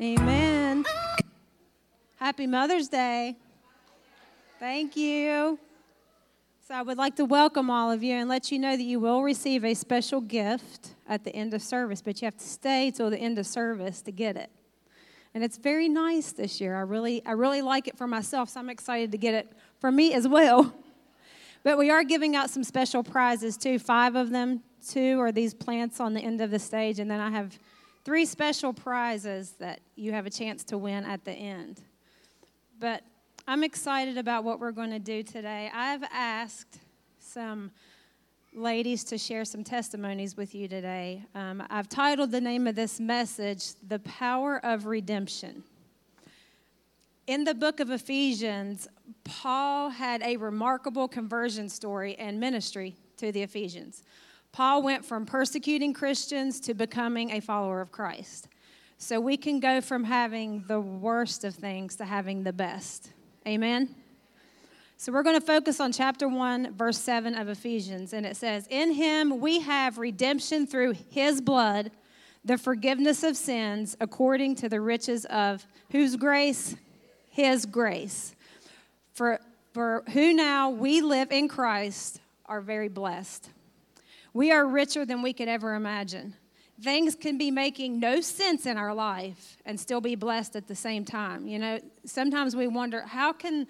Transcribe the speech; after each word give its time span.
Amen. 0.00 0.86
Happy 2.16 2.46
Mother's 2.46 2.88
Day. 2.88 3.36
Thank 4.58 4.96
you. 4.96 5.58
So, 6.66 6.74
I 6.74 6.80
would 6.80 6.96
like 6.96 7.16
to 7.16 7.26
welcome 7.26 7.68
all 7.68 7.92
of 7.92 8.02
you 8.02 8.14
and 8.14 8.26
let 8.26 8.50
you 8.50 8.58
know 8.58 8.78
that 8.78 8.82
you 8.82 8.98
will 8.98 9.22
receive 9.22 9.62
a 9.62 9.74
special 9.74 10.22
gift 10.22 10.94
at 11.06 11.24
the 11.24 11.36
end 11.36 11.52
of 11.52 11.60
service, 11.60 12.00
but 12.00 12.22
you 12.22 12.24
have 12.24 12.38
to 12.38 12.48
stay 12.48 12.90
till 12.90 13.10
the 13.10 13.18
end 13.18 13.38
of 13.38 13.46
service 13.46 14.00
to 14.02 14.10
get 14.10 14.38
it. 14.38 14.48
And 15.34 15.44
it's 15.44 15.58
very 15.58 15.90
nice 15.90 16.32
this 16.32 16.62
year. 16.62 16.76
I 16.76 16.80
really, 16.80 17.22
I 17.26 17.32
really 17.32 17.60
like 17.60 17.86
it 17.86 17.98
for 17.98 18.06
myself, 18.06 18.48
so 18.48 18.60
I'm 18.60 18.70
excited 18.70 19.12
to 19.12 19.18
get 19.18 19.34
it 19.34 19.52
for 19.80 19.92
me 19.92 20.14
as 20.14 20.26
well. 20.26 20.74
But 21.62 21.76
we 21.76 21.90
are 21.90 22.04
giving 22.04 22.36
out 22.36 22.48
some 22.48 22.64
special 22.64 23.02
prizes 23.02 23.58
too. 23.58 23.78
Five 23.78 24.16
of 24.16 24.30
them, 24.30 24.62
two 24.88 25.20
are 25.20 25.30
these 25.30 25.52
plants 25.52 26.00
on 26.00 26.14
the 26.14 26.22
end 26.22 26.40
of 26.40 26.50
the 26.50 26.58
stage, 26.58 26.98
and 26.98 27.10
then 27.10 27.20
I 27.20 27.28
have 27.28 27.58
three 28.04 28.24
special 28.24 28.72
prizes 28.72 29.52
that 29.58 29.80
you 29.96 30.12
have 30.12 30.26
a 30.26 30.30
chance 30.30 30.64
to 30.64 30.78
win 30.78 31.04
at 31.04 31.24
the 31.24 31.32
end. 31.32 31.80
But 32.78 33.02
I'm 33.46 33.64
excited 33.64 34.16
about 34.16 34.44
what 34.44 34.60
we're 34.60 34.72
going 34.72 34.90
to 34.90 34.98
do 34.98 35.22
today. 35.22 35.70
I've 35.74 36.04
asked 36.12 36.78
some 37.18 37.70
ladies 38.52 39.04
to 39.04 39.18
share 39.18 39.44
some 39.44 39.62
testimonies 39.62 40.36
with 40.36 40.54
you 40.54 40.66
today. 40.66 41.24
Um, 41.34 41.62
I've 41.70 41.88
titled 41.88 42.32
the 42.32 42.40
name 42.40 42.66
of 42.66 42.74
this 42.74 42.98
message, 42.98 43.74
The 43.86 43.98
Power 44.00 44.64
of 44.64 44.86
Redemption. 44.86 45.62
In 47.26 47.44
the 47.44 47.54
book 47.54 47.78
of 47.78 47.90
Ephesians, 47.90 48.88
Paul 49.22 49.90
had 49.90 50.20
a 50.22 50.36
remarkable 50.36 51.06
conversion 51.06 51.68
story 51.68 52.16
and 52.16 52.40
ministry 52.40 52.96
to 53.18 53.30
the 53.30 53.42
Ephesians. 53.42 54.02
Paul 54.52 54.82
went 54.82 55.04
from 55.04 55.26
persecuting 55.26 55.92
Christians 55.92 56.60
to 56.60 56.74
becoming 56.74 57.30
a 57.30 57.40
follower 57.40 57.80
of 57.80 57.92
Christ. 57.92 58.48
So 58.98 59.20
we 59.20 59.36
can 59.36 59.60
go 59.60 59.80
from 59.80 60.04
having 60.04 60.64
the 60.66 60.80
worst 60.80 61.44
of 61.44 61.54
things 61.54 61.96
to 61.96 62.04
having 62.04 62.42
the 62.42 62.52
best. 62.52 63.12
Amen? 63.46 63.94
So 64.98 65.12
we're 65.12 65.22
going 65.22 65.40
to 65.40 65.46
focus 65.46 65.80
on 65.80 65.92
chapter 65.92 66.28
1, 66.28 66.74
verse 66.74 66.98
7 66.98 67.34
of 67.34 67.48
Ephesians. 67.48 68.12
And 68.12 68.26
it 68.26 68.36
says, 68.36 68.66
In 68.68 68.92
him 68.92 69.40
we 69.40 69.60
have 69.60 69.96
redemption 69.96 70.66
through 70.66 70.94
his 71.08 71.40
blood, 71.40 71.90
the 72.44 72.58
forgiveness 72.58 73.22
of 73.22 73.36
sins, 73.36 73.96
according 74.00 74.56
to 74.56 74.68
the 74.68 74.80
riches 74.80 75.24
of 75.26 75.66
whose 75.90 76.16
grace? 76.16 76.76
His 77.30 77.64
grace. 77.64 78.34
For, 79.14 79.40
for 79.72 80.02
who 80.12 80.34
now 80.34 80.68
we 80.68 81.00
live 81.00 81.32
in 81.32 81.48
Christ 81.48 82.20
are 82.44 82.60
very 82.60 82.88
blessed. 82.88 83.48
We 84.32 84.52
are 84.52 84.66
richer 84.66 85.04
than 85.04 85.22
we 85.22 85.32
could 85.32 85.48
ever 85.48 85.74
imagine. 85.74 86.34
Things 86.82 87.14
can 87.14 87.36
be 87.36 87.50
making 87.50 88.00
no 88.00 88.20
sense 88.20 88.64
in 88.64 88.76
our 88.76 88.94
life 88.94 89.58
and 89.66 89.78
still 89.78 90.00
be 90.00 90.14
blessed 90.14 90.56
at 90.56 90.66
the 90.66 90.74
same 90.74 91.04
time. 91.04 91.46
You 91.46 91.58
know, 91.58 91.80
sometimes 92.06 92.56
we 92.56 92.66
wonder 92.68 93.02
how 93.02 93.32
can 93.32 93.66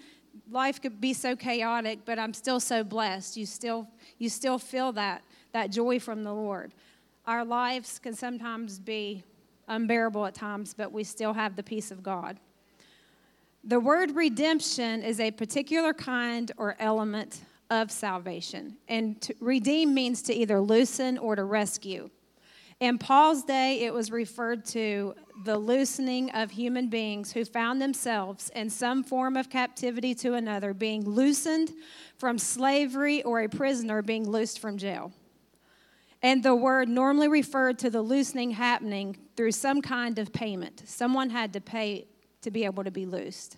life 0.49 0.81
could 0.81 1.01
be 1.01 1.13
so 1.13 1.35
chaotic, 1.35 1.99
but 2.05 2.17
I'm 2.17 2.33
still 2.33 2.59
so 2.59 2.83
blessed. 2.83 3.35
You 3.35 3.45
still 3.45 3.87
you 4.17 4.29
still 4.29 4.57
feel 4.57 4.91
that 4.93 5.23
that 5.51 5.71
joy 5.71 5.99
from 5.99 6.23
the 6.23 6.33
Lord. 6.33 6.73
Our 7.25 7.43
lives 7.43 7.99
can 7.99 8.13
sometimes 8.13 8.79
be 8.79 9.23
unbearable 9.67 10.25
at 10.25 10.33
times, 10.33 10.73
but 10.73 10.91
we 10.91 11.03
still 11.03 11.33
have 11.33 11.55
the 11.55 11.63
peace 11.63 11.91
of 11.91 12.01
God. 12.01 12.39
The 13.63 13.79
word 13.79 14.15
redemption 14.15 15.03
is 15.03 15.19
a 15.19 15.31
particular 15.31 15.93
kind 15.93 16.51
or 16.57 16.75
element 16.79 17.41
of 17.71 17.89
salvation. 17.89 18.77
And 18.87 19.19
to 19.21 19.33
redeem 19.39 19.95
means 19.95 20.21
to 20.23 20.33
either 20.33 20.59
loosen 20.59 21.17
or 21.17 21.35
to 21.35 21.43
rescue. 21.43 22.11
In 22.81 22.97
Paul's 22.97 23.43
day, 23.43 23.81
it 23.81 23.93
was 23.93 24.11
referred 24.11 24.65
to 24.65 25.15
the 25.45 25.57
loosening 25.57 26.31
of 26.31 26.51
human 26.51 26.89
beings 26.89 27.31
who 27.31 27.45
found 27.45 27.81
themselves 27.81 28.49
in 28.55 28.69
some 28.69 29.03
form 29.03 29.37
of 29.37 29.49
captivity 29.49 30.13
to 30.15 30.33
another, 30.33 30.73
being 30.73 31.07
loosened 31.07 31.71
from 32.17 32.37
slavery 32.37 33.23
or 33.23 33.39
a 33.39 33.47
prisoner 33.47 34.01
being 34.01 34.29
loosed 34.29 34.59
from 34.59 34.77
jail. 34.77 35.13
And 36.23 36.43
the 36.43 36.55
word 36.55 36.89
normally 36.89 37.27
referred 37.27 37.79
to 37.79 37.89
the 37.89 38.01
loosening 38.01 38.51
happening 38.51 39.15
through 39.37 39.53
some 39.53 39.81
kind 39.81 40.19
of 40.19 40.33
payment. 40.33 40.83
Someone 40.85 41.29
had 41.29 41.53
to 41.53 41.61
pay 41.61 42.07
to 42.41 42.51
be 42.51 42.65
able 42.65 42.83
to 42.83 42.91
be 42.91 43.05
loosed. 43.05 43.57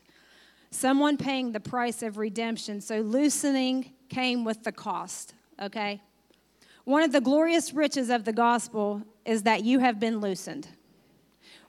Someone 0.70 1.18
paying 1.18 1.52
the 1.52 1.60
price 1.60 2.04
of 2.04 2.18
redemption. 2.18 2.82
So 2.82 3.00
loosening 3.00 3.94
came 4.14 4.44
with 4.44 4.64
the 4.64 4.72
cost, 4.72 5.34
okay? 5.62 6.02
One 6.86 7.02
of 7.02 7.12
the 7.12 7.22
glorious 7.22 7.74
riches 7.74 8.10
of 8.10 8.26
the 8.26 8.34
gospel 8.34 9.02
is 9.26 9.44
that 9.44 9.64
you 9.64 9.80
have 9.80 10.00
been 10.00 10.20
loosened. 10.20 10.68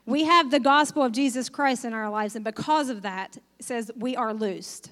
We 0.05 0.25
have 0.25 0.51
the 0.51 0.59
gospel 0.59 1.03
of 1.03 1.11
Jesus 1.11 1.49
Christ 1.49 1.85
in 1.85 1.93
our 1.93 2.09
lives, 2.09 2.35
and 2.35 2.45
because 2.45 2.89
of 2.89 3.01
that, 3.01 3.37
it 3.37 3.65
says 3.65 3.91
we 3.95 4.15
are 4.15 4.33
loosed. 4.33 4.91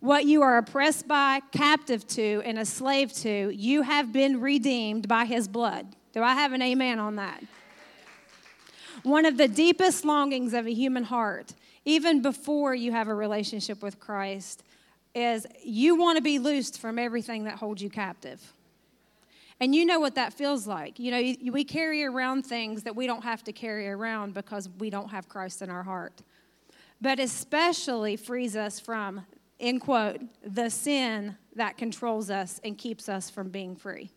What 0.00 0.24
you 0.24 0.42
are 0.42 0.58
oppressed 0.58 1.08
by, 1.08 1.40
captive 1.52 2.06
to, 2.08 2.42
and 2.44 2.58
a 2.58 2.64
slave 2.64 3.12
to, 3.14 3.50
you 3.50 3.82
have 3.82 4.12
been 4.12 4.40
redeemed 4.40 5.08
by 5.08 5.24
his 5.24 5.48
blood. 5.48 5.96
Do 6.12 6.22
I 6.22 6.34
have 6.34 6.52
an 6.52 6.62
amen 6.62 6.98
on 6.98 7.16
that? 7.16 7.42
One 9.02 9.24
of 9.24 9.36
the 9.36 9.48
deepest 9.48 10.04
longings 10.04 10.54
of 10.54 10.66
a 10.66 10.72
human 10.72 11.04
heart, 11.04 11.54
even 11.84 12.22
before 12.22 12.74
you 12.74 12.92
have 12.92 13.08
a 13.08 13.14
relationship 13.14 13.82
with 13.82 13.98
Christ, 13.98 14.62
is 15.14 15.46
you 15.62 15.96
want 15.96 16.16
to 16.16 16.22
be 16.22 16.38
loosed 16.38 16.80
from 16.80 16.98
everything 16.98 17.44
that 17.44 17.58
holds 17.58 17.82
you 17.82 17.90
captive. 17.90 18.52
And 19.60 19.74
you 19.74 19.86
know 19.86 20.00
what 20.00 20.16
that 20.16 20.32
feels 20.32 20.66
like. 20.66 20.98
You 20.98 21.10
know, 21.10 21.52
we 21.52 21.64
carry 21.64 22.02
around 22.02 22.44
things 22.44 22.82
that 22.82 22.96
we 22.96 23.06
don't 23.06 23.22
have 23.22 23.44
to 23.44 23.52
carry 23.52 23.88
around 23.88 24.34
because 24.34 24.68
we 24.78 24.90
don't 24.90 25.10
have 25.10 25.28
Christ 25.28 25.62
in 25.62 25.70
our 25.70 25.84
heart. 25.84 26.22
But 27.00 27.20
especially 27.20 28.16
frees 28.16 28.56
us 28.56 28.80
from, 28.80 29.24
in 29.58 29.78
quote, 29.78 30.20
the 30.44 30.68
sin 30.68 31.36
that 31.54 31.76
controls 31.76 32.30
us 32.30 32.60
and 32.64 32.76
keeps 32.76 33.08
us 33.08 33.30
from 33.30 33.50
being 33.50 33.76
free. 33.76 34.10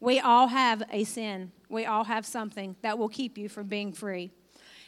We 0.00 0.20
all 0.20 0.48
have 0.48 0.82
a 0.92 1.04
sin, 1.04 1.50
we 1.68 1.86
all 1.86 2.04
have 2.04 2.26
something 2.26 2.76
that 2.82 2.98
will 2.98 3.08
keep 3.08 3.38
you 3.38 3.48
from 3.48 3.66
being 3.66 3.92
free. 3.92 4.32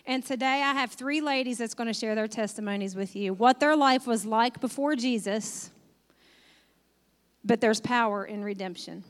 And 0.07 0.25
today 0.25 0.63
I 0.63 0.73
have 0.73 0.93
three 0.93 1.21
ladies 1.21 1.59
that's 1.59 1.75
going 1.75 1.89
to 1.89 1.93
share 1.93 2.15
their 2.15 2.29
testimonies 2.29 2.95
with 2.95 3.17
you 3.17 3.35
what 3.35 3.59
their 3.59 3.75
life 3.75 4.07
was 4.07 4.25
like 4.25 4.61
before 4.61 4.95
Jesus, 4.95 5.71
but 7.45 7.61
there's 7.61 7.81
power 7.81 8.25
in 8.25 8.45
redemption. 8.45 9.03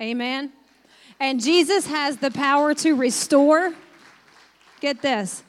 Amen. 0.00 0.52
And 1.20 1.40
Jesus 1.40 1.86
has 1.86 2.16
the 2.16 2.32
power 2.32 2.74
to 2.74 2.94
restore. 2.94 3.74
Get 4.80 5.02
this. 5.02 5.44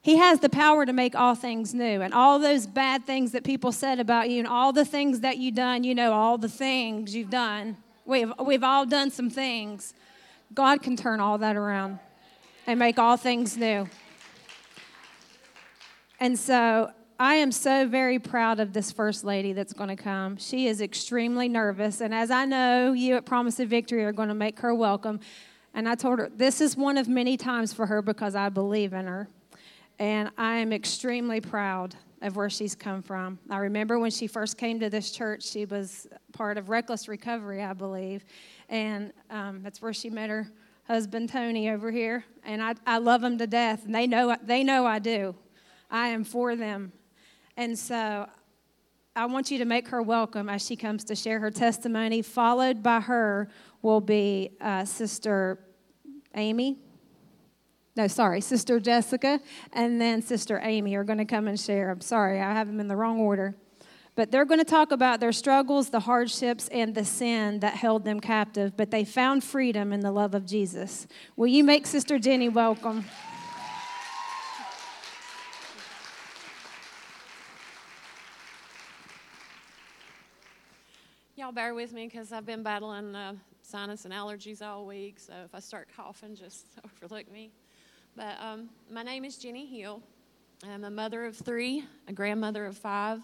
He 0.00 0.18
has 0.18 0.38
the 0.38 0.48
power 0.48 0.86
to 0.86 0.92
make 0.92 1.16
all 1.16 1.34
things 1.34 1.74
new. 1.74 2.00
And 2.00 2.14
all 2.14 2.38
those 2.38 2.66
bad 2.66 3.04
things 3.06 3.32
that 3.32 3.42
people 3.42 3.72
said 3.72 3.98
about 3.98 4.30
you 4.30 4.38
and 4.38 4.46
all 4.46 4.72
the 4.72 4.84
things 4.84 5.20
that 5.20 5.38
you've 5.38 5.56
done, 5.56 5.82
you 5.82 5.94
know, 5.94 6.12
all 6.12 6.38
the 6.38 6.48
things 6.48 7.16
you've 7.16 7.30
done. 7.30 7.78
We've, 8.04 8.32
we've 8.38 8.62
all 8.62 8.86
done 8.86 9.10
some 9.10 9.30
things. 9.30 9.92
God 10.52 10.82
can 10.82 10.94
turn 10.94 11.18
all 11.18 11.38
that 11.38 11.56
around 11.56 11.98
and 12.66 12.78
make 12.78 12.98
all 12.98 13.16
things 13.16 13.56
new. 13.56 13.88
And 16.24 16.38
so 16.38 16.90
I 17.20 17.34
am 17.34 17.52
so 17.52 17.86
very 17.86 18.18
proud 18.18 18.58
of 18.58 18.72
this 18.72 18.90
first 18.90 19.24
lady 19.24 19.52
that's 19.52 19.74
going 19.74 19.94
to 19.94 20.02
come. 20.02 20.38
She 20.38 20.68
is 20.68 20.80
extremely 20.80 21.50
nervous. 21.50 22.00
And 22.00 22.14
as 22.14 22.30
I 22.30 22.46
know, 22.46 22.94
you 22.94 23.16
at 23.16 23.26
Promise 23.26 23.60
of 23.60 23.68
Victory 23.68 24.06
are 24.06 24.12
going 24.12 24.30
to 24.30 24.34
make 24.34 24.58
her 24.60 24.74
welcome. 24.74 25.20
And 25.74 25.86
I 25.86 25.96
told 25.96 26.20
her, 26.20 26.30
this 26.34 26.62
is 26.62 26.78
one 26.78 26.96
of 26.96 27.08
many 27.08 27.36
times 27.36 27.74
for 27.74 27.84
her 27.84 28.00
because 28.00 28.34
I 28.34 28.48
believe 28.48 28.94
in 28.94 29.06
her. 29.06 29.28
And 29.98 30.30
I 30.38 30.56
am 30.56 30.72
extremely 30.72 31.42
proud 31.42 31.94
of 32.22 32.36
where 32.36 32.48
she's 32.48 32.74
come 32.74 33.02
from. 33.02 33.38
I 33.50 33.58
remember 33.58 33.98
when 33.98 34.10
she 34.10 34.26
first 34.26 34.56
came 34.56 34.80
to 34.80 34.88
this 34.88 35.10
church, 35.10 35.42
she 35.42 35.66
was 35.66 36.06
part 36.32 36.56
of 36.56 36.70
Reckless 36.70 37.06
Recovery, 37.06 37.62
I 37.62 37.74
believe. 37.74 38.24
And 38.70 39.12
um, 39.28 39.60
that's 39.62 39.82
where 39.82 39.92
she 39.92 40.08
met 40.08 40.30
her 40.30 40.50
husband, 40.84 41.28
Tony, 41.28 41.68
over 41.68 41.90
here. 41.90 42.24
And 42.46 42.62
I, 42.62 42.76
I 42.86 42.96
love 42.96 43.22
him 43.22 43.36
to 43.36 43.46
death. 43.46 43.84
And 43.84 43.94
they 43.94 44.06
know, 44.06 44.34
they 44.42 44.64
know 44.64 44.86
I 44.86 45.00
do. 45.00 45.34
I 45.94 46.08
am 46.08 46.24
for 46.24 46.56
them. 46.56 46.90
And 47.56 47.78
so 47.78 48.28
I 49.14 49.26
want 49.26 49.52
you 49.52 49.58
to 49.58 49.64
make 49.64 49.86
her 49.88 50.02
welcome 50.02 50.48
as 50.48 50.66
she 50.66 50.74
comes 50.74 51.04
to 51.04 51.14
share 51.14 51.38
her 51.38 51.52
testimony. 51.52 52.20
Followed 52.20 52.82
by 52.82 52.98
her 52.98 53.48
will 53.80 54.00
be 54.00 54.50
uh, 54.60 54.84
Sister 54.86 55.60
Amy. 56.34 56.78
No, 57.96 58.08
sorry, 58.08 58.40
Sister 58.40 58.80
Jessica, 58.80 59.38
and 59.72 60.00
then 60.00 60.20
Sister 60.20 60.58
Amy 60.64 60.96
are 60.96 61.04
going 61.04 61.18
to 61.18 61.24
come 61.24 61.46
and 61.46 61.60
share. 61.60 61.90
I'm 61.90 62.00
sorry, 62.00 62.40
I 62.40 62.52
have 62.52 62.66
them 62.66 62.80
in 62.80 62.88
the 62.88 62.96
wrong 62.96 63.20
order. 63.20 63.54
But 64.16 64.32
they're 64.32 64.44
going 64.44 64.58
to 64.58 64.64
talk 64.64 64.90
about 64.90 65.20
their 65.20 65.30
struggles, 65.30 65.90
the 65.90 66.00
hardships, 66.00 66.66
and 66.68 66.96
the 66.96 67.04
sin 67.04 67.60
that 67.60 67.74
held 67.74 68.04
them 68.04 68.18
captive, 68.18 68.76
but 68.76 68.90
they 68.90 69.04
found 69.04 69.44
freedom 69.44 69.92
in 69.92 70.00
the 70.00 70.10
love 70.10 70.34
of 70.34 70.44
Jesus. 70.44 71.06
Will 71.36 71.46
you 71.46 71.62
make 71.62 71.86
Sister 71.86 72.18
Jenny 72.18 72.48
welcome? 72.48 73.04
Y'all 81.44 81.52
bear 81.52 81.74
with 81.74 81.92
me 81.92 82.06
because 82.06 82.32
I've 82.32 82.46
been 82.46 82.62
battling 82.62 83.14
uh, 83.14 83.34
sinus 83.60 84.06
and 84.06 84.14
allergies 84.14 84.62
all 84.62 84.86
week, 84.86 85.20
so 85.20 85.34
if 85.44 85.54
I 85.54 85.60
start 85.60 85.88
coughing, 85.94 86.34
just 86.34 86.64
overlook 86.86 87.30
me. 87.30 87.50
But 88.16 88.38
um, 88.40 88.70
my 88.90 89.02
name 89.02 89.26
is 89.26 89.36
Jenny 89.36 89.66
Hill. 89.66 90.00
I'm 90.66 90.84
a 90.84 90.90
mother 90.90 91.26
of 91.26 91.36
three, 91.36 91.84
a 92.08 92.14
grandmother 92.14 92.64
of 92.64 92.78
five. 92.78 93.20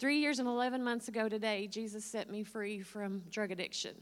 Three 0.00 0.18
years 0.18 0.40
and 0.40 0.48
11 0.48 0.82
months 0.82 1.06
ago 1.06 1.28
today, 1.28 1.68
Jesus 1.68 2.04
set 2.04 2.28
me 2.28 2.42
free 2.42 2.80
from 2.80 3.22
drug 3.30 3.52
addiction. 3.52 3.94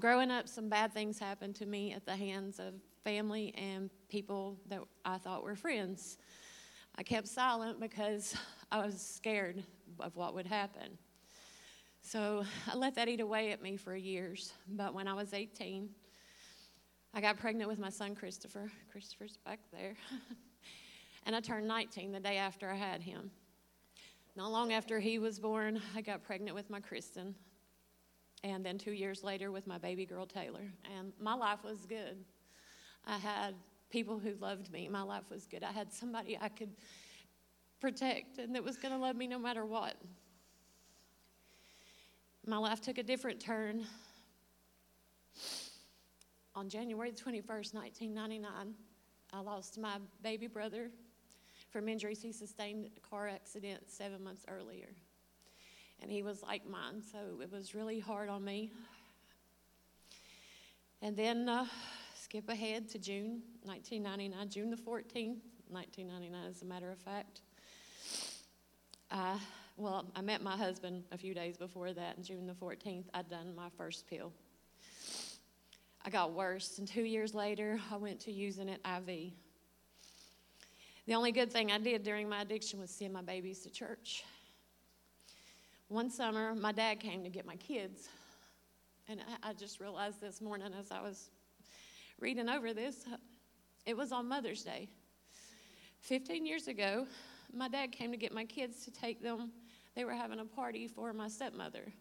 Growing 0.00 0.30
up, 0.30 0.48
some 0.48 0.70
bad 0.70 0.94
things 0.94 1.18
happened 1.18 1.54
to 1.56 1.66
me 1.66 1.92
at 1.92 2.06
the 2.06 2.16
hands 2.16 2.58
of 2.58 2.72
family 3.04 3.52
and 3.54 3.90
people 4.08 4.56
that 4.70 4.80
I 5.04 5.18
thought 5.18 5.44
were 5.44 5.54
friends. 5.54 6.16
I 6.96 7.02
kept 7.02 7.28
silent 7.28 7.78
because 7.80 8.34
I 8.72 8.82
was 8.82 8.98
scared 8.98 9.62
of 9.98 10.16
what 10.16 10.32
would 10.32 10.46
happen. 10.46 10.96
So 12.00 12.44
I 12.66 12.76
let 12.76 12.94
that 12.94 13.08
eat 13.08 13.20
away 13.20 13.52
at 13.52 13.60
me 13.60 13.76
for 13.76 13.94
years. 13.94 14.54
But 14.66 14.94
when 14.94 15.06
I 15.06 15.12
was 15.12 15.34
18, 15.34 15.90
I 17.12 17.20
got 17.20 17.36
pregnant 17.36 17.68
with 17.68 17.78
my 17.78 17.90
son 17.90 18.14
Christopher. 18.14 18.72
Christopher's 18.90 19.36
back 19.44 19.58
there. 19.70 19.96
and 21.26 21.36
I 21.36 21.40
turned 21.40 21.68
19 21.68 22.12
the 22.12 22.20
day 22.20 22.38
after 22.38 22.70
I 22.70 22.76
had 22.76 23.02
him. 23.02 23.30
Not 24.34 24.50
long 24.50 24.72
after 24.72 24.98
he 24.98 25.18
was 25.18 25.38
born, 25.38 25.78
I 25.94 26.00
got 26.00 26.22
pregnant 26.22 26.54
with 26.54 26.70
my 26.70 26.80
Kristen 26.80 27.34
and 28.42 28.64
then 28.64 28.78
two 28.78 28.92
years 28.92 29.22
later 29.22 29.50
with 29.50 29.66
my 29.66 29.78
baby 29.78 30.06
girl 30.06 30.26
Taylor. 30.26 30.72
And 30.96 31.12
my 31.20 31.34
life 31.34 31.62
was 31.64 31.86
good. 31.86 32.24
I 33.06 33.18
had 33.18 33.54
people 33.90 34.18
who 34.18 34.34
loved 34.40 34.72
me. 34.72 34.88
My 34.88 35.02
life 35.02 35.24
was 35.30 35.46
good. 35.46 35.62
I 35.62 35.72
had 35.72 35.92
somebody 35.92 36.38
I 36.40 36.48
could 36.48 36.70
protect 37.80 38.38
and 38.38 38.54
that 38.54 38.62
was 38.62 38.76
going 38.76 38.92
to 38.92 39.00
love 39.00 39.16
me 39.16 39.26
no 39.26 39.38
matter 39.38 39.64
what. 39.64 39.96
My 42.46 42.58
life 42.58 42.80
took 42.80 42.98
a 42.98 43.02
different 43.02 43.40
turn 43.40 43.84
on 46.54 46.68
January 46.68 47.12
21st, 47.12 47.74
1999. 47.74 48.74
I 49.32 49.40
lost 49.40 49.78
my 49.78 49.98
baby 50.22 50.46
brother 50.46 50.90
from 51.70 51.88
injuries 51.88 52.20
he 52.22 52.32
sustained 52.32 52.86
in 52.86 52.92
a 52.96 53.08
car 53.08 53.28
accident 53.28 53.82
seven 53.86 54.24
months 54.24 54.44
earlier 54.48 54.88
and 56.02 56.10
he 56.10 56.22
was 56.22 56.42
like 56.42 56.68
mine, 56.68 57.02
so 57.12 57.18
it 57.42 57.50
was 57.50 57.74
really 57.74 58.00
hard 58.00 58.28
on 58.28 58.44
me. 58.44 58.72
And 61.02 61.16
then 61.16 61.48
uh, 61.48 61.66
skip 62.14 62.48
ahead 62.48 62.88
to 62.90 62.98
June 62.98 63.42
1999, 63.64 64.48
June 64.50 64.70
the 64.70 64.76
14th, 64.76 65.38
1999, 65.68 66.46
as 66.48 66.62
a 66.62 66.64
matter 66.64 66.90
of 66.90 66.98
fact. 66.98 67.40
I, 69.10 69.38
well, 69.76 70.06
I 70.14 70.20
met 70.20 70.42
my 70.42 70.56
husband 70.56 71.04
a 71.10 71.18
few 71.18 71.34
days 71.34 71.56
before 71.56 71.92
that, 71.92 72.16
and 72.16 72.24
June 72.24 72.46
the 72.46 72.52
14th, 72.52 73.04
I'd 73.14 73.28
done 73.28 73.54
my 73.54 73.68
first 73.76 74.06
pill. 74.06 74.32
I 76.04 76.10
got 76.10 76.32
worse, 76.32 76.78
and 76.78 76.88
two 76.88 77.02
years 77.02 77.34
later, 77.34 77.78
I 77.92 77.96
went 77.96 78.20
to 78.20 78.32
using 78.32 78.68
it 78.68 78.80
IV. 78.86 79.32
The 81.06 81.14
only 81.14 81.32
good 81.32 81.52
thing 81.52 81.72
I 81.72 81.78
did 81.78 82.02
during 82.02 82.28
my 82.28 82.42
addiction 82.42 82.78
was 82.78 82.90
send 82.90 83.12
my 83.12 83.22
babies 83.22 83.60
to 83.60 83.70
church. 83.70 84.22
One 85.90 86.08
summer, 86.08 86.54
my 86.54 86.70
dad 86.70 87.00
came 87.00 87.24
to 87.24 87.28
get 87.28 87.44
my 87.44 87.56
kids. 87.56 88.08
And 89.08 89.20
I, 89.42 89.52
just 89.52 89.80
realized 89.80 90.20
this 90.20 90.40
morning 90.40 90.72
as 90.78 90.92
I 90.92 91.00
was 91.00 91.30
reading 92.20 92.48
over 92.48 92.72
this, 92.72 93.06
it 93.86 93.96
was 93.96 94.12
on 94.12 94.28
Mother's 94.28 94.62
Day. 94.62 94.88
15 95.98 96.46
years 96.46 96.68
ago, 96.68 97.08
my 97.52 97.66
dad 97.66 97.90
came 97.90 98.12
to 98.12 98.16
get 98.16 98.32
my 98.32 98.44
kids 98.44 98.84
to 98.84 98.92
take 98.92 99.20
them. 99.20 99.50
They 99.96 100.04
were 100.04 100.12
having 100.12 100.38
a 100.38 100.44
party 100.44 100.86
for 100.86 101.12
my 101.12 101.26
stepmother. 101.26 101.92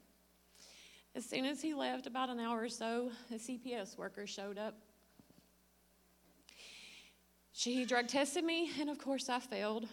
As 1.15 1.25
soon 1.25 1.45
as 1.45 1.59
he 1.59 1.73
left, 1.73 2.05
about 2.05 2.29
an 2.29 2.39
hour 2.39 2.61
or 2.61 2.69
so, 2.69 3.09
a 3.31 3.39
CPS 3.39 3.97
worker 3.97 4.27
showed 4.27 4.59
up. 4.59 4.75
She 7.53 7.85
drug 7.85 8.07
tested 8.07 8.43
me, 8.43 8.69
and 8.79 8.87
of 8.87 8.99
course, 8.99 9.29
I 9.29 9.39
failed. 9.39 9.87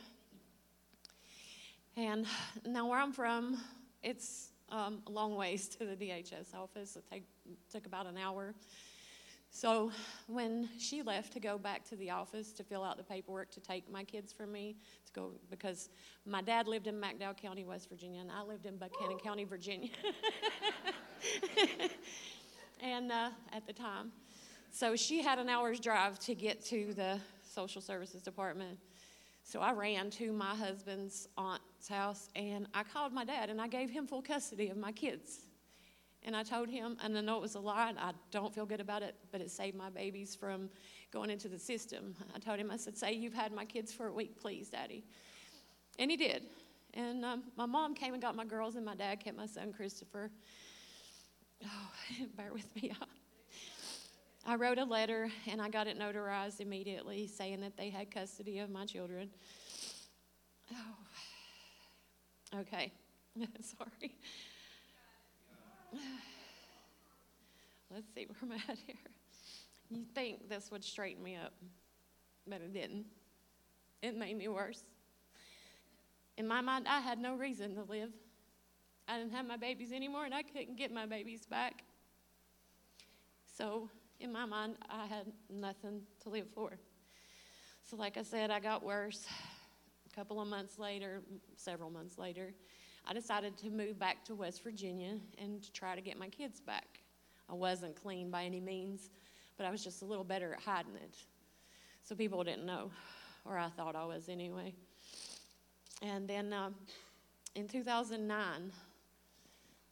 And 1.96 2.26
now, 2.66 2.90
where 2.90 2.98
I'm 2.98 3.12
from, 3.12 3.56
it's 4.06 4.52
um, 4.70 5.02
a 5.08 5.10
long 5.10 5.34
ways 5.34 5.68
to 5.68 5.84
the 5.84 5.96
DHS 5.96 6.54
office. 6.54 6.94
It 6.94 7.04
take, 7.10 7.24
took 7.70 7.86
about 7.86 8.06
an 8.06 8.16
hour. 8.16 8.54
So 9.50 9.90
when 10.28 10.68
she 10.78 11.02
left 11.02 11.32
to 11.32 11.40
go 11.40 11.58
back 11.58 11.84
to 11.88 11.96
the 11.96 12.10
office 12.10 12.52
to 12.52 12.62
fill 12.62 12.84
out 12.84 12.98
the 12.98 13.02
paperwork 13.02 13.50
to 13.52 13.60
take 13.60 13.90
my 13.90 14.04
kids 14.04 14.32
from 14.32 14.52
me 14.52 14.76
to 15.06 15.12
go 15.12 15.32
because 15.50 15.88
my 16.24 16.40
dad 16.40 16.68
lived 16.68 16.86
in 16.86 17.00
McDowell 17.00 17.36
County, 17.36 17.64
West 17.64 17.88
Virginia, 17.88 18.20
and 18.20 18.30
I 18.30 18.42
lived 18.42 18.66
in 18.66 18.76
Buchanan 18.76 19.18
County, 19.18 19.44
Virginia. 19.44 19.90
and 22.80 23.10
uh, 23.10 23.30
at 23.52 23.66
the 23.66 23.72
time, 23.72 24.12
so 24.70 24.94
she 24.94 25.20
had 25.20 25.38
an 25.40 25.48
hour's 25.48 25.80
drive 25.80 26.20
to 26.20 26.34
get 26.34 26.64
to 26.66 26.92
the 26.94 27.18
social 27.42 27.80
services 27.80 28.22
department. 28.22 28.78
So 29.42 29.60
I 29.60 29.72
ran 29.72 30.10
to 30.10 30.32
my 30.32 30.54
husband's 30.54 31.28
aunt's 31.86 31.88
house 31.88 32.28
and 32.34 32.66
I 32.74 32.82
called 32.82 33.12
my 33.12 33.24
dad 33.24 33.50
and 33.50 33.60
I 33.60 33.68
gave 33.68 33.90
him 33.90 34.06
full 34.06 34.22
custody 34.22 34.68
of 34.68 34.76
my 34.76 34.92
kids. 34.92 35.40
And 36.22 36.34
I 36.34 36.42
told 36.42 36.68
him, 36.68 36.96
and 37.04 37.16
I 37.16 37.20
know 37.20 37.36
it 37.36 37.42
was 37.42 37.54
a 37.54 37.60
lie, 37.60 37.88
and 37.88 37.98
I 38.00 38.10
don't 38.32 38.52
feel 38.52 38.66
good 38.66 38.80
about 38.80 39.02
it, 39.02 39.14
but 39.30 39.40
it 39.40 39.48
saved 39.48 39.76
my 39.76 39.90
babies 39.90 40.34
from 40.34 40.70
going 41.12 41.30
into 41.30 41.46
the 41.48 41.58
system. 41.58 42.16
I 42.34 42.40
told 42.40 42.58
him, 42.58 42.68
I 42.68 42.76
said, 42.78 42.96
Say 42.96 43.12
you've 43.12 43.34
had 43.34 43.52
my 43.52 43.64
kids 43.64 43.92
for 43.92 44.08
a 44.08 44.12
week, 44.12 44.40
please, 44.40 44.68
Daddy. 44.68 45.04
And 46.00 46.10
he 46.10 46.16
did. 46.16 46.42
And 46.94 47.24
um, 47.24 47.44
my 47.56 47.66
mom 47.66 47.94
came 47.94 48.12
and 48.12 48.20
got 48.20 48.34
my 48.34 48.44
girls, 48.44 48.74
and 48.74 48.84
my 48.84 48.96
dad 48.96 49.20
kept 49.20 49.36
my 49.36 49.46
son, 49.46 49.72
Christopher. 49.72 50.32
Oh, 51.64 51.90
bear 52.36 52.52
with 52.52 52.74
me. 52.74 52.90
I 54.44 54.56
wrote 54.56 54.78
a 54.78 54.84
letter 54.84 55.28
and 55.48 55.60
I 55.60 55.68
got 55.68 55.86
it 55.88 55.98
notarized 55.98 56.60
immediately 56.60 57.26
saying 57.26 57.60
that 57.62 57.76
they 57.76 57.90
had 57.90 58.12
custody 58.12 58.60
of 58.60 58.70
my 58.70 58.84
children. 58.84 59.28
Oh, 60.72 61.05
okay. 62.54 62.92
Sorry. 63.60 64.14
Let's 67.92 68.06
see 68.14 68.26
where 68.26 68.36
I'm 68.42 68.52
at 68.52 68.78
here. 68.86 68.96
You 69.90 70.04
think 70.14 70.48
this 70.48 70.70
would 70.70 70.84
straighten 70.84 71.22
me 71.22 71.36
up, 71.36 71.52
but 72.46 72.60
it 72.60 72.72
didn't. 72.72 73.06
It 74.02 74.16
made 74.16 74.36
me 74.36 74.48
worse. 74.48 74.82
In 76.36 76.46
my 76.46 76.60
mind, 76.60 76.86
I 76.88 77.00
had 77.00 77.18
no 77.18 77.34
reason 77.36 77.74
to 77.76 77.82
live. 77.84 78.10
I 79.08 79.18
didn't 79.18 79.32
have 79.32 79.46
my 79.46 79.56
babies 79.56 79.92
anymore, 79.92 80.24
and 80.24 80.34
I 80.34 80.42
couldn't 80.42 80.76
get 80.76 80.92
my 80.92 81.06
babies 81.06 81.46
back. 81.46 81.84
So 83.56 83.88
in 84.20 84.32
my 84.32 84.44
mind, 84.44 84.76
I 84.90 85.06
had 85.06 85.26
nothing 85.48 86.02
to 86.22 86.28
live 86.28 86.48
for. 86.54 86.78
So, 87.88 87.96
like 87.96 88.16
I 88.16 88.22
said, 88.22 88.50
I 88.50 88.60
got 88.60 88.82
worse. 88.82 89.26
Couple 90.16 90.40
of 90.40 90.48
months 90.48 90.78
later, 90.78 91.20
several 91.56 91.90
months 91.90 92.16
later, 92.16 92.54
I 93.06 93.12
decided 93.12 93.58
to 93.58 93.68
move 93.68 93.98
back 93.98 94.24
to 94.24 94.34
West 94.34 94.64
Virginia 94.64 95.18
and 95.36 95.62
to 95.62 95.70
try 95.72 95.94
to 95.94 96.00
get 96.00 96.18
my 96.18 96.28
kids 96.28 96.58
back. 96.58 97.00
I 97.50 97.52
wasn't 97.52 97.94
clean 97.94 98.30
by 98.30 98.44
any 98.44 98.58
means, 98.58 99.10
but 99.58 99.66
I 99.66 99.70
was 99.70 99.84
just 99.84 100.00
a 100.00 100.06
little 100.06 100.24
better 100.24 100.54
at 100.54 100.60
hiding 100.60 100.94
it. 100.94 101.16
So 102.02 102.14
people 102.14 102.42
didn't 102.42 102.64
know, 102.64 102.90
or 103.44 103.58
I 103.58 103.68
thought 103.68 103.94
I 103.94 104.06
was 104.06 104.30
anyway. 104.30 104.72
And 106.00 106.26
then 106.26 106.50
uh, 106.50 106.70
in 107.54 107.68
2009, 107.68 108.72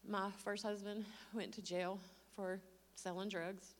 my 0.09 0.31
first 0.43 0.65
husband 0.65 1.05
went 1.35 1.53
to 1.53 1.63
jail 1.63 1.99
for 2.35 2.61
selling 2.95 3.29
drugs 3.29 3.75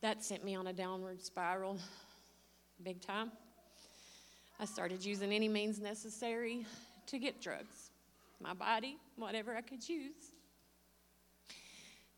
that 0.00 0.24
sent 0.24 0.44
me 0.44 0.56
on 0.56 0.66
a 0.66 0.72
downward 0.72 1.22
spiral 1.22 1.78
big 2.82 3.00
time. 3.00 3.30
I 4.60 4.64
started 4.64 5.04
using 5.04 5.32
any 5.32 5.48
means 5.48 5.80
necessary 5.80 6.66
to 7.06 7.18
get 7.18 7.40
drugs. 7.40 7.90
My 8.40 8.54
body, 8.54 8.98
whatever 9.16 9.56
I 9.56 9.60
could 9.60 9.88
use, 9.88 10.32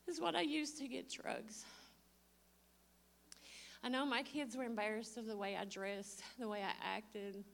is 0.07 0.21
what 0.21 0.35
I 0.35 0.43
used 0.43 0.79
to 0.79 0.88
get 0.88 1.11
drugs. 1.11 1.64
I 3.83 3.88
know 3.88 4.07
my 4.07 4.23
kids 4.23 4.57
were 4.57 4.64
embarrassed 4.64 5.17
of 5.17 5.26
the 5.26 5.37
way 5.37 5.57
I 5.57 5.64
dressed, 5.64 6.23
the 6.38 6.49
way 6.49 6.62
I 6.62 6.97
acted. 6.97 7.45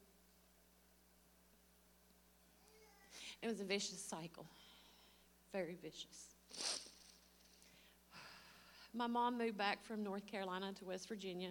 It 3.42 3.46
was 3.46 3.60
a 3.60 3.64
vicious 3.64 4.02
cycle, 4.02 4.46
very 5.52 5.76
vicious 5.82 6.30
my 8.92 9.06
mom 9.06 9.38
moved 9.38 9.56
back 9.56 9.84
from 9.84 10.02
North 10.02 10.26
Carolina 10.26 10.72
to 10.78 10.84
West 10.84 11.08
Virginia. 11.08 11.50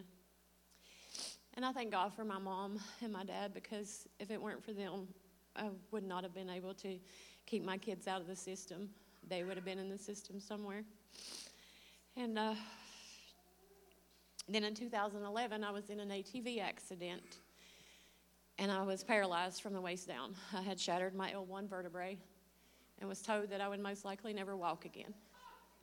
And 1.60 1.66
I 1.66 1.74
thank 1.74 1.92
God 1.92 2.14
for 2.14 2.24
my 2.24 2.40
mom 2.40 2.80
and 3.02 3.12
my 3.12 3.26
dad 3.26 3.54
because 3.54 4.08
if 4.18 4.32
it 4.32 4.42
weren't 4.42 4.64
for 4.64 4.72
them, 4.72 5.10
I 5.58 5.66
would 5.92 6.06
not 6.06 6.24
have 6.24 6.34
been 6.34 6.50
able 6.50 6.74
to 6.76 6.98
keep 7.46 7.66
my 7.66 7.78
kids 7.78 8.08
out 8.08 8.22
of 8.22 8.28
the 8.28 8.36
system. 8.38 8.88
They 9.28 9.44
would 9.44 9.58
have 9.58 9.66
been 9.66 9.78
in 9.78 9.90
the 9.90 9.98
system 9.98 10.40
somewhere. 10.40 10.86
And 12.16 12.40
uh, 12.40 12.54
then 14.48 14.64
in 14.64 14.74
2011, 14.74 15.62
I 15.66 15.70
was 15.70 15.90
in 15.90 16.00
an 16.00 16.08
ATV 16.08 16.62
accident 16.62 17.24
and 18.58 18.72
I 18.72 18.82
was 18.84 19.04
paralyzed 19.04 19.62
from 19.62 19.74
the 19.74 19.82
waist 19.82 20.08
down. 20.08 20.36
I 20.56 20.62
had 20.62 20.80
shattered 20.80 21.14
my 21.14 21.30
L1 21.32 21.68
vertebrae 21.68 22.18
and 23.00 23.10
was 23.10 23.22
told 23.22 23.50
that 23.50 23.60
I 23.60 23.68
would 23.68 23.82
most 23.82 24.06
likely 24.06 24.32
never 24.32 24.56
walk 24.56 24.86
again. 24.86 25.14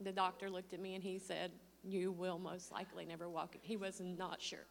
The 0.00 0.12
doctor 0.12 0.48
looked 0.48 0.72
at 0.72 0.80
me 0.80 0.94
and 0.94 1.04
he 1.04 1.18
said, 1.18 1.50
You 1.84 2.12
will 2.12 2.38
most 2.38 2.72
likely 2.72 3.04
never 3.04 3.28
walk. 3.28 3.56
He 3.60 3.76
was 3.76 4.00
not 4.00 4.40
sure. 4.40 4.64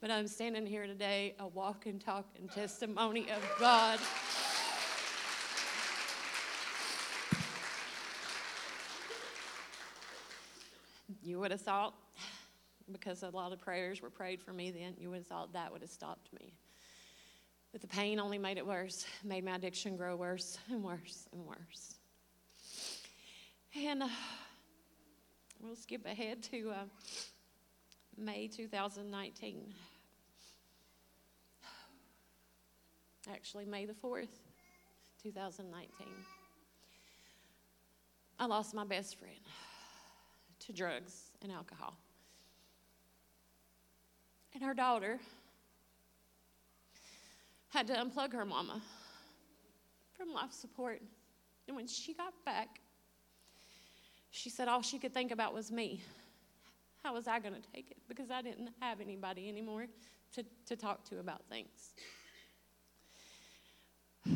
But 0.00 0.10
I'm 0.10 0.26
standing 0.26 0.66
here 0.66 0.86
today, 0.86 1.34
a 1.38 1.46
walk 1.46 1.86
and 1.86 2.00
talk 2.00 2.26
and 2.38 2.50
testimony 2.50 3.26
of 3.30 3.42
God. 3.58 3.98
You 11.22 11.40
would 11.40 11.50
have 11.50 11.60
thought, 11.60 11.94
because 12.92 13.22
a 13.22 13.30
lot 13.30 13.52
of 13.52 13.60
prayers 13.60 14.00
were 14.02 14.10
prayed 14.10 14.40
for 14.40 14.52
me 14.52 14.70
then, 14.70 14.94
you 14.98 15.10
would 15.10 15.18
have 15.18 15.26
thought 15.26 15.52
that 15.54 15.72
would 15.72 15.80
have 15.80 15.90
stopped 15.90 16.32
me. 16.32 16.52
But 17.72 17.80
the 17.80 17.88
pain 17.88 18.20
only 18.20 18.38
made 18.38 18.58
it 18.58 18.66
worse, 18.66 19.04
made 19.24 19.44
my 19.44 19.56
addiction 19.56 19.96
grow 19.96 20.16
worse 20.16 20.58
and 20.70 20.82
worse 20.82 21.28
and 21.32 21.44
worse. 21.44 21.94
And 23.76 24.02
uh, 24.02 24.08
we'll 25.60 25.76
skip 25.76 26.06
ahead 26.06 26.42
to 26.44 26.70
uh, 26.70 26.84
May 28.18 28.48
2019. 28.48 29.74
Actually, 33.30 33.66
May 33.66 33.84
the 33.86 33.92
4th, 33.92 34.28
2019. 35.22 36.06
I 38.38 38.46
lost 38.46 38.74
my 38.74 38.84
best 38.84 39.18
friend 39.18 39.34
to 40.60 40.72
drugs 40.72 41.30
and 41.42 41.50
alcohol. 41.50 41.96
And 44.54 44.62
her 44.62 44.74
daughter 44.74 45.18
had 47.68 47.86
to 47.88 47.94
unplug 47.94 48.32
her 48.32 48.44
mama 48.44 48.80
from 50.16 50.32
life 50.32 50.52
support. 50.52 51.02
And 51.66 51.76
when 51.76 51.86
she 51.86 52.14
got 52.14 52.32
back, 52.44 52.80
she 54.30 54.48
said 54.48 54.68
all 54.68 54.82
she 54.82 54.98
could 54.98 55.12
think 55.12 55.30
about 55.30 55.52
was 55.52 55.70
me. 55.70 56.02
How 57.06 57.14
was 57.14 57.28
I 57.28 57.38
going 57.38 57.54
to 57.54 57.62
take 57.72 57.92
it? 57.92 57.98
Because 58.08 58.32
I 58.32 58.42
didn't 58.42 58.70
have 58.80 59.00
anybody 59.00 59.48
anymore 59.48 59.86
to, 60.32 60.44
to 60.66 60.74
talk 60.74 61.08
to 61.10 61.20
about 61.20 61.42
things. 61.48 61.94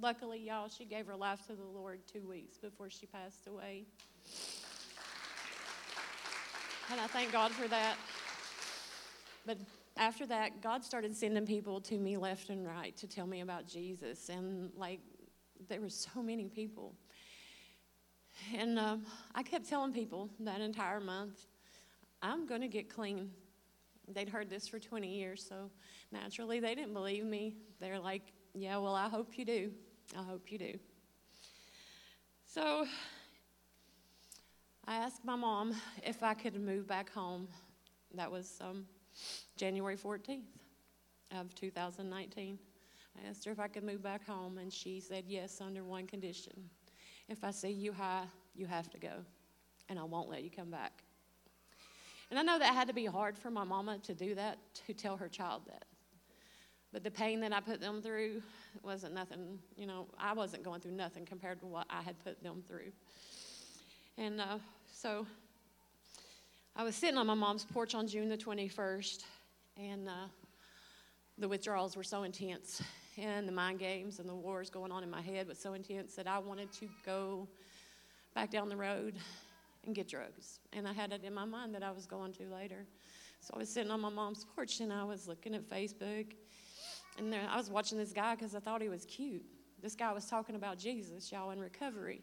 Luckily, 0.00 0.38
y'all, 0.38 0.70
she 0.70 0.86
gave 0.86 1.06
her 1.06 1.14
life 1.14 1.46
to 1.48 1.52
the 1.52 1.66
Lord 1.66 2.00
two 2.10 2.26
weeks 2.26 2.56
before 2.56 2.88
she 2.88 3.04
passed 3.04 3.46
away. 3.46 3.84
And 6.90 6.98
I 6.98 7.06
thank 7.08 7.30
God 7.30 7.52
for 7.52 7.68
that. 7.68 7.96
But 9.44 9.58
after 9.98 10.24
that, 10.28 10.62
God 10.62 10.82
started 10.82 11.14
sending 11.14 11.44
people 11.44 11.78
to 11.82 11.98
me 11.98 12.16
left 12.16 12.48
and 12.48 12.66
right 12.66 12.96
to 12.96 13.06
tell 13.06 13.26
me 13.26 13.42
about 13.42 13.66
Jesus. 13.66 14.30
And 14.30 14.70
like, 14.78 15.00
there 15.68 15.82
were 15.82 15.90
so 15.90 16.22
many 16.22 16.48
people. 16.48 16.94
And 18.54 18.78
um, 18.78 19.04
I 19.34 19.42
kept 19.42 19.68
telling 19.68 19.92
people 19.92 20.28
that 20.40 20.60
entire 20.60 21.00
month, 21.00 21.46
I'm 22.22 22.46
going 22.46 22.60
to 22.60 22.68
get 22.68 22.88
clean. 22.88 23.30
They'd 24.08 24.28
heard 24.28 24.50
this 24.50 24.68
for 24.68 24.78
20 24.78 25.08
years, 25.08 25.44
so 25.46 25.70
naturally 26.10 26.60
they 26.60 26.74
didn't 26.74 26.94
believe 26.94 27.24
me. 27.24 27.54
They're 27.80 28.00
like, 28.00 28.22
Yeah, 28.54 28.78
well, 28.78 28.94
I 28.94 29.08
hope 29.08 29.38
you 29.38 29.44
do. 29.44 29.70
I 30.18 30.22
hope 30.22 30.50
you 30.50 30.58
do. 30.58 30.78
So 32.46 32.86
I 34.86 34.96
asked 34.96 35.24
my 35.24 35.36
mom 35.36 35.74
if 36.02 36.22
I 36.22 36.34
could 36.34 36.60
move 36.60 36.86
back 36.86 37.10
home. 37.10 37.48
That 38.14 38.30
was 38.30 38.58
um, 38.60 38.84
January 39.56 39.96
14th 39.96 40.42
of 41.38 41.54
2019. 41.54 42.58
I 43.16 43.28
asked 43.28 43.44
her 43.44 43.52
if 43.52 43.60
I 43.60 43.68
could 43.68 43.84
move 43.84 44.02
back 44.02 44.26
home, 44.26 44.58
and 44.58 44.72
she 44.72 45.00
said 45.00 45.24
yes 45.26 45.60
under 45.60 45.84
one 45.84 46.06
condition. 46.06 46.68
If 47.32 47.44
I 47.44 47.50
see 47.50 47.70
you 47.70 47.94
high, 47.94 48.24
you 48.54 48.66
have 48.66 48.90
to 48.90 48.98
go, 48.98 49.24
and 49.88 49.98
I 49.98 50.04
won't 50.04 50.28
let 50.28 50.44
you 50.44 50.50
come 50.50 50.70
back. 50.70 50.92
And 52.28 52.38
I 52.38 52.42
know 52.42 52.58
that 52.58 52.74
had 52.74 52.88
to 52.88 52.92
be 52.92 53.06
hard 53.06 53.38
for 53.38 53.50
my 53.50 53.64
mama 53.64 53.98
to 54.02 54.12
do 54.12 54.34
that, 54.34 54.58
to 54.86 54.92
tell 54.92 55.16
her 55.16 55.28
child 55.28 55.62
that. 55.66 55.86
But 56.92 57.04
the 57.04 57.10
pain 57.10 57.40
that 57.40 57.54
I 57.54 57.60
put 57.60 57.80
them 57.80 58.02
through 58.02 58.42
wasn't 58.82 59.14
nothing, 59.14 59.58
you 59.78 59.86
know, 59.86 60.08
I 60.18 60.34
wasn't 60.34 60.62
going 60.62 60.82
through 60.82 60.92
nothing 60.92 61.24
compared 61.24 61.58
to 61.60 61.66
what 61.66 61.86
I 61.88 62.02
had 62.02 62.22
put 62.22 62.42
them 62.42 62.62
through. 62.68 62.92
And 64.18 64.38
uh, 64.38 64.58
so 64.92 65.26
I 66.76 66.84
was 66.84 66.94
sitting 66.96 67.16
on 67.16 67.26
my 67.26 67.34
mom's 67.34 67.64
porch 67.64 67.94
on 67.94 68.06
June 68.06 68.28
the 68.28 68.36
21st, 68.36 69.24
and 69.78 70.06
uh, 70.06 70.26
the 71.38 71.48
withdrawals 71.48 71.96
were 71.96 72.04
so 72.04 72.24
intense, 72.24 72.82
and 73.18 73.46
the 73.46 73.52
mind 73.52 73.78
games 73.78 74.18
and 74.18 74.28
the 74.28 74.34
wars 74.34 74.70
going 74.70 74.90
on 74.92 75.02
in 75.02 75.10
my 75.10 75.20
head 75.20 75.48
was 75.48 75.58
so 75.58 75.74
intense 75.74 76.14
that 76.14 76.26
I 76.26 76.38
wanted 76.38 76.72
to 76.74 76.88
go 77.04 77.48
back 78.34 78.50
down 78.50 78.68
the 78.68 78.76
road 78.76 79.14
and 79.84 79.94
get 79.94 80.08
drugs. 80.08 80.60
And 80.72 80.88
I 80.88 80.92
had 80.92 81.12
it 81.12 81.24
in 81.24 81.34
my 81.34 81.44
mind 81.44 81.74
that 81.74 81.82
I 81.82 81.90
was 81.90 82.06
going 82.06 82.32
to 82.34 82.44
later. 82.44 82.86
So 83.40 83.54
I 83.54 83.58
was 83.58 83.68
sitting 83.68 83.90
on 83.90 84.00
my 84.00 84.08
mom's 84.08 84.46
porch 84.54 84.80
and 84.80 84.92
I 84.92 85.04
was 85.04 85.28
looking 85.28 85.54
at 85.54 85.68
Facebook. 85.68 86.32
And 87.18 87.32
there, 87.32 87.46
I 87.48 87.56
was 87.56 87.70
watching 87.70 87.98
this 87.98 88.12
guy 88.12 88.34
because 88.34 88.54
I 88.54 88.60
thought 88.60 88.80
he 88.80 88.88
was 88.88 89.04
cute. 89.04 89.44
This 89.82 89.94
guy 89.94 90.12
was 90.12 90.26
talking 90.26 90.54
about 90.54 90.78
Jesus, 90.78 91.30
y'all, 91.30 91.50
in 91.50 91.60
recovery 91.60 92.22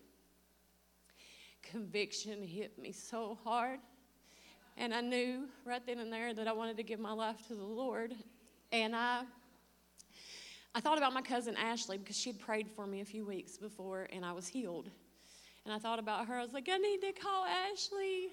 conviction 1.64 2.44
hit 2.44 2.78
me 2.78 2.92
so 2.92 3.38
hard. 3.44 3.80
And 4.78 4.94
I 4.94 5.02
knew 5.02 5.48
right 5.66 5.86
then 5.86 6.00
and 6.00 6.12
there 6.12 6.34
that 6.34 6.48
I 6.48 6.54
wanted 6.54 6.78
to 6.78 6.84
give 6.84 7.00
my 7.00 7.12
life 7.12 7.48
to 7.48 7.56
the 7.56 7.64
Lord. 7.64 8.14
And 8.72 8.96
I 8.96 9.24
I 10.76 10.80
thought 10.82 10.98
about 10.98 11.14
my 11.14 11.22
cousin 11.22 11.56
Ashley 11.58 11.98
because 11.98 12.18
she'd 12.18 12.40
prayed 12.40 12.70
for 12.70 12.86
me 12.86 13.02
a 13.02 13.06
few 13.06 13.26
weeks 13.26 13.58
before 13.58 14.08
and 14.14 14.24
I 14.24 14.32
was 14.34 14.48
healed. 14.48 14.90
And 15.66 15.74
I 15.74 15.80
thought 15.80 16.00
about 16.00 16.28
her. 16.28 16.36
I 16.36 16.44
was 16.44 16.54
like, 16.54 16.70
I 16.72 16.78
need 16.78 17.02
to 17.02 17.12
call 17.12 17.46
Ashley. 17.46 18.30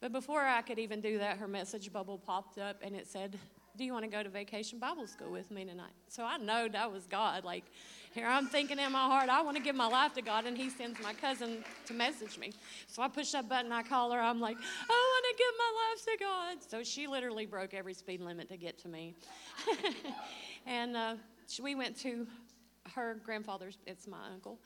But 0.00 0.12
before 0.12 0.42
I 0.42 0.62
could 0.62 0.78
even 0.78 1.00
do 1.00 1.18
that, 1.18 1.38
her 1.38 1.48
message 1.48 1.92
bubble 1.92 2.18
popped 2.18 2.58
up 2.58 2.80
and 2.82 2.94
it 2.94 3.06
said, 3.06 3.38
Do 3.76 3.84
you 3.84 3.92
want 3.92 4.04
to 4.04 4.10
go 4.10 4.22
to 4.22 4.28
vacation 4.28 4.78
Bible 4.78 5.06
school 5.06 5.30
with 5.30 5.50
me 5.50 5.64
tonight? 5.64 5.92
So 6.08 6.24
I 6.24 6.38
know 6.38 6.68
that 6.68 6.90
was 6.90 7.06
God. 7.06 7.44
Like, 7.44 7.64
here 8.12 8.26
I'm 8.26 8.46
thinking 8.46 8.78
in 8.78 8.92
my 8.92 9.04
heart, 9.04 9.28
I 9.28 9.42
want 9.42 9.56
to 9.56 9.62
give 9.62 9.74
my 9.74 9.86
life 9.86 10.14
to 10.14 10.22
God, 10.22 10.44
and 10.46 10.56
He 10.56 10.70
sends 10.70 11.00
my 11.02 11.12
cousin 11.14 11.64
to 11.86 11.94
message 11.94 12.38
me. 12.38 12.52
So 12.88 13.02
I 13.02 13.08
push 13.08 13.32
that 13.32 13.48
button, 13.48 13.72
I 13.72 13.82
call 13.82 14.10
her, 14.12 14.20
I'm 14.20 14.40
like, 14.40 14.56
I 14.56 14.60
want 14.88 15.24
to 15.30 15.36
give 15.38 15.54
my 15.58 15.72
life 15.84 16.04
to 16.04 16.24
God. 16.24 16.70
So 16.70 16.82
she 16.82 17.06
literally 17.06 17.46
broke 17.46 17.74
every 17.74 17.94
speed 17.94 18.20
limit 18.20 18.48
to 18.48 18.56
get 18.56 18.78
to 18.80 18.88
me. 18.88 19.14
and 20.66 20.96
uh, 20.96 21.14
we 21.62 21.74
went 21.74 21.96
to 22.00 22.26
her 22.94 23.20
grandfather's, 23.24 23.78
it's 23.86 24.06
my 24.06 24.28
uncle, 24.32 24.58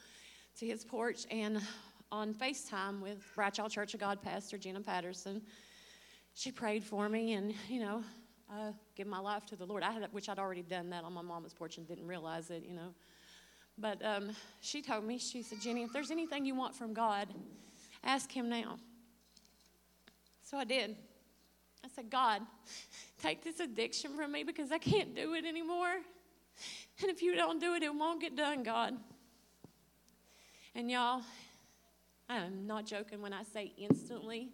to 0.59 0.67
his 0.67 0.85
porch, 0.85 1.27
and 1.31 1.61
on 2.13 2.35
FaceTime 2.35 3.01
with 3.01 3.25
Bradshaw 3.35 3.69
Church 3.69 3.95
of 3.95 4.01
God 4.01 4.23
pastor 4.23 4.59
Gina 4.59 4.81
Patterson, 4.81 5.43
she 6.35 6.51
prayed 6.51 6.83
for 6.83 7.09
me, 7.09 7.35
and 7.35 7.55
you 7.69 7.81
know, 7.81 8.03
uh, 8.51 8.73
give 8.97 9.07
my 9.07 9.19
life 9.19 9.47
to 9.47 9.57
the 9.57 9.65
Lord. 9.65 9.83
I 9.83 9.93
had, 9.93 10.09
which 10.13 10.29
I'd 10.29 10.39
already 10.39 10.63
done 10.63 10.91
that 10.91 11.05
on 11.05 11.13
my 11.13 11.23
mama's 11.23 11.55
porch 11.55 11.77
and 11.77 11.87
didn't 11.87 12.07
realize 12.07 12.51
it, 12.51 12.65
you 12.67 12.75
know. 12.75 12.95
But 13.79 14.05
um, 14.05 14.31
she 14.61 14.83
told 14.83 15.05
me, 15.05 15.19
she 15.19 15.43
said, 15.43 15.61
Jenny, 15.61 15.83
if 15.83 15.93
there's 15.93 16.11
anything 16.11 16.45
you 16.45 16.55
want 16.55 16.75
from 16.75 16.93
God, 16.93 17.29
ask 18.05 18.31
Him 18.31 18.49
now. 18.49 18.79
So 20.43 20.59
I 20.59 20.65
did. 20.65 20.97
I 21.85 21.89
said, 21.89 22.11
God, 22.11 22.43
take 23.23 23.43
this 23.43 23.61
addiction 23.61 24.17
from 24.17 24.33
me 24.33 24.43
because 24.43 24.73
I 24.73 24.79
can't 24.79 25.15
do 25.15 25.35
it 25.35 25.45
anymore. 25.45 25.99
And 27.01 27.11
if 27.11 27.23
you 27.23 27.35
don't 27.35 27.61
do 27.61 27.75
it, 27.75 27.83
it 27.83 27.95
won't 27.95 28.21
get 28.21 28.37
done, 28.37 28.63
God. 28.63 28.95
And 30.75 30.91
y'all, 30.91 31.23
I'm 32.29 32.67
not 32.67 32.87
joking 32.87 33.23
when 33.23 33.33
I 33.33 33.43
say 33.43 33.73
instantly 33.77 34.51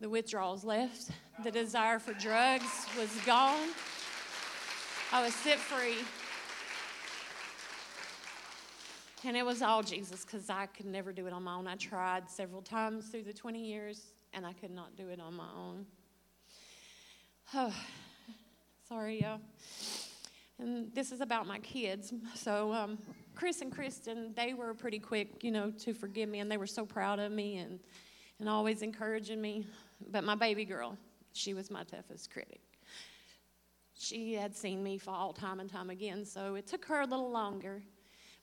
the 0.00 0.08
withdrawals 0.08 0.64
left. 0.64 1.10
The 1.44 1.50
desire 1.50 1.98
for 1.98 2.12
drugs 2.14 2.86
was 2.98 3.10
gone. 3.24 3.68
I 5.12 5.22
was 5.22 5.34
set 5.34 5.58
free. 5.58 5.98
And 9.24 9.36
it 9.36 9.44
was 9.44 9.62
all 9.62 9.82
Jesus 9.82 10.24
because 10.24 10.48
I 10.48 10.66
could 10.66 10.86
never 10.86 11.12
do 11.12 11.26
it 11.26 11.32
on 11.32 11.42
my 11.42 11.54
own. 11.54 11.66
I 11.66 11.74
tried 11.74 12.30
several 12.30 12.62
times 12.62 13.08
through 13.08 13.24
the 13.24 13.32
20 13.32 13.64
years 13.64 14.12
and 14.32 14.46
I 14.46 14.52
could 14.52 14.70
not 14.70 14.96
do 14.96 15.08
it 15.08 15.20
on 15.20 15.34
my 15.34 15.48
own. 15.56 15.86
Oh, 17.54 17.74
sorry, 18.88 19.22
y'all. 19.22 19.40
And 20.60 20.92
this 20.92 21.12
is 21.12 21.20
about 21.20 21.46
my 21.46 21.60
kids. 21.60 22.12
So, 22.34 22.72
um, 22.72 22.98
Chris 23.34 23.60
and 23.60 23.70
Kristen, 23.70 24.32
they 24.34 24.54
were 24.54 24.74
pretty 24.74 24.98
quick, 24.98 25.44
you 25.44 25.52
know, 25.52 25.70
to 25.78 25.94
forgive 25.94 26.28
me, 26.28 26.40
and 26.40 26.50
they 26.50 26.56
were 26.56 26.66
so 26.66 26.84
proud 26.84 27.20
of 27.20 27.30
me 27.30 27.58
and, 27.58 27.78
and 28.40 28.48
always 28.48 28.82
encouraging 28.82 29.40
me. 29.40 29.64
But 30.10 30.24
my 30.24 30.34
baby 30.34 30.64
girl, 30.64 30.96
she 31.32 31.54
was 31.54 31.70
my 31.70 31.84
toughest 31.84 32.32
critic. 32.32 32.60
She 33.94 34.34
had 34.34 34.56
seen 34.56 34.82
me 34.82 34.98
fall 34.98 35.32
time 35.32 35.60
and 35.60 35.70
time 35.70 35.90
again, 35.90 36.24
so 36.24 36.56
it 36.56 36.66
took 36.66 36.84
her 36.86 37.02
a 37.02 37.06
little 37.06 37.30
longer. 37.30 37.80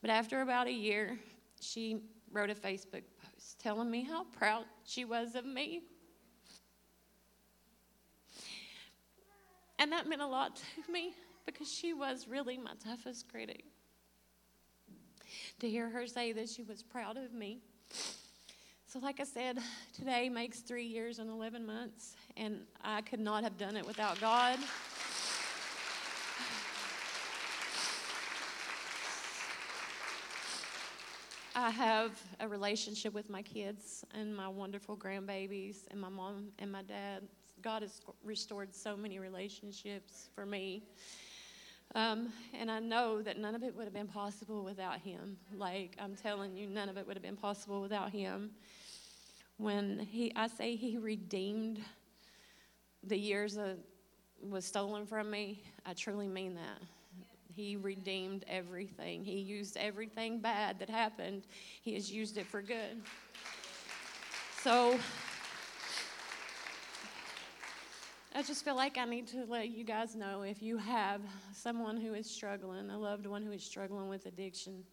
But 0.02 0.10
after 0.10 0.42
about 0.42 0.68
a 0.68 0.74
year, 0.74 1.20
she 1.60 2.02
wrote 2.32 2.50
a 2.50 2.56
Facebook 2.56 3.04
post 3.22 3.60
telling 3.60 3.92
me 3.92 4.04
how 4.04 4.24
proud 4.26 4.64
she 4.86 5.04
was 5.04 5.36
of 5.36 5.46
me. 5.46 5.84
And 9.80 9.92
that 9.92 10.08
meant 10.08 10.22
a 10.22 10.28
lot 10.28 10.56
to 10.56 10.92
me 10.92 11.14
because 11.46 11.72
she 11.72 11.94
was 11.94 12.28
really 12.28 12.58
my 12.58 12.74
toughest 12.84 13.30
critic. 13.30 13.64
to 15.60 15.70
hear 15.70 15.90
her 15.90 16.08
say 16.08 16.32
that 16.34 16.50
she 16.50 16.64
was 16.64 16.84
proud 16.84 17.18
of 17.18 17.34
me. 17.34 17.60
So, 18.88 19.00
like 19.00 19.20
I 19.20 19.25
said, 19.25 19.60
today 19.94 20.30
makes 20.30 20.60
three 20.60 20.86
years 20.86 21.20
and 21.20 21.30
11 21.30 21.66
months, 21.66 22.16
and 22.38 22.62
I 22.82 23.02
could 23.02 23.20
not 23.20 23.44
have 23.44 23.58
done 23.58 23.75
it 23.75 23.86
without 23.86 24.20
God. 24.22 24.58
I 31.58 31.70
have 31.70 32.12
a 32.42 32.48
relationship 32.48 33.14
with 33.14 33.30
my 33.30 33.42
kids 33.42 34.04
and 34.14 34.36
my 34.36 34.48
wonderful 34.48 34.98
grandbabies 34.98 35.88
and 35.90 36.00
my 36.00 36.10
mom 36.10 36.50
and 36.60 36.70
my 36.70 36.82
dad. 36.82 37.24
God 37.62 37.82
has 37.82 38.02
restored 38.24 38.75
so 38.75 38.98
many 38.98 39.20
relationships 39.20 40.30
for 40.36 40.46
me. 40.46 40.84
Um, 41.96 42.34
and 42.54 42.70
I 42.70 42.80
know 42.80 43.22
that 43.22 43.40
none 43.40 43.56
of 43.56 43.64
it 43.64 43.74
would 43.75 43.86
have 43.86 43.94
been 43.94 44.08
possible 44.08 44.64
without 44.64 45.00
him. 45.00 45.38
Like 45.58 45.96
I'm 45.98 46.16
telling 46.16 46.56
you, 46.56 46.68
none 46.68 46.90
of 46.90 46.98
it 46.98 47.08
would 47.08 47.16
have 47.16 47.24
been 47.24 47.38
possible 47.38 47.82
without 47.82 48.12
him 48.12 48.52
when 49.58 50.00
he, 50.12 50.34
I 50.36 50.48
say 50.48 50.75
he 50.75 50.98
redeemed 50.98 51.80
the 53.04 53.18
years 53.18 53.56
that 53.56 53.78
was 54.42 54.66
stolen 54.66 55.06
from 55.06 55.32
me, 55.32 55.64
I 55.86 55.94
truly 55.94 56.28
mean 56.28 56.56
that. 56.56 56.82
He 57.56 57.78
redeemed 57.78 58.44
everything. 58.50 59.24
He 59.24 59.40
used 59.40 59.78
everything 59.78 60.40
bad 60.40 60.80
that 60.80 60.90
happened, 60.90 61.44
He 61.82 61.94
has 61.94 62.12
used 62.12 62.38
it 62.38 62.46
for 62.46 62.62
good. 62.62 63.02
So 64.62 65.00
I 68.38 68.42
just 68.42 68.65
feel 68.65 68.75
like 68.75 68.98
I 68.98 69.06
need 69.06 69.27
to 69.27 69.46
let 69.48 69.70
you 69.70 69.86
guys 69.86 70.13
know 70.13 70.42
if 70.42 70.62
you 70.62 70.75
have 70.75 71.22
someone 71.54 71.96
who 71.96 72.13
is 72.13 72.30
struggling, 72.30 72.89
a 72.89 73.00
loved 73.00 73.25
one 73.25 73.42
who 73.42 73.54
is 73.54 73.63
struggling 73.63 74.10
with 74.10 74.25
addiction, 74.25 74.84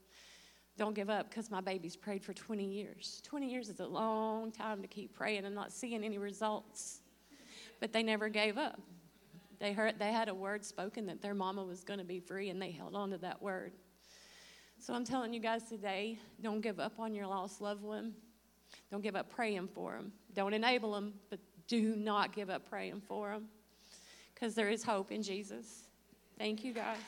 don't 0.79 0.95
give 0.95 1.11
up 1.11 1.29
because 1.29 1.51
my 1.51 1.61
baby's 1.61 1.97
prayed 1.97 2.23
for 2.23 2.33
20 2.33 2.65
years. 2.65 3.21
20 3.25 3.51
years 3.51 3.69
is 3.69 3.81
a 3.81 3.87
long 3.87 4.53
time 4.53 4.81
to 4.81 4.87
keep 4.87 5.13
praying 5.13 5.45
and 5.45 5.57
not 5.57 5.73
seeing 5.73 6.05
any 6.05 6.19
results. 6.19 7.01
But 7.81 7.93
they 7.93 8.05
never 8.05 8.29
gave 8.29 8.57
up. 8.57 8.81
They 9.59 9.73
heard 9.73 9.99
they 9.99 10.13
had 10.13 10.29
a 10.29 10.35
word 10.35 10.65
spoken 10.65 11.07
that 11.07 11.21
their 11.21 11.35
mama 11.35 11.65
was 11.65 11.83
going 11.83 11.99
to 11.99 12.05
be 12.05 12.21
free 12.21 12.49
and 12.49 12.63
they 12.63 12.71
held 12.71 12.95
on 12.95 13.11
to 13.11 13.19
that 13.19 13.43
word. 13.43 13.73
So 14.79 14.95
I'm 14.95 15.05
telling 15.05 15.35
you 15.35 15.41
guys 15.41 15.65
today, 15.65 16.17
don't 16.41 16.61
give 16.61 16.79
up 16.79 17.01
on 17.01 17.13
your 17.13 17.27
lost 17.27 17.61
loved 17.61 17.83
one. 17.83 18.13
Don't 18.89 19.03
give 19.03 19.17
up 19.17 19.31
praying 19.31 19.67
for 19.75 19.97
them. 19.97 20.13
Don't 20.33 20.55
enable 20.55 20.93
them, 20.93 21.15
but 21.29 21.41
do 21.73 21.97
not 21.97 22.35
give 22.35 22.51
up 22.51 22.69
praying 22.69 23.01
for 23.01 23.31
them 23.31 23.49
because 24.35 24.55
there 24.55 24.69
is 24.69 24.83
hope 24.83 25.11
in 25.11 25.23
Jesus. 25.23 25.85
Thank 26.39 26.65
you 26.65 26.75
guys. 26.75 26.99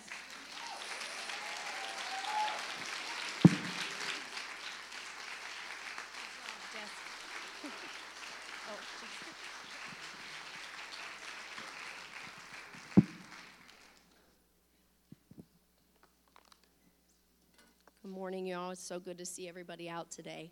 Good 18.02 18.10
morning, 18.10 18.46
y'all. 18.46 18.70
It's 18.70 18.82
so 18.82 18.98
good 18.98 19.18
to 19.18 19.26
see 19.26 19.46
everybody 19.46 19.90
out 19.90 20.10
today. 20.10 20.50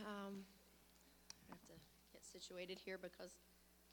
Um, 0.00 0.44
I 1.50 1.52
have 1.52 1.60
to 1.60 1.66
get 2.12 2.23
situated 2.34 2.80
here 2.84 2.98
because 3.00 3.30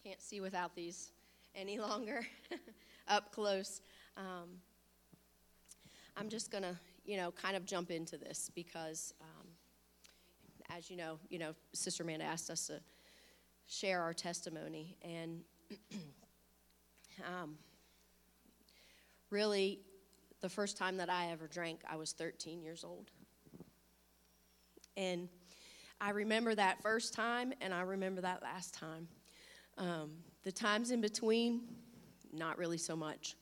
can't 0.03 0.19
see 0.19 0.41
without 0.41 0.75
these 0.75 1.11
any 1.53 1.79
longer 1.87 2.25
up 3.07 3.31
close. 3.31 3.81
Um, 4.17 4.49
I'm 6.17 6.27
just 6.27 6.49
gonna, 6.49 6.79
you 7.05 7.17
know, 7.17 7.31
kind 7.31 7.55
of 7.55 7.65
jump 7.65 7.91
into 7.91 8.17
this 8.17 8.49
because, 8.55 9.13
um, 9.21 9.47
as 10.75 10.89
you 10.89 10.97
know, 10.97 11.19
you 11.29 11.37
know, 11.37 11.53
Sister 11.73 12.03
Amanda 12.03 12.25
asked 12.25 12.49
us 12.49 12.67
to 12.67 12.81
share 13.67 14.01
our 14.01 14.13
testimony, 14.13 14.97
and 15.03 15.41
um, 17.25 17.55
really, 19.29 19.79
the 20.41 20.49
first 20.49 20.77
time 20.77 20.97
that 20.97 21.09
I 21.09 21.31
ever 21.31 21.47
drank, 21.47 21.81
I 21.87 21.95
was 21.95 22.11
13 22.13 22.63
years 22.63 22.83
old. 22.83 23.11
And 24.97 25.29
I 26.03 26.09
remember 26.09 26.55
that 26.55 26.81
first 26.81 27.13
time, 27.13 27.53
and 27.61 27.71
I 27.71 27.81
remember 27.81 28.21
that 28.21 28.41
last 28.41 28.73
time. 28.73 29.07
Um, 29.77 30.13
the 30.41 30.51
times 30.51 30.89
in 30.89 30.99
between, 30.99 31.61
not 32.33 32.57
really 32.57 32.79
so 32.79 32.95
much. 32.95 33.35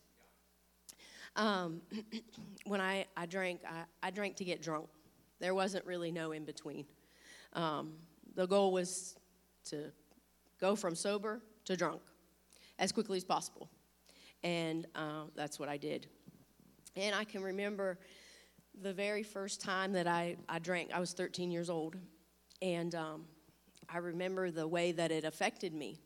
Um, 1.38 1.82
when 2.66 2.82
I, 2.82 3.06
I 3.16 3.28
drank, 3.28 3.62
I, 3.66 3.84
I, 4.06 4.12
drank 4.12 4.36
to 4.38 4.44
get 4.44 4.62
drunk. 4.62 4.90
There 5.40 5.56
wasn't 5.56 5.86
really 5.86 6.12
no 6.12 6.34
in 6.34 6.44
between. 6.44 6.86
Um, 7.54 7.94
the 8.36 8.46
goal 8.46 8.74
was 8.74 9.16
to 9.70 9.94
go 10.60 10.76
from 10.76 10.96
sober 10.96 11.42
to 11.64 11.78
drunk 11.78 12.02
as 12.78 12.92
quickly 12.92 13.16
as 13.16 13.24
possible. 13.24 13.70
And 14.44 14.86
uh, 14.96 15.24
that's 15.34 15.60
what 15.60 15.70
I 15.70 15.78
did. 15.78 16.08
And 16.98 17.16
I 17.16 17.24
can 17.24 17.42
remember 17.42 18.00
the 18.82 18.92
very 18.92 19.24
first 19.24 19.62
time 19.62 19.94
that 19.94 20.08
I, 20.08 20.36
I 20.50 20.60
drank, 20.60 20.90
I 20.94 21.00
was 21.00 21.14
13 21.14 21.52
years 21.52 21.70
old. 21.70 21.96
And 22.62 22.94
um, 22.96 23.26
I 23.88 23.98
remember 23.98 24.52
the 24.52 24.68
way 24.68 24.92
that 24.92 25.12
it 25.12 25.24
affected 25.24 25.74
me. 25.74 26.00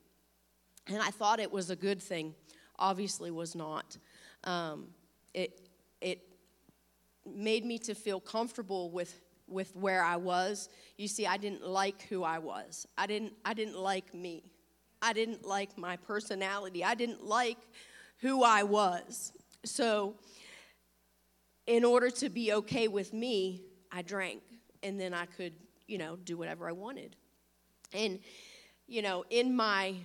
And 0.87 1.01
I 1.01 1.09
thought 1.09 1.39
it 1.39 1.51
was 1.51 1.69
a 1.69 1.75
good 1.75 2.01
thing. 2.01 2.35
Obviously, 2.77 3.31
was 3.31 3.55
not. 3.55 3.97
Um, 4.43 4.87
it, 5.33 5.69
it 6.01 6.21
made 7.25 7.65
me 7.65 7.77
to 7.79 7.95
feel 7.95 8.19
comfortable 8.19 8.91
with, 8.91 9.21
with 9.47 9.75
where 9.75 10.03
I 10.03 10.17
was. 10.17 10.69
You 10.97 11.07
see, 11.07 11.25
I 11.25 11.37
didn't 11.37 11.65
like 11.65 12.03
who 12.03 12.23
I 12.23 12.39
was. 12.39 12.85
I 12.97 13.07
didn't, 13.07 13.33
I 13.45 13.53
didn't 13.53 13.77
like 13.77 14.13
me. 14.13 14.43
I 15.01 15.13
didn't 15.13 15.45
like 15.45 15.77
my 15.77 15.97
personality. 15.97 16.83
I 16.83 16.95
didn't 16.95 17.25
like 17.25 17.57
who 18.19 18.43
I 18.43 18.63
was. 18.63 19.33
So 19.65 20.15
in 21.67 21.85
order 21.85 22.09
to 22.09 22.29
be 22.29 22.53
okay 22.53 22.87
with 22.87 23.13
me, 23.13 23.63
I 23.91 24.01
drank. 24.01 24.41
And 24.81 24.99
then 24.99 25.13
I 25.13 25.25
could, 25.25 25.53
you 25.87 25.97
know, 25.97 26.15
do 26.15 26.37
whatever 26.37 26.67
I 26.67 26.71
wanted. 26.71 27.15
And, 27.93 28.19
you 28.87 29.01
know, 29.01 29.23
in 29.29 29.55
my 29.55 29.95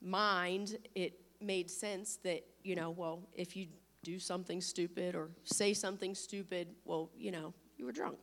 mind, 0.00 0.78
it 0.94 1.20
made 1.40 1.70
sense 1.70 2.16
that, 2.22 2.44
you 2.62 2.74
know, 2.74 2.90
well, 2.90 3.22
if 3.34 3.56
you 3.56 3.66
do 4.02 4.18
something 4.18 4.60
stupid 4.60 5.14
or 5.14 5.30
say 5.44 5.74
something 5.74 6.14
stupid, 6.14 6.68
well, 6.84 7.10
you 7.16 7.30
know, 7.30 7.54
you 7.76 7.84
were 7.84 7.92
drunk. 7.92 8.18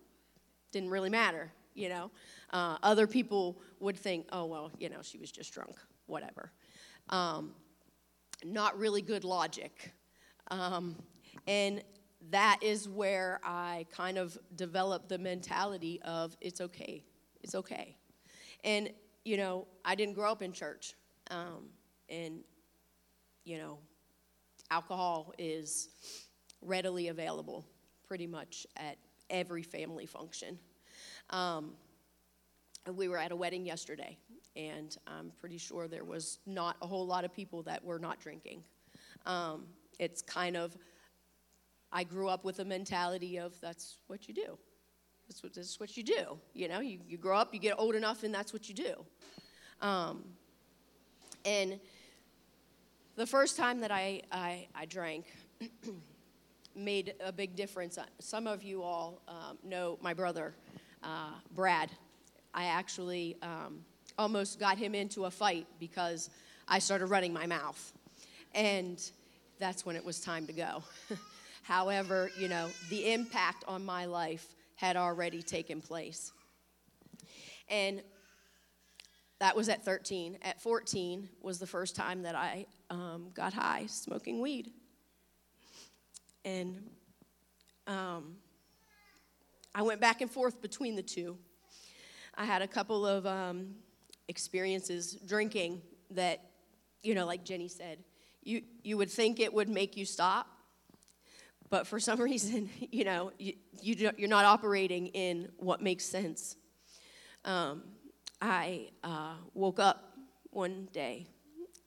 Didn't 0.71 0.89
really 0.89 1.09
matter, 1.09 1.51
you 1.73 1.89
know. 1.89 2.11
Uh, 2.51 2.77
other 2.83 3.07
people 3.07 3.59
would 3.79 3.97
think, 3.97 4.27
oh, 4.31 4.45
well, 4.45 4.71
you 4.79 4.89
know, 4.89 5.01
she 5.01 5.17
was 5.17 5.31
just 5.31 5.53
drunk, 5.53 5.75
whatever. 6.05 6.51
Um, 7.09 7.53
not 8.43 8.77
really 8.77 9.01
good 9.01 9.23
logic. 9.23 9.93
Um, 10.49 10.95
and 11.47 11.83
that 12.31 12.59
is 12.61 12.89
where 12.89 13.39
I 13.43 13.85
kind 13.91 14.17
of 14.17 14.37
developed 14.55 15.09
the 15.09 15.17
mentality 15.17 16.01
of 16.03 16.35
it's 16.41 16.61
okay, 16.61 17.03
it's 17.41 17.55
okay. 17.55 17.95
And, 18.63 18.89
you 19.23 19.37
know, 19.37 19.67
I 19.85 19.95
didn't 19.95 20.15
grow 20.15 20.31
up 20.31 20.41
in 20.41 20.51
church. 20.51 20.93
Um, 21.29 21.69
and, 22.09 22.39
you 23.43 23.57
know, 23.57 23.79
alcohol 24.71 25.33
is 25.37 25.89
readily 26.61 27.09
available 27.09 27.65
pretty 28.07 28.27
much 28.27 28.65
at 28.77 28.97
every 29.29 29.63
family 29.63 30.05
function. 30.05 30.57
Um, 31.29 31.73
we 32.95 33.09
were 33.09 33.17
at 33.17 33.31
a 33.31 33.35
wedding 33.35 33.65
yesterday, 33.65 34.17
and 34.55 34.95
I'm 35.07 35.31
pretty 35.39 35.57
sure 35.57 35.87
there 35.87 36.05
was 36.05 36.39
not 36.45 36.77
a 36.81 36.87
whole 36.87 37.05
lot 37.05 37.25
of 37.25 37.33
people 37.33 37.63
that 37.63 37.83
were 37.83 37.99
not 37.99 38.19
drinking. 38.19 38.63
Um, 39.25 39.65
it's 39.99 40.21
kind 40.21 40.55
of 40.55 40.77
I 41.91 42.03
grew 42.03 42.27
up 42.27 42.43
with 42.43 42.59
a 42.59 42.65
mentality 42.65 43.37
of 43.37 43.59
that's 43.61 43.97
what 44.07 44.27
you 44.27 44.33
do. 44.33 44.57
That's 45.27 45.43
what, 45.43 45.53
that's 45.53 45.79
what 45.79 45.97
you 45.97 46.03
do. 46.03 46.37
You 46.53 46.67
know, 46.67 46.79
you, 46.79 46.99
you 47.07 47.17
grow 47.17 47.37
up, 47.37 47.53
you 47.53 47.59
get 47.59 47.75
old 47.77 47.95
enough, 47.95 48.23
and 48.23 48.33
that's 48.33 48.53
what 48.53 48.69
you 48.69 48.75
do. 48.75 49.05
Um, 49.81 50.23
and 51.45 51.79
the 53.15 53.25
first 53.25 53.57
time 53.57 53.81
that 53.81 53.91
I, 53.91 54.21
I, 54.31 54.67
I 54.75 54.85
drank 54.85 55.25
made 56.75 57.15
a 57.23 57.31
big 57.31 57.55
difference. 57.55 57.97
Some 58.19 58.47
of 58.47 58.63
you 58.63 58.83
all 58.83 59.21
um, 59.27 59.57
know 59.63 59.97
my 60.01 60.13
brother, 60.13 60.53
uh, 61.03 61.31
Brad. 61.53 61.89
I 62.53 62.65
actually 62.65 63.37
um, 63.41 63.83
almost 64.17 64.59
got 64.59 64.77
him 64.77 64.95
into 64.95 65.25
a 65.25 65.31
fight 65.31 65.67
because 65.79 66.29
I 66.67 66.79
started 66.79 67.07
running 67.07 67.33
my 67.33 67.45
mouth. 67.45 67.93
And 68.53 69.01
that's 69.59 69.85
when 69.85 69.95
it 69.95 70.05
was 70.05 70.19
time 70.19 70.47
to 70.47 70.53
go. 70.53 70.83
However, 71.67 72.31
you 72.37 72.47
know, 72.47 72.69
the 72.89 73.11
impact 73.11 73.65
on 73.67 73.83
my 73.83 74.05
life 74.05 74.55
had 74.75 74.95
already 74.95 75.41
taken 75.41 75.81
place. 75.81 76.31
And 77.67 78.01
that 79.41 79.53
was 79.53 79.67
at 79.67 79.83
13. 79.83 80.37
At 80.43 80.61
14 80.61 81.27
was 81.41 81.59
the 81.59 81.67
first 81.67 81.93
time 81.93 82.23
that 82.23 82.35
I 82.35 82.67
um, 82.89 83.31
got 83.33 83.51
high 83.51 83.85
smoking 83.87 84.39
weed. 84.39 84.71
And 86.45 86.89
um, 87.85 88.37
I 89.75 89.81
went 89.81 89.99
back 89.99 90.21
and 90.21 90.31
forth 90.31 90.61
between 90.61 90.95
the 90.95 91.03
two. 91.03 91.37
I 92.35 92.45
had 92.45 92.61
a 92.61 92.67
couple 92.67 93.05
of 93.05 93.25
um, 93.25 93.75
experiences 94.29 95.17
drinking 95.27 95.81
that, 96.11 96.39
you 97.03 97.13
know, 97.13 97.25
like 97.25 97.43
Jenny 97.43 97.67
said, 97.67 97.97
you, 98.41 98.61
you 98.83 98.95
would 98.95 99.11
think 99.11 99.41
it 99.41 99.53
would 99.53 99.67
make 99.67 99.97
you 99.97 100.05
stop, 100.05 100.47
but 101.69 101.87
for 101.87 101.99
some 101.99 102.19
reason, 102.31 102.69
you 102.79 103.03
know, 103.03 103.31
you, 103.37 103.53
you 103.81 104.11
you're 104.17 104.29
not 104.29 104.45
operating 104.45 105.07
in 105.07 105.49
what 105.57 105.81
makes 105.81 106.05
sense. 106.05 106.55
Um, 107.45 107.83
I 108.41 108.89
uh, 109.03 109.35
woke 109.53 109.79
up 109.79 110.17
one 110.51 110.87
day 110.91 111.27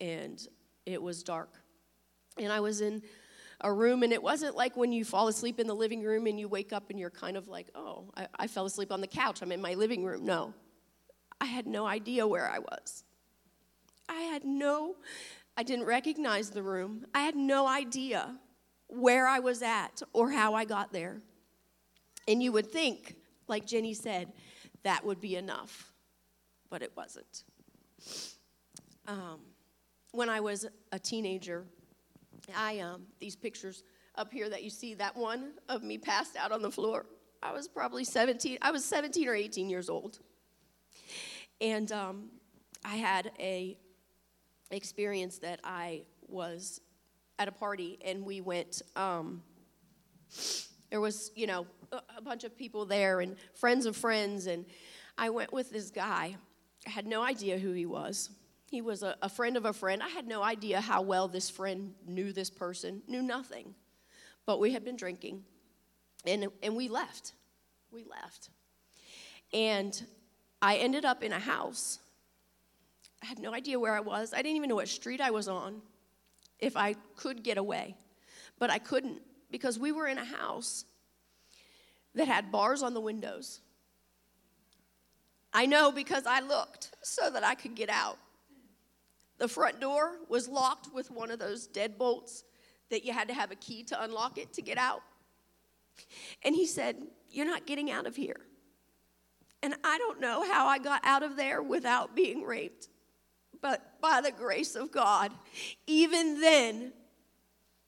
and 0.00 0.40
it 0.86 1.00
was 1.00 1.22
dark. 1.22 1.50
And 2.38 2.52
I 2.52 2.60
was 2.60 2.80
in 2.80 3.02
a 3.60 3.72
room, 3.72 4.02
and 4.02 4.12
it 4.12 4.22
wasn't 4.22 4.56
like 4.56 4.76
when 4.76 4.92
you 4.92 5.04
fall 5.04 5.28
asleep 5.28 5.60
in 5.60 5.66
the 5.66 5.74
living 5.74 6.02
room 6.02 6.26
and 6.26 6.40
you 6.40 6.48
wake 6.48 6.72
up 6.72 6.88
and 6.88 6.98
you're 6.98 7.10
kind 7.10 7.36
of 7.36 7.48
like, 7.48 7.68
oh, 7.74 8.10
I, 8.16 8.26
I 8.38 8.46
fell 8.46 8.64
asleep 8.64 8.90
on 8.90 9.00
the 9.00 9.06
couch. 9.06 9.42
I'm 9.42 9.52
in 9.52 9.60
my 9.60 9.74
living 9.74 10.04
room. 10.04 10.24
No, 10.24 10.54
I 11.40 11.46
had 11.46 11.66
no 11.66 11.86
idea 11.86 12.26
where 12.26 12.48
I 12.48 12.58
was. 12.60 13.04
I 14.08 14.22
had 14.22 14.44
no, 14.44 14.96
I 15.56 15.62
didn't 15.62 15.84
recognize 15.84 16.50
the 16.50 16.62
room. 16.62 17.06
I 17.14 17.20
had 17.20 17.36
no 17.36 17.66
idea 17.66 18.34
where 18.90 19.26
I 19.26 19.38
was 19.38 19.62
at 19.62 20.02
or 20.12 20.30
how 20.30 20.54
I 20.54 20.64
got 20.64 20.92
there. 20.92 21.20
And 22.28 22.42
you 22.42 22.52
would 22.52 22.70
think, 22.70 23.16
like 23.48 23.66
Jenny 23.66 23.94
said, 23.94 24.32
that 24.82 25.04
would 25.04 25.20
be 25.20 25.36
enough, 25.36 25.92
but 26.68 26.82
it 26.82 26.92
wasn't. 26.96 27.44
Um, 29.06 29.40
when 30.12 30.28
I 30.28 30.40
was 30.40 30.66
a 30.92 30.98
teenager, 30.98 31.64
I 32.56 32.80
um, 32.80 33.02
these 33.20 33.36
pictures 33.36 33.82
up 34.16 34.32
here 34.32 34.48
that 34.48 34.62
you 34.62 34.70
see, 34.70 34.94
that 34.94 35.16
one 35.16 35.52
of 35.68 35.82
me 35.82 35.98
passed 35.98 36.36
out 36.36 36.52
on 36.52 36.62
the 36.62 36.70
floor. 36.70 37.06
I 37.42 37.52
was 37.52 37.68
probably 37.68 38.04
17. 38.04 38.58
I 38.60 38.70
was 38.70 38.84
17 38.84 39.28
or 39.28 39.34
18 39.34 39.70
years 39.70 39.88
old, 39.88 40.18
and 41.60 41.90
um, 41.92 42.28
I 42.84 42.96
had 42.96 43.30
a 43.38 43.78
experience 44.70 45.38
that 45.38 45.60
I 45.64 46.02
was 46.28 46.80
at 47.40 47.48
a 47.48 47.52
party 47.52 47.98
and 48.04 48.24
we 48.24 48.40
went. 48.40 48.82
Um, 48.94 49.42
there 50.90 51.00
was, 51.00 51.32
you 51.34 51.46
know, 51.46 51.66
a 52.16 52.20
bunch 52.20 52.44
of 52.44 52.56
people 52.56 52.84
there 52.84 53.20
and 53.20 53.36
friends 53.54 53.86
of 53.86 53.96
friends, 53.96 54.46
and 54.46 54.64
I 55.16 55.30
went 55.30 55.52
with 55.52 55.70
this 55.70 55.90
guy. 55.90 56.36
I 56.86 56.90
had 56.90 57.06
no 57.06 57.22
idea 57.22 57.58
who 57.58 57.72
he 57.72 57.86
was. 57.86 58.30
He 58.70 58.80
was 58.82 59.02
a, 59.02 59.16
a 59.22 59.28
friend 59.28 59.56
of 59.56 59.64
a 59.64 59.72
friend. 59.72 60.02
I 60.02 60.08
had 60.08 60.28
no 60.28 60.42
idea 60.42 60.80
how 60.80 61.02
well 61.02 61.26
this 61.26 61.50
friend 61.50 61.94
knew 62.06 62.32
this 62.32 62.50
person, 62.50 63.02
knew 63.08 63.22
nothing. 63.22 63.74
But 64.46 64.60
we 64.60 64.72
had 64.72 64.84
been 64.84 64.96
drinking, 64.96 65.42
and, 66.26 66.48
and 66.62 66.76
we 66.76 66.88
left. 66.88 67.32
We 67.90 68.04
left. 68.04 68.50
And 69.52 70.00
I 70.62 70.76
ended 70.76 71.04
up 71.04 71.24
in 71.24 71.32
a 71.32 71.38
house. 71.38 71.98
I 73.22 73.26
had 73.26 73.38
no 73.38 73.52
idea 73.54 73.80
where 73.80 73.94
I 73.94 74.00
was. 74.00 74.32
I 74.32 74.42
didn't 74.42 74.56
even 74.56 74.68
know 74.68 74.76
what 74.76 74.88
street 74.88 75.20
I 75.20 75.30
was 75.30 75.48
on 75.48 75.82
if 76.60 76.76
I 76.76 76.94
could 77.16 77.42
get 77.42 77.58
away. 77.58 77.96
But 78.58 78.70
I 78.70 78.78
couldn't 78.78 79.22
because 79.50 79.78
we 79.78 79.92
were 79.92 80.06
in 80.06 80.18
a 80.18 80.24
house 80.24 80.84
that 82.14 82.26
had 82.26 82.52
bars 82.52 82.82
on 82.82 82.94
the 82.94 83.00
windows. 83.00 83.60
I 85.52 85.66
know 85.66 85.90
because 85.90 86.26
I 86.26 86.40
looked 86.40 86.92
so 87.02 87.30
that 87.30 87.44
I 87.44 87.54
could 87.54 87.74
get 87.74 87.88
out. 87.88 88.18
The 89.38 89.48
front 89.48 89.80
door 89.80 90.12
was 90.28 90.48
locked 90.48 90.92
with 90.92 91.10
one 91.10 91.30
of 91.30 91.38
those 91.38 91.66
deadbolts 91.66 92.42
that 92.90 93.04
you 93.04 93.12
had 93.12 93.28
to 93.28 93.34
have 93.34 93.50
a 93.50 93.56
key 93.56 93.82
to 93.84 94.02
unlock 94.02 94.36
it 94.38 94.52
to 94.54 94.62
get 94.62 94.76
out. 94.76 95.00
And 96.42 96.54
he 96.54 96.66
said, 96.66 96.96
You're 97.30 97.46
not 97.46 97.66
getting 97.66 97.90
out 97.90 98.06
of 98.06 98.16
here. 98.16 98.40
And 99.62 99.74
I 99.82 99.98
don't 99.98 100.20
know 100.20 100.44
how 100.44 100.66
I 100.66 100.78
got 100.78 101.00
out 101.04 101.22
of 101.22 101.36
there 101.36 101.62
without 101.62 102.14
being 102.14 102.42
raped. 102.42 102.88
But 103.60 104.00
by 104.00 104.20
the 104.22 104.32
grace 104.32 104.74
of 104.74 104.90
God, 104.90 105.32
even 105.86 106.40
then, 106.40 106.92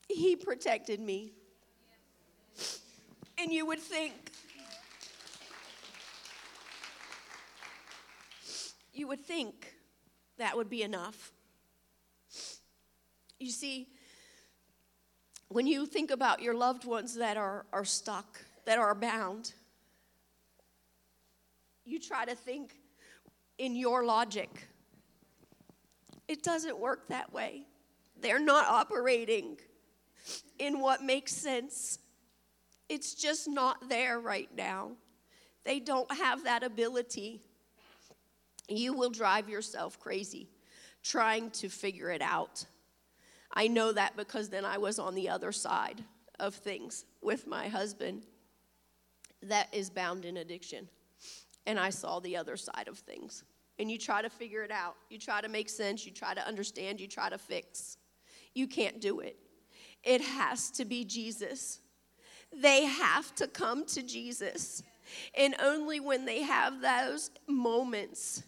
he 0.08 0.36
protected 0.36 1.00
me. 1.00 1.32
And 3.38 3.52
you 3.52 3.66
would 3.66 3.80
think, 3.80 4.12
you 8.92 9.08
would 9.08 9.20
think 9.20 9.74
that 10.38 10.56
would 10.56 10.68
be 10.68 10.82
enough. 10.82 11.32
You 13.40 13.50
see, 13.50 13.88
when 15.48 15.66
you 15.66 15.86
think 15.86 16.10
about 16.10 16.40
your 16.40 16.54
loved 16.54 16.84
ones 16.84 17.14
that 17.16 17.36
are, 17.36 17.66
are 17.72 17.84
stuck, 17.84 18.42
that 18.64 18.78
are 18.78 18.94
bound, 18.94 19.52
you 21.84 21.98
try 21.98 22.24
to 22.24 22.34
think 22.34 22.76
in 23.58 23.74
your 23.74 24.04
logic. 24.04 24.68
It 26.28 26.42
doesn't 26.42 26.78
work 26.78 27.08
that 27.08 27.32
way. 27.32 27.66
They're 28.20 28.38
not 28.38 28.66
operating 28.66 29.58
in 30.58 30.80
what 30.80 31.02
makes 31.02 31.32
sense. 31.32 31.98
It's 32.88 33.14
just 33.14 33.48
not 33.48 33.88
there 33.88 34.20
right 34.20 34.48
now. 34.56 34.92
They 35.64 35.80
don't 35.80 36.10
have 36.12 36.44
that 36.44 36.62
ability. 36.62 37.42
You 38.68 38.92
will 38.94 39.10
drive 39.10 39.48
yourself 39.48 39.98
crazy 39.98 40.48
trying 41.02 41.50
to 41.50 41.68
figure 41.68 42.10
it 42.10 42.22
out. 42.22 42.64
I 43.52 43.68
know 43.68 43.92
that 43.92 44.16
because 44.16 44.48
then 44.48 44.64
I 44.64 44.78
was 44.78 44.98
on 44.98 45.14
the 45.14 45.28
other 45.28 45.52
side 45.52 46.04
of 46.38 46.54
things 46.54 47.04
with 47.20 47.46
my 47.46 47.68
husband 47.68 48.22
that 49.42 49.68
is 49.72 49.90
bound 49.90 50.24
in 50.24 50.36
addiction. 50.36 50.88
And 51.66 51.78
I 51.78 51.90
saw 51.90 52.20
the 52.20 52.36
other 52.36 52.56
side 52.56 52.88
of 52.88 52.98
things. 52.98 53.44
And 53.78 53.90
you 53.90 53.98
try 53.98 54.22
to 54.22 54.30
figure 54.30 54.62
it 54.62 54.70
out. 54.70 54.96
You 55.10 55.18
try 55.18 55.40
to 55.40 55.48
make 55.48 55.68
sense. 55.68 56.04
You 56.04 56.12
try 56.12 56.34
to 56.34 56.46
understand. 56.46 57.00
You 57.00 57.08
try 57.08 57.28
to 57.28 57.38
fix. 57.38 57.96
You 58.54 58.66
can't 58.66 59.00
do 59.00 59.20
it. 59.20 59.36
It 60.04 60.20
has 60.20 60.70
to 60.72 60.84
be 60.84 61.04
Jesus. 61.04 61.80
They 62.52 62.84
have 62.84 63.34
to 63.36 63.46
come 63.46 63.86
to 63.86 64.02
Jesus. 64.02 64.82
And 65.36 65.54
only 65.60 66.00
when 66.00 66.24
they 66.26 66.42
have 66.42 66.80
those 66.80 67.30
moments 67.48 68.42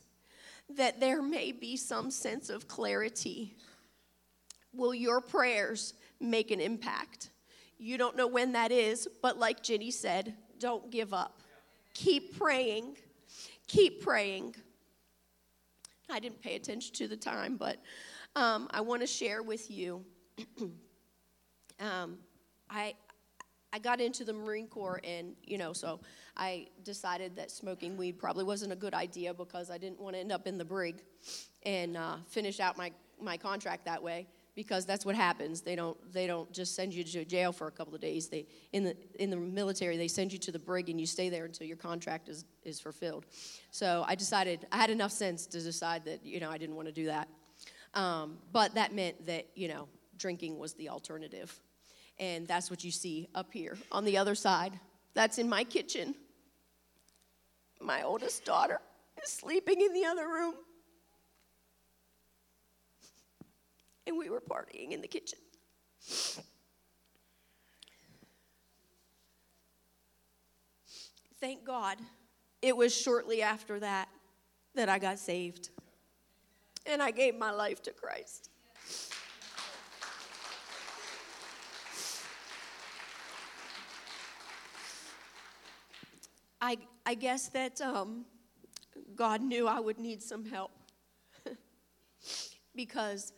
that 0.76 1.00
there 1.00 1.22
may 1.22 1.52
be 1.52 1.76
some 1.76 2.10
sense 2.10 2.50
of 2.50 2.68
clarity 2.68 3.54
will 4.76 4.94
your 4.94 5.20
prayers 5.20 5.94
make 6.20 6.50
an 6.50 6.60
impact? 6.60 7.30
You 7.78 7.98
don't 7.98 8.16
know 8.16 8.26
when 8.26 8.52
that 8.52 8.72
is, 8.72 9.08
but 9.22 9.38
like 9.38 9.62
Jenny 9.62 9.90
said, 9.90 10.34
don't 10.58 10.90
give 10.90 11.12
up. 11.12 11.40
Keep 11.94 12.38
praying. 12.38 12.96
Keep 13.66 14.02
praying. 14.02 14.54
I 16.10 16.20
didn't 16.20 16.40
pay 16.40 16.56
attention 16.56 16.94
to 16.96 17.08
the 17.08 17.16
time, 17.16 17.56
but 17.56 17.78
um, 18.36 18.68
I 18.70 18.80
want 18.80 19.00
to 19.00 19.06
share 19.06 19.42
with 19.42 19.70
you. 19.70 20.04
um, 21.80 22.18
I 22.68 22.94
I 23.72 23.78
got 23.78 24.00
into 24.00 24.24
the 24.24 24.32
Marine 24.32 24.68
Corps, 24.68 25.00
and 25.02 25.34
you 25.42 25.58
know, 25.58 25.72
so 25.72 26.00
I 26.36 26.68
decided 26.84 27.36
that 27.36 27.50
smoking 27.50 27.96
weed 27.96 28.18
probably 28.18 28.44
wasn't 28.44 28.72
a 28.72 28.76
good 28.76 28.94
idea 28.94 29.34
because 29.34 29.70
I 29.70 29.78
didn't 29.78 30.00
want 30.00 30.14
to 30.14 30.20
end 30.20 30.32
up 30.32 30.46
in 30.46 30.58
the 30.58 30.64
brig 30.64 31.02
and 31.64 31.96
uh, 31.96 32.16
finish 32.28 32.60
out 32.60 32.76
my 32.76 32.92
my 33.20 33.36
contract 33.36 33.84
that 33.86 34.02
way 34.02 34.26
because 34.54 34.86
that's 34.86 35.04
what 35.04 35.16
happens. 35.16 35.60
They 35.60 35.74
don't 35.74 35.96
they 36.12 36.26
don't 36.26 36.50
just 36.52 36.74
send 36.74 36.94
you 36.94 37.02
to 37.04 37.24
jail 37.24 37.52
for 37.52 37.66
a 37.66 37.70
couple 37.70 37.94
of 37.94 38.00
days. 38.00 38.28
They 38.28 38.46
in 38.72 38.84
the 38.84 38.96
in 39.18 39.30
the 39.30 39.36
military 39.36 39.96
they 39.96 40.08
send 40.08 40.32
you 40.32 40.38
to 40.40 40.52
the 40.52 40.58
brig 40.58 40.88
and 40.88 41.00
you 41.00 41.06
stay 41.06 41.28
there 41.28 41.44
until 41.44 41.66
your 41.66 41.76
contract 41.76 42.28
is 42.28 42.44
is 42.62 42.80
fulfilled. 42.80 43.26
So 43.70 44.04
I 44.06 44.14
decided 44.14 44.66
I 44.70 44.76
had 44.76 44.90
enough 44.90 45.12
sense 45.12 45.46
to 45.46 45.60
decide 45.60 46.04
that 46.04 46.24
you 46.24 46.40
know 46.40 46.50
I 46.50 46.58
didn't 46.58 46.76
want 46.76 46.88
to 46.88 46.94
do 46.94 47.06
that. 47.06 47.28
Um, 47.94 48.38
but 48.52 48.74
that 48.74 48.92
meant 48.94 49.26
that 49.26 49.46
you 49.54 49.68
know 49.68 49.88
drinking 50.18 50.58
was 50.58 50.74
the 50.74 50.88
alternative, 50.88 51.58
and 52.18 52.46
that's 52.46 52.70
what 52.70 52.84
you 52.84 52.90
see 52.90 53.28
up 53.34 53.52
here 53.52 53.76
on 53.90 54.04
the 54.04 54.18
other 54.18 54.34
side. 54.34 54.78
That's 55.14 55.38
in 55.38 55.48
my 55.48 55.64
kitchen. 55.64 56.14
My 57.80 58.02
oldest 58.02 58.44
daughter 58.44 58.80
is 59.22 59.30
sleeping 59.30 59.80
in 59.80 59.92
the 59.92 60.04
other 60.06 60.26
room. 60.26 60.54
And 64.06 64.16
we 64.18 64.28
were 64.30 64.40
partying 64.40 64.92
in 64.92 65.00
the 65.00 65.08
kitchen. 65.08 65.38
Thank 71.40 71.64
God 71.64 71.98
it 72.62 72.76
was 72.76 72.94
shortly 72.94 73.42
after 73.42 73.78
that 73.80 74.08
that 74.74 74.88
I 74.88 74.98
got 74.98 75.18
saved 75.18 75.70
and 76.86 77.02
I 77.02 77.10
gave 77.10 77.36
my 77.36 77.50
life 77.50 77.82
to 77.82 77.92
Christ. 77.92 78.50
I, 86.60 86.78
I 87.04 87.14
guess 87.14 87.48
that 87.50 87.80
um, 87.82 88.24
God 89.14 89.42
knew 89.42 89.68
I 89.68 89.80
would 89.80 89.98
need 89.98 90.22
some 90.22 90.46
help 90.46 90.70
because 92.74 93.34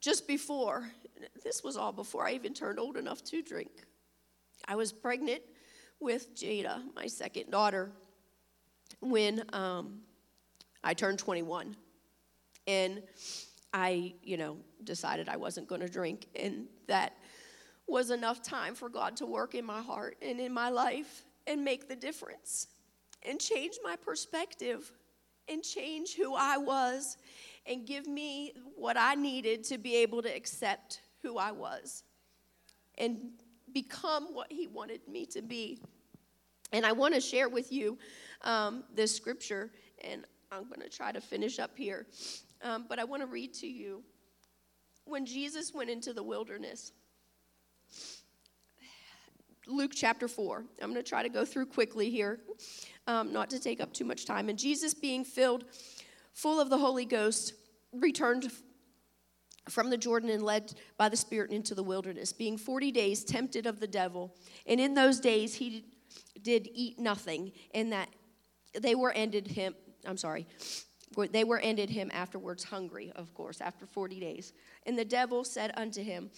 just 0.00 0.26
before, 0.26 0.90
this 1.42 1.62
was 1.62 1.76
all 1.76 1.92
before 1.92 2.26
I 2.26 2.32
even 2.32 2.54
turned 2.54 2.78
old 2.78 2.96
enough 2.96 3.22
to 3.24 3.42
drink. 3.42 3.70
I 4.66 4.76
was 4.76 4.92
pregnant 4.92 5.42
with 6.00 6.34
Jada, 6.34 6.82
my 6.94 7.06
second 7.06 7.50
daughter, 7.50 7.90
when 9.00 9.42
um, 9.52 10.00
I 10.84 10.94
turned 10.94 11.18
21. 11.18 11.76
And 12.66 13.02
I, 13.72 14.14
you 14.22 14.36
know, 14.36 14.58
decided 14.84 15.28
I 15.28 15.36
wasn't 15.36 15.68
going 15.68 15.80
to 15.80 15.88
drink. 15.88 16.26
And 16.34 16.66
that 16.86 17.14
was 17.86 18.10
enough 18.10 18.42
time 18.42 18.74
for 18.74 18.88
God 18.88 19.16
to 19.16 19.26
work 19.26 19.54
in 19.54 19.64
my 19.64 19.80
heart 19.80 20.16
and 20.22 20.40
in 20.40 20.52
my 20.52 20.68
life 20.68 21.24
and 21.46 21.64
make 21.64 21.88
the 21.88 21.96
difference 21.96 22.68
and 23.26 23.40
change 23.40 23.78
my 23.82 23.96
perspective 23.96 24.92
and 25.48 25.62
change 25.62 26.14
who 26.14 26.34
I 26.34 26.58
was 26.58 27.16
and 27.68 27.86
give 27.86 28.06
me 28.06 28.54
what 28.76 28.96
I 28.96 29.14
needed 29.14 29.62
to 29.64 29.78
be 29.78 29.96
able 29.96 30.22
to 30.22 30.34
accept 30.34 31.02
who 31.22 31.36
I 31.36 31.52
was 31.52 32.02
and 32.96 33.18
become 33.72 34.34
what 34.34 34.50
He 34.50 34.66
wanted 34.66 35.06
me 35.06 35.26
to 35.26 35.42
be. 35.42 35.80
And 36.72 36.84
I 36.84 36.92
want 36.92 37.14
to 37.14 37.20
share 37.20 37.48
with 37.48 37.70
you 37.70 37.98
um, 38.42 38.84
this 38.94 39.14
scripture, 39.14 39.70
and 40.02 40.24
I'm 40.50 40.64
going 40.64 40.80
to 40.80 40.88
try 40.88 41.12
to 41.12 41.20
finish 41.20 41.58
up 41.58 41.76
here. 41.76 42.06
Um, 42.62 42.86
but 42.88 42.98
I 42.98 43.04
want 43.04 43.22
to 43.22 43.26
read 43.26 43.54
to 43.54 43.66
you 43.66 44.02
when 45.04 45.24
Jesus 45.24 45.72
went 45.72 45.90
into 45.90 46.12
the 46.12 46.22
wilderness. 46.22 46.92
Luke 49.66 49.92
chapter 49.94 50.28
4. 50.28 50.64
I'm 50.82 50.92
going 50.92 51.02
to 51.02 51.08
try 51.08 51.22
to 51.22 51.28
go 51.28 51.44
through 51.44 51.66
quickly 51.66 52.08
here, 52.10 52.40
um, 53.06 53.32
not 53.32 53.50
to 53.50 53.60
take 53.60 53.80
up 53.80 53.92
too 53.92 54.04
much 54.04 54.24
time. 54.24 54.48
And 54.48 54.58
Jesus, 54.58 54.94
being 54.94 55.24
filled 55.24 55.64
full 56.32 56.60
of 56.60 56.70
the 56.70 56.78
Holy 56.78 57.04
Ghost, 57.04 57.52
returned 57.92 58.50
from 59.68 59.90
the 59.90 59.96
Jordan 59.96 60.30
and 60.30 60.42
led 60.42 60.74
by 60.96 61.08
the 61.08 61.16
Spirit 61.16 61.50
into 61.50 61.74
the 61.74 61.82
wilderness, 61.82 62.32
being 62.32 62.56
40 62.56 62.90
days 62.92 63.24
tempted 63.24 63.66
of 63.66 63.80
the 63.80 63.86
devil. 63.86 64.34
And 64.66 64.80
in 64.80 64.94
those 64.94 65.20
days 65.20 65.54
he 65.54 65.84
did 66.42 66.68
eat 66.72 66.98
nothing, 66.98 67.52
and 67.74 67.92
that 67.92 68.08
they 68.80 68.94
were 68.94 69.12
ended 69.12 69.48
him. 69.48 69.74
I'm 70.06 70.16
sorry. 70.16 70.46
They 71.32 71.44
were 71.44 71.58
ended 71.58 71.90
him 71.90 72.10
afterwards 72.12 72.64
hungry, 72.64 73.12
of 73.16 73.34
course, 73.34 73.60
after 73.60 73.86
40 73.86 74.20
days. 74.20 74.52
And 74.86 74.96
the 74.96 75.04
devil 75.04 75.42
said 75.42 75.72
unto 75.76 76.02
him, 76.02 76.30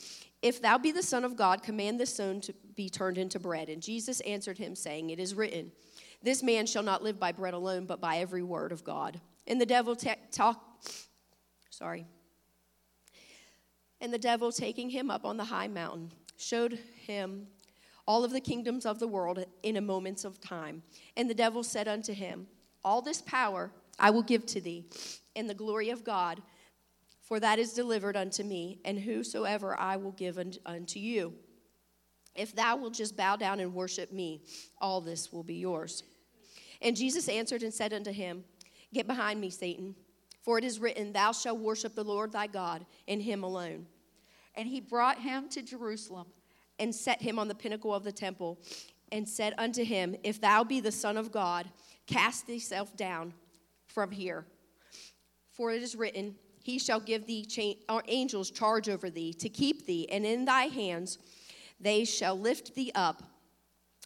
If 0.43 0.63
thou 0.63 0.79
be 0.79 0.93
the 0.93 1.03
Son 1.03 1.25
of 1.25 1.37
God, 1.37 1.63
command 1.63 2.01
this 2.01 2.15
stone 2.15 2.41
to 2.43 2.55
be 2.77 2.89
turned 2.89 3.19
into 3.19 3.39
bread. 3.39 3.69
And 3.69 3.83
Jesus 3.83 4.21
answered 4.21 4.59
him, 4.59 4.75
saying, 4.75 5.11
It 5.11 5.19
is 5.19 5.35
written, 5.35 5.73
This 6.23 6.43
man 6.43 6.67
shall 6.67 6.85
not 6.85 7.03
live 7.03 7.19
by 7.19 7.33
bread 7.33 7.53
alone, 7.53 7.85
but 7.85 8.01
by 8.01 8.19
every 8.19 8.43
word 8.43 8.73
of 8.73 8.85
God. 8.85 9.21
And 9.47 9.61
the 9.61 9.67
devil 9.67 9.97
ta- 9.97 10.15
talk, 10.31 10.65
sorry. 11.81 12.07
And 14.01 14.13
the 14.13 14.19
devil, 14.19 14.53
taking 14.53 14.91
him 14.91 15.11
up 15.11 15.25
on 15.25 15.37
the 15.37 15.45
high 15.45 15.69
mountain, 15.69 16.13
showed 16.37 16.79
him 17.07 17.47
all 18.07 18.23
of 18.25 18.33
the 18.33 18.41
kingdoms 18.41 18.87
of 18.87 18.99
the 18.99 19.09
world 19.09 19.45
in 19.63 19.77
a 19.77 19.81
moment 19.81 20.25
of 20.25 20.41
time. 20.41 20.83
And 21.17 21.29
the 21.29 21.35
devil 21.35 21.63
said 21.63 21.89
unto 21.89 22.13
him, 22.13 22.47
All 22.85 23.03
this 23.03 23.23
power 23.23 23.73
I 23.99 24.11
will 24.11 24.23
give 24.23 24.47
to 24.47 24.61
thee, 24.61 24.87
and 25.35 25.49
the 25.49 25.55
glory 25.55 25.91
of 25.91 26.05
God, 26.05 26.43
for 27.23 27.41
that 27.41 27.59
is 27.59 27.73
delivered 27.73 28.17
unto 28.17 28.43
me, 28.43 28.81
and 28.85 28.99
whosoever 28.99 29.79
I 29.79 29.97
will 29.97 30.13
give 30.13 30.39
unto 30.67 30.99
you. 30.99 31.35
If 32.35 32.55
thou 32.55 32.77
wilt 32.77 32.95
just 32.95 33.17
bow 33.17 33.37
down 33.37 33.61
and 33.61 33.75
worship 33.75 34.13
me, 34.13 34.43
all 34.79 35.01
this 35.01 35.33
will 35.33 35.45
be 35.45 35.57
yours. 35.57 36.03
And 36.83 36.97
Jesus 36.97 37.29
answered 37.29 37.63
and 37.63 37.73
said 37.73 37.93
unto 37.93 38.13
him, 38.13 38.45
Get 38.93 39.07
behind 39.07 39.41
me, 39.41 39.51
Satan, 39.51 39.95
for 40.41 40.59
it 40.59 40.65
is 40.65 40.81
written, 40.81 41.13
Thou 41.13 41.33
shalt 41.33 41.59
worship 41.59 41.95
the 41.95 42.05
Lord 42.05 42.33
thy 42.33 42.47
God, 42.47 42.87
and 43.07 43.21
him 43.21 43.43
alone. 43.43 43.87
And 44.55 44.69
he 44.69 44.81
brought 44.81 45.21
him 45.21 45.49
to 45.51 45.63
Jerusalem 45.63 46.27
and 46.79 46.95
set 46.95 47.21
him 47.21 47.39
on 47.39 47.49
the 47.49 47.55
pinnacle 47.55 47.95
of 47.95 48.05
the 48.05 48.13
temple, 48.13 48.59
and 49.13 49.29
said 49.29 49.55
unto 49.59 49.85
him, 49.85 50.17
If 50.25 50.41
thou 50.41 50.65
be 50.65 50.81
the 50.81 50.93
Son 50.93 51.17
of 51.17 51.31
God, 51.31 51.67
cast 52.07 52.47
thyself 52.47 52.97
down 52.97 53.35
from 53.87 54.11
here. 54.11 54.47
For 55.53 55.73
it 55.73 55.83
is 55.83 55.95
written, 55.95 56.37
He 56.63 56.79
shall 56.79 57.01
give 57.01 57.27
thee 57.27 57.45
cha- 57.45 58.01
angels 58.09 58.51
charge 58.51 58.89
over 58.89 59.11
thee 59.11 59.35
to 59.35 59.49
keep 59.49 59.85
thee, 59.85 60.09
and 60.11 60.25
in 60.25 60.47
thy 60.47 60.65
hands 60.65 61.19
they 61.79 62.05
shall 62.05 62.39
lift 62.39 62.75
thee 62.75 62.93
up, 62.95 63.23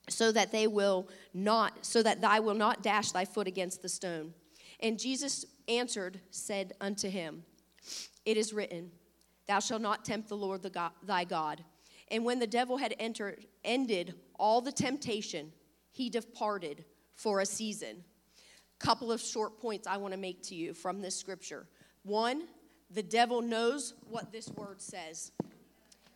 so 0.08 0.32
that 0.32 0.52
they 0.52 0.66
will 0.66 1.08
not, 1.32 1.86
so 1.86 2.02
that 2.02 2.20
thou 2.20 2.40
will 2.40 2.54
not 2.54 2.82
dash 2.82 3.12
thy 3.12 3.24
foot 3.24 3.46
against 3.46 3.82
the 3.82 3.88
stone. 3.88 4.34
And 4.80 4.98
Jesus 4.98 5.44
answered, 5.68 6.20
said 6.30 6.72
unto 6.80 7.08
him, 7.08 7.44
It 8.24 8.36
is 8.36 8.52
written, 8.52 8.90
Thou 9.46 9.60
shalt 9.60 9.82
not 9.82 10.04
tempt 10.04 10.28
the 10.28 10.36
Lord 10.36 10.62
the 10.62 10.70
God, 10.70 10.92
thy 11.02 11.24
God. 11.24 11.64
And 12.10 12.24
when 12.24 12.38
the 12.38 12.46
devil 12.46 12.76
had 12.76 12.94
entered, 12.98 13.46
ended 13.64 14.14
all 14.38 14.60
the 14.60 14.72
temptation, 14.72 15.52
he 15.90 16.10
departed 16.10 16.84
for 17.14 17.40
a 17.40 17.46
season 17.46 18.04
couple 18.84 19.10
of 19.10 19.20
short 19.20 19.58
points 19.58 19.86
I 19.86 19.96
want 19.96 20.12
to 20.12 20.20
make 20.20 20.42
to 20.44 20.54
you 20.54 20.74
from 20.74 21.00
this 21.00 21.16
scripture. 21.16 21.66
One, 22.02 22.44
the 22.90 23.02
devil 23.02 23.40
knows 23.40 23.94
what 24.08 24.30
this 24.30 24.48
word 24.50 24.80
says. 24.80 25.32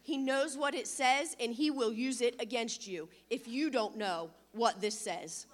He 0.02 0.18
knows 0.18 0.56
what 0.56 0.74
it 0.74 0.86
says 0.86 1.34
and 1.40 1.52
he 1.52 1.70
will 1.70 1.92
use 1.92 2.20
it 2.20 2.36
against 2.40 2.86
you 2.86 3.08
if 3.30 3.48
you 3.48 3.70
don't 3.70 3.96
know 3.96 4.30
what 4.52 4.80
this 4.80 4.98
says. 4.98 5.46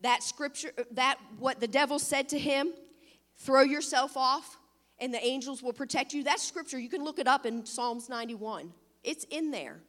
That 0.00 0.22
scripture, 0.22 0.72
that 0.92 1.18
what 1.38 1.60
the 1.60 1.68
devil 1.68 1.98
said 1.98 2.28
to 2.30 2.38
him, 2.38 2.72
throw 3.38 3.62
yourself 3.62 4.16
off 4.16 4.58
and 5.00 5.12
the 5.12 5.24
angels 5.24 5.62
will 5.62 5.72
protect 5.72 6.12
you. 6.12 6.24
That 6.24 6.40
scripture, 6.40 6.78
you 6.78 6.88
can 6.88 7.04
look 7.04 7.18
it 7.18 7.26
up 7.26 7.46
in 7.46 7.64
Psalms 7.64 8.08
91. 8.08 8.72
It's 9.04 9.24
in 9.24 9.50
there. 9.50 9.80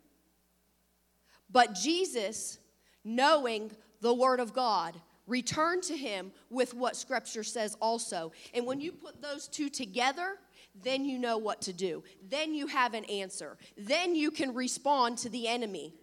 But 1.51 1.73
Jesus, 1.73 2.59
knowing 3.03 3.71
the 4.01 4.13
word 4.13 4.39
of 4.39 4.53
God, 4.53 4.95
return 5.25 5.81
to 5.81 5.97
him 5.97 6.31
with 6.49 6.73
what 6.73 6.95
scripture 6.95 7.43
says 7.43 7.75
also. 7.81 8.31
And 8.53 8.65
when 8.65 8.79
you 8.81 8.91
put 8.91 9.21
those 9.21 9.47
two 9.47 9.69
together, 9.69 10.37
then 10.83 11.05
you 11.05 11.17
know 11.17 11.37
what 11.37 11.61
to 11.63 11.73
do. 11.73 12.03
Then 12.29 12.53
you 12.53 12.67
have 12.67 12.93
an 12.93 13.05
answer. 13.05 13.57
Then 13.77 14.15
you 14.15 14.31
can 14.31 14.53
respond 14.53 15.17
to 15.19 15.29
the 15.29 15.47
enemy. 15.47 15.93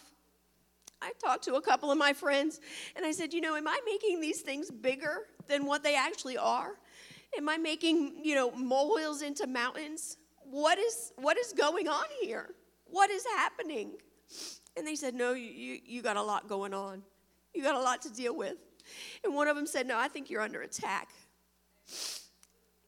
I 1.01 1.11
talked 1.23 1.43
to 1.45 1.55
a 1.55 1.61
couple 1.61 1.91
of 1.91 1.97
my 1.97 2.13
friends 2.13 2.59
and 2.95 3.05
I 3.05 3.11
said, 3.11 3.33
You 3.33 3.41
know, 3.41 3.55
am 3.55 3.67
I 3.67 3.79
making 3.85 4.19
these 4.21 4.41
things 4.41 4.71
bigger 4.71 5.27
than 5.47 5.65
what 5.65 5.83
they 5.83 5.95
actually 5.95 6.37
are? 6.37 6.71
Am 7.37 7.49
I 7.49 7.57
making, 7.57 8.21
you 8.23 8.35
know, 8.35 8.51
molehills 8.51 9.21
into 9.21 9.45
mountains? 9.47 10.17
What 10.43 10.79
is, 10.79 11.11
what 11.17 11.37
is 11.37 11.53
going 11.53 11.87
on 11.87 12.05
here? 12.21 12.49
What 12.85 13.09
is 13.09 13.25
happening? 13.35 13.91
And 14.75 14.87
they 14.87 14.95
said, 14.95 15.13
No, 15.13 15.33
you, 15.33 15.51
you, 15.51 15.79
you 15.85 16.01
got 16.01 16.17
a 16.17 16.23
lot 16.23 16.47
going 16.47 16.73
on. 16.73 17.03
You 17.53 17.63
got 17.63 17.75
a 17.75 17.81
lot 17.81 18.01
to 18.03 18.13
deal 18.13 18.35
with. 18.35 18.55
And 19.23 19.35
one 19.35 19.47
of 19.47 19.55
them 19.55 19.67
said, 19.67 19.87
No, 19.87 19.97
I 19.97 20.07
think 20.07 20.29
you're 20.29 20.41
under 20.41 20.61
attack. 20.61 21.09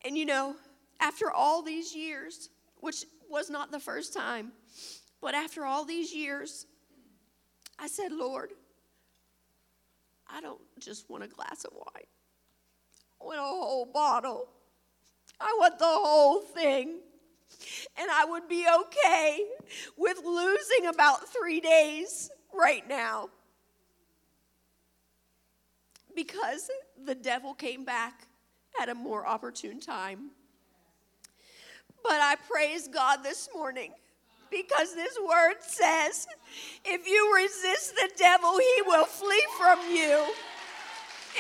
And 0.06 0.18
you 0.18 0.26
know, 0.26 0.56
after 1.00 1.32
all 1.32 1.62
these 1.62 1.96
years, 1.96 2.50
which 2.78 3.06
was 3.30 3.50
not 3.50 3.72
the 3.72 3.80
first 3.80 4.14
time, 4.14 4.52
but 5.22 5.34
after 5.34 5.66
all 5.66 5.86
these 5.86 6.14
years, 6.14 6.66
I 7.78 7.88
said, 7.88 8.12
Lord, 8.12 8.52
I 10.28 10.42
don't 10.42 10.62
just 10.80 11.10
want 11.10 11.24
a 11.24 11.28
glass 11.28 11.66
of 11.66 11.74
wine. 11.74 12.06
I 13.22 13.26
want 13.26 13.40
a 13.40 13.44
whole 13.44 13.86
bottle. 13.86 14.48
I 15.40 15.56
want 15.60 15.80
the 15.80 15.86
whole 15.86 16.42
thing. 16.42 17.00
And 18.00 18.10
I 18.12 18.26
would 18.26 18.48
be 18.48 18.66
okay 18.82 19.40
with 19.98 20.20
losing 20.24 20.88
about 20.88 21.28
three 21.30 21.60
days 21.60 22.30
right 22.54 22.88
now. 22.88 23.30
Because 26.16 26.70
the 27.06 27.16
devil 27.16 27.54
came 27.54 27.86
back 27.86 28.28
at 28.82 28.90
a 28.90 28.96
more 28.96 29.26
opportune 29.26 29.80
time. 29.80 30.32
But 32.04 32.22
I 32.22 32.36
praise 32.50 32.88
God 32.88 33.24
this 33.24 33.50
morning 33.54 33.92
because 34.50 34.96
this 34.96 35.18
word 35.28 35.56
says 35.62 36.28
if 36.86 37.08
you 37.08 37.36
resist 37.36 37.96
the 37.96 38.10
devil, 38.18 38.58
he 38.58 38.82
will 38.86 39.06
flee 39.06 39.46
from 39.58 39.80
you. 39.92 40.26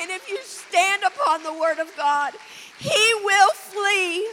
And 0.01 0.11
if 0.11 0.29
you 0.29 0.39
stand 0.43 1.03
upon 1.03 1.43
the 1.43 1.53
word 1.53 1.79
of 1.79 1.89
God, 1.97 2.33
he 2.77 3.13
will 3.23 3.51
flee. 3.53 4.27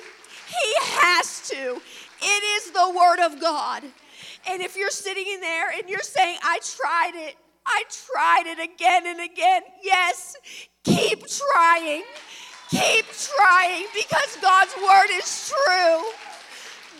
He 0.46 0.74
has 1.02 1.48
to. 1.48 1.80
It 2.22 2.44
is 2.64 2.70
the 2.70 2.92
word 2.96 3.24
of 3.24 3.40
God. 3.40 3.82
And 4.48 4.62
if 4.62 4.76
you're 4.76 4.90
sitting 4.90 5.26
in 5.26 5.40
there 5.40 5.70
and 5.70 5.88
you're 5.88 6.00
saying, 6.00 6.38
I 6.42 6.60
tried 6.62 7.12
it, 7.14 7.36
I 7.66 7.82
tried 7.90 8.44
it 8.46 8.60
again 8.60 9.06
and 9.06 9.20
again, 9.20 9.62
yes, 9.82 10.36
keep 10.84 11.24
trying. 11.26 12.04
Keep 12.70 13.06
trying 13.06 13.86
because 13.94 14.36
God's 14.42 14.74
word 14.76 15.08
is 15.12 15.52
true. 15.52 16.02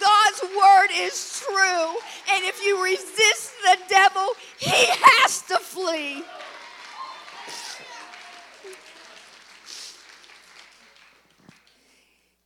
God's 0.01 0.43
word 0.43 0.89
is 0.95 1.43
true. 1.45 1.97
And 2.33 2.45
if 2.45 2.65
you 2.65 2.83
resist 2.83 3.53
the 3.63 3.79
devil, 3.89 4.29
he 4.59 4.87
has 4.89 5.43
to 5.43 5.57
flee. 5.59 6.23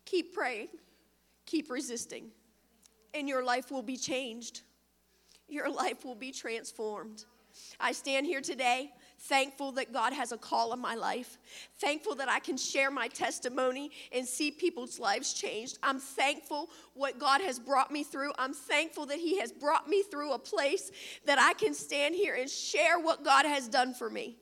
Keep 0.07 0.35
praying, 0.35 0.69
keep 1.47 1.71
resisting, 1.71 2.31
and 3.15 3.29
your 3.29 3.45
life 3.45 3.71
will 3.71 3.83
be 3.83 3.97
changed. 3.97 4.63
Your 5.49 5.71
life 5.71 6.05
will 6.05 6.17
be 6.17 6.33
transformed. 6.33 7.25
I 7.79 7.93
stand 7.93 8.27
here 8.27 8.41
today 8.41 8.93
thankful 9.23 9.73
that 9.73 9.93
God 9.93 10.13
has 10.13 10.33
a 10.33 10.39
call 10.39 10.73
on 10.73 10.81
my 10.81 10.95
life, 10.95 11.39
thankful 11.79 12.15
that 12.17 12.29
I 12.29 12.39
can 12.39 12.57
share 12.57 12.91
my 12.91 13.09
testimony 13.09 13.91
and 14.13 14.27
see 14.27 14.51
people's 14.51 14.99
lives 14.99 15.33
changed. 15.33 15.79
I'm 15.83 15.99
thankful 15.99 16.71
what 16.95 17.19
God 17.19 17.41
has 17.41 17.59
brought 17.59 17.91
me 17.91 18.03
through. 18.03 18.33
I'm 18.39 18.55
thankful 18.55 19.07
that 19.07 19.19
He 19.19 19.39
has 19.41 19.53
brought 19.53 19.89
me 19.89 20.03
through 20.03 20.33
a 20.33 20.39
place 20.39 20.91
that 21.27 21.39
I 21.39 21.53
can 21.55 21.75
stand 21.75 22.15
here 22.15 22.35
and 22.35 22.49
share 22.49 22.99
what 22.99 23.25
God 23.25 23.45
has 23.45 23.69
done 23.69 23.93
for 23.95 24.09
me. 24.09 24.37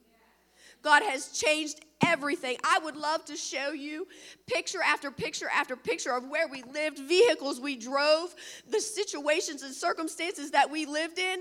God 0.83 1.03
has 1.03 1.29
changed 1.29 1.81
everything. 2.07 2.57
I 2.63 2.79
would 2.85 2.97
love 2.97 3.25
to 3.25 3.37
show 3.37 3.73
you 3.73 4.07
picture 4.47 4.81
after 4.85 5.11
picture 5.11 5.49
after 5.53 5.75
picture 5.75 6.13
of 6.13 6.29
where 6.29 6.47
we 6.47 6.63
lived, 6.63 7.01
vehicles 7.01 7.61
we 7.61 7.77
drove, 7.77 8.33
the 8.71 8.81
situations 8.81 9.63
and 9.63 9.75
circumstances 9.75 10.53
that 10.53 10.71
we 10.71 10.87
lived 10.87 11.19
in, 11.19 11.41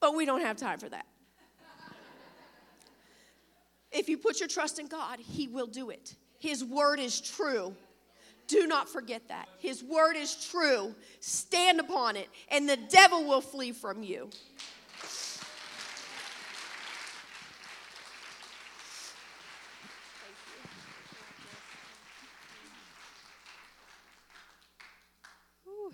but 0.00 0.14
we 0.14 0.26
don't 0.26 0.42
have 0.42 0.58
time 0.58 0.78
for 0.78 0.90
that. 0.90 1.06
If 3.92 4.08
you 4.08 4.16
put 4.16 4.40
your 4.40 4.48
trust 4.48 4.78
in 4.78 4.86
God, 4.86 5.18
He 5.20 5.48
will 5.48 5.66
do 5.66 5.90
it. 5.90 6.14
His 6.38 6.64
word 6.64 6.98
is 6.98 7.20
true. 7.20 7.74
Do 8.48 8.66
not 8.66 8.88
forget 8.88 9.28
that. 9.28 9.48
His 9.58 9.82
word 9.84 10.16
is 10.16 10.48
true. 10.50 10.94
Stand 11.20 11.80
upon 11.80 12.16
it, 12.16 12.28
and 12.48 12.68
the 12.68 12.76
devil 12.76 13.24
will 13.24 13.40
flee 13.40 13.72
from 13.72 14.02
you. 14.02 14.30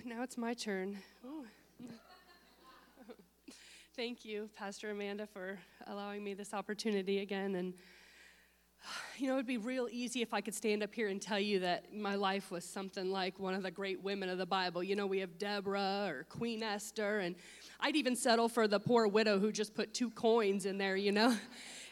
Now 0.04 0.22
it's 0.22 0.38
my 0.38 0.54
turn. 0.54 0.98
Ooh. 1.26 1.44
Thank 3.98 4.24
you, 4.24 4.48
Pastor 4.54 4.92
Amanda, 4.92 5.26
for 5.26 5.58
allowing 5.88 6.22
me 6.22 6.32
this 6.32 6.54
opportunity 6.54 7.18
again. 7.18 7.56
And, 7.56 7.74
you 9.16 9.26
know, 9.26 9.32
it'd 9.32 9.44
be 9.44 9.56
real 9.56 9.88
easy 9.90 10.22
if 10.22 10.32
I 10.32 10.40
could 10.40 10.54
stand 10.54 10.84
up 10.84 10.94
here 10.94 11.08
and 11.08 11.20
tell 11.20 11.40
you 11.40 11.58
that 11.58 11.92
my 11.92 12.14
life 12.14 12.52
was 12.52 12.64
something 12.64 13.10
like 13.10 13.40
one 13.40 13.54
of 13.54 13.64
the 13.64 13.72
great 13.72 14.00
women 14.00 14.28
of 14.28 14.38
the 14.38 14.46
Bible. 14.46 14.84
You 14.84 14.94
know, 14.94 15.08
we 15.08 15.18
have 15.18 15.36
Deborah 15.36 16.06
or 16.06 16.26
Queen 16.28 16.62
Esther, 16.62 17.18
and 17.18 17.34
I'd 17.80 17.96
even 17.96 18.14
settle 18.14 18.48
for 18.48 18.68
the 18.68 18.78
poor 18.78 19.08
widow 19.08 19.40
who 19.40 19.50
just 19.50 19.74
put 19.74 19.94
two 19.94 20.10
coins 20.10 20.64
in 20.64 20.78
there, 20.78 20.94
you 20.94 21.10
know. 21.10 21.36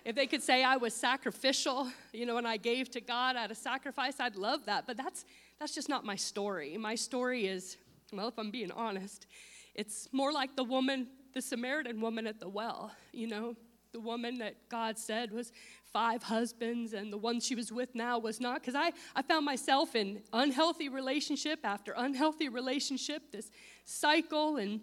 If 0.04 0.14
they 0.14 0.28
could 0.28 0.44
say 0.44 0.62
I 0.62 0.76
was 0.76 0.94
sacrificial, 0.94 1.90
you 2.12 2.24
know, 2.24 2.36
and 2.36 2.46
I 2.46 2.56
gave 2.56 2.88
to 2.92 3.00
God 3.00 3.34
at 3.34 3.50
a 3.50 3.54
sacrifice, 3.56 4.20
I'd 4.20 4.36
love 4.36 4.64
that. 4.66 4.86
But 4.86 4.96
that's 4.96 5.24
that's 5.58 5.74
just 5.74 5.88
not 5.88 6.04
my 6.04 6.14
story. 6.14 6.76
My 6.76 6.94
story 6.94 7.48
is, 7.48 7.76
well, 8.12 8.28
if 8.28 8.38
I'm 8.38 8.52
being 8.52 8.70
honest, 8.70 9.26
it's 9.74 10.08
more 10.12 10.32
like 10.32 10.54
the 10.54 10.62
woman 10.62 11.08
the 11.36 11.42
Samaritan 11.42 12.00
woman 12.00 12.26
at 12.26 12.40
the 12.40 12.48
well, 12.48 12.90
you 13.12 13.26
know, 13.26 13.54
the 13.92 14.00
woman 14.00 14.38
that 14.38 14.54
God 14.70 14.98
said 14.98 15.30
was 15.30 15.52
five 15.92 16.22
husbands 16.22 16.94
and 16.94 17.12
the 17.12 17.18
one 17.18 17.40
she 17.40 17.54
was 17.54 17.70
with 17.70 17.94
now 17.94 18.18
was 18.18 18.40
not. 18.40 18.62
Because 18.62 18.74
I, 18.74 18.90
I 19.14 19.20
found 19.20 19.44
myself 19.44 19.94
in 19.94 20.22
unhealthy 20.32 20.88
relationship 20.88 21.58
after 21.62 21.92
unhealthy 21.94 22.48
relationship, 22.48 23.30
this 23.32 23.50
cycle. 23.84 24.56
And, 24.56 24.80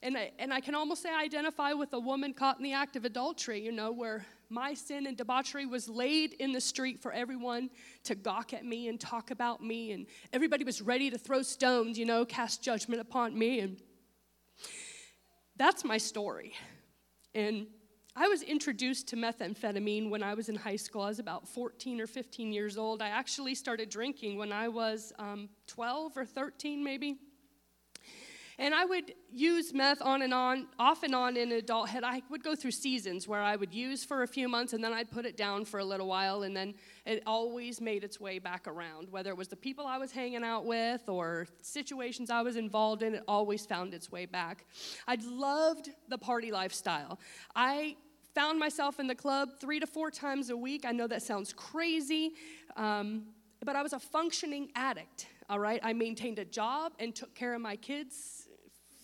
and, 0.00 0.16
I, 0.16 0.30
and 0.38 0.54
I 0.54 0.60
can 0.60 0.76
almost 0.76 1.02
say 1.02 1.10
I 1.10 1.24
identify 1.24 1.72
with 1.72 1.92
a 1.92 1.98
woman 1.98 2.32
caught 2.32 2.58
in 2.58 2.62
the 2.62 2.72
act 2.72 2.94
of 2.94 3.04
adultery, 3.04 3.60
you 3.60 3.72
know, 3.72 3.90
where 3.90 4.24
my 4.48 4.74
sin 4.74 5.08
and 5.08 5.16
debauchery 5.16 5.66
was 5.66 5.88
laid 5.88 6.34
in 6.34 6.52
the 6.52 6.60
street 6.60 7.02
for 7.02 7.10
everyone 7.10 7.68
to 8.04 8.14
gawk 8.14 8.54
at 8.54 8.64
me 8.64 8.86
and 8.86 9.00
talk 9.00 9.32
about 9.32 9.60
me. 9.60 9.90
And 9.90 10.06
everybody 10.32 10.62
was 10.62 10.80
ready 10.80 11.10
to 11.10 11.18
throw 11.18 11.42
stones, 11.42 11.98
you 11.98 12.04
know, 12.04 12.24
cast 12.24 12.62
judgment 12.62 13.00
upon 13.00 13.36
me. 13.36 13.58
And 13.58 13.82
that's 15.56 15.84
my 15.84 15.98
story. 15.98 16.54
And 17.34 17.66
I 18.14 18.28
was 18.28 18.42
introduced 18.42 19.08
to 19.08 19.16
methamphetamine 19.16 20.08
when 20.08 20.22
I 20.22 20.34
was 20.34 20.48
in 20.48 20.56
high 20.56 20.76
school. 20.76 21.02
I 21.02 21.08
was 21.08 21.18
about 21.18 21.46
14 21.46 22.00
or 22.00 22.06
15 22.06 22.52
years 22.52 22.78
old. 22.78 23.02
I 23.02 23.08
actually 23.08 23.54
started 23.54 23.90
drinking 23.90 24.38
when 24.38 24.52
I 24.52 24.68
was 24.68 25.12
um, 25.18 25.50
12 25.66 26.16
or 26.16 26.24
13, 26.24 26.82
maybe. 26.82 27.18
And 28.58 28.74
I 28.74 28.86
would 28.86 29.12
use 29.30 29.74
meth 29.74 30.00
on 30.00 30.22
and 30.22 30.32
on, 30.32 30.66
off 30.78 31.02
and 31.02 31.14
on 31.14 31.36
in 31.36 31.52
adulthood. 31.52 32.04
I 32.04 32.22
would 32.30 32.42
go 32.42 32.54
through 32.54 32.70
seasons 32.70 33.28
where 33.28 33.42
I 33.42 33.54
would 33.54 33.74
use 33.74 34.02
for 34.02 34.22
a 34.22 34.26
few 34.26 34.48
months 34.48 34.72
and 34.72 34.82
then 34.82 34.94
I'd 34.94 35.10
put 35.10 35.26
it 35.26 35.36
down 35.36 35.66
for 35.66 35.78
a 35.78 35.84
little 35.84 36.06
while, 36.06 36.42
and 36.42 36.56
then 36.56 36.74
it 37.04 37.22
always 37.26 37.82
made 37.82 38.02
its 38.02 38.18
way 38.18 38.38
back 38.38 38.66
around. 38.66 39.10
Whether 39.10 39.30
it 39.30 39.36
was 39.36 39.48
the 39.48 39.56
people 39.56 39.86
I 39.86 39.98
was 39.98 40.10
hanging 40.10 40.42
out 40.42 40.64
with 40.64 41.06
or 41.06 41.46
situations 41.60 42.30
I 42.30 42.40
was 42.40 42.56
involved 42.56 43.02
in, 43.02 43.14
it 43.16 43.24
always 43.28 43.66
found 43.66 43.92
its 43.92 44.10
way 44.10 44.24
back. 44.24 44.64
I 45.06 45.18
loved 45.22 45.90
the 46.08 46.18
party 46.18 46.50
lifestyle. 46.50 47.18
I 47.54 47.96
found 48.34 48.58
myself 48.58 48.98
in 49.00 49.06
the 49.06 49.14
club 49.14 49.50
three 49.60 49.80
to 49.80 49.86
four 49.86 50.10
times 50.10 50.48
a 50.50 50.56
week. 50.56 50.84
I 50.86 50.92
know 50.92 51.06
that 51.06 51.22
sounds 51.22 51.52
crazy, 51.52 52.32
um, 52.76 53.24
but 53.64 53.76
I 53.76 53.82
was 53.82 53.92
a 53.92 53.98
functioning 53.98 54.70
addict. 54.74 55.26
All 55.48 55.58
right, 55.58 55.80
I 55.82 55.92
maintained 55.92 56.38
a 56.38 56.44
job 56.44 56.92
and 56.98 57.14
took 57.14 57.34
care 57.34 57.54
of 57.54 57.60
my 57.60 57.76
kids 57.76 58.35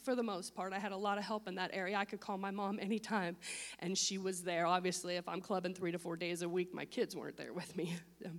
for 0.05 0.15
the 0.15 0.23
most 0.23 0.55
part. 0.55 0.73
I 0.73 0.79
had 0.79 0.93
a 0.93 0.97
lot 0.97 1.19
of 1.19 1.25
help 1.25 1.49
in 1.49 1.55
that 1.57 1.71
area. 1.73 1.97
I 1.97 2.05
could 2.05 2.21
call 2.21 2.39
my 2.39 2.51
mom 2.51 2.79
anytime, 2.81 3.37
and 3.79 3.97
she 3.97 4.19
was 4.19 4.43
there. 4.43 4.67
Obviously, 4.67 5.17
if 5.17 5.29
I'm 5.29 5.41
clubbing 5.41 5.75
three 5.75 5.93
to 5.93 5.99
four 5.99 6.17
days 6.17 6.43
a 6.43 6.49
week, 6.49 6.75
my 6.75 6.85
kids 6.85 7.17
weren't 7.17 7.37
there 7.37 7.53
with 7.53 7.77
me. 7.77 7.97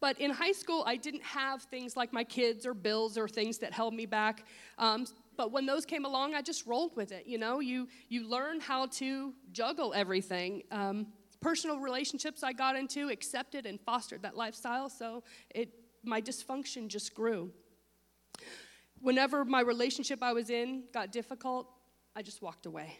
But 0.00 0.20
in 0.20 0.30
high 0.30 0.52
school, 0.52 0.84
I 0.86 0.96
didn't 0.96 1.22
have 1.22 1.62
things 1.62 1.96
like 1.96 2.12
my 2.12 2.24
kids 2.24 2.66
or 2.66 2.74
bills 2.74 3.16
or 3.16 3.26
things 3.26 3.56
that 3.58 3.72
held 3.72 3.94
me 3.94 4.04
back. 4.04 4.44
Um, 4.76 5.06
but 5.34 5.50
when 5.50 5.64
those 5.64 5.86
came 5.86 6.04
along, 6.04 6.34
I 6.34 6.42
just 6.42 6.66
rolled 6.66 6.94
with 6.94 7.10
it. 7.10 7.26
You 7.26 7.38
know, 7.38 7.60
you 7.60 7.88
you 8.10 8.28
learn 8.28 8.60
how 8.60 8.84
to 8.86 9.32
juggle 9.52 9.94
everything. 9.94 10.62
Um, 10.70 11.06
personal 11.40 11.78
relationships 11.78 12.42
I 12.42 12.52
got 12.52 12.76
into 12.76 13.08
accepted 13.08 13.64
and 13.64 13.80
fostered 13.80 14.20
that 14.22 14.36
lifestyle, 14.36 14.90
so 14.90 15.22
it 15.54 15.70
my 16.02 16.20
dysfunction 16.20 16.88
just 16.88 17.14
grew 17.14 17.50
whenever 19.04 19.44
my 19.44 19.60
relationship 19.60 20.22
I 20.22 20.32
was 20.32 20.48
in 20.48 20.84
got 20.92 21.12
difficult, 21.12 21.68
I 22.16 22.22
just 22.22 22.40
walked 22.40 22.64
away. 22.64 22.96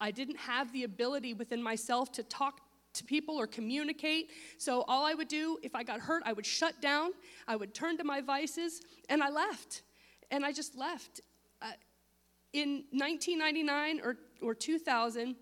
I 0.00 0.10
didn't 0.10 0.38
have 0.38 0.72
the 0.72 0.84
ability 0.84 1.34
within 1.34 1.62
myself 1.62 2.10
to 2.12 2.22
talk 2.22 2.62
to 2.94 3.04
people 3.04 3.36
or 3.36 3.46
communicate. 3.46 4.30
So 4.56 4.82
all 4.88 5.04
I 5.04 5.12
would 5.12 5.28
do 5.28 5.58
if 5.62 5.74
I 5.74 5.82
got 5.82 6.00
hurt, 6.00 6.22
I 6.24 6.32
would 6.32 6.46
shut 6.46 6.80
down, 6.80 7.10
I 7.46 7.56
would 7.56 7.74
turn 7.74 7.98
to 7.98 8.04
my 8.04 8.22
vices, 8.22 8.80
and 9.10 9.22
I 9.22 9.28
left. 9.28 9.82
And 10.30 10.44
I 10.44 10.52
just 10.52 10.76
left. 10.76 11.20
Uh, 11.60 11.66
in 12.54 12.84
1999 12.90 14.00
or, 14.02 14.16
or 14.40 14.54
2000, 14.54 15.36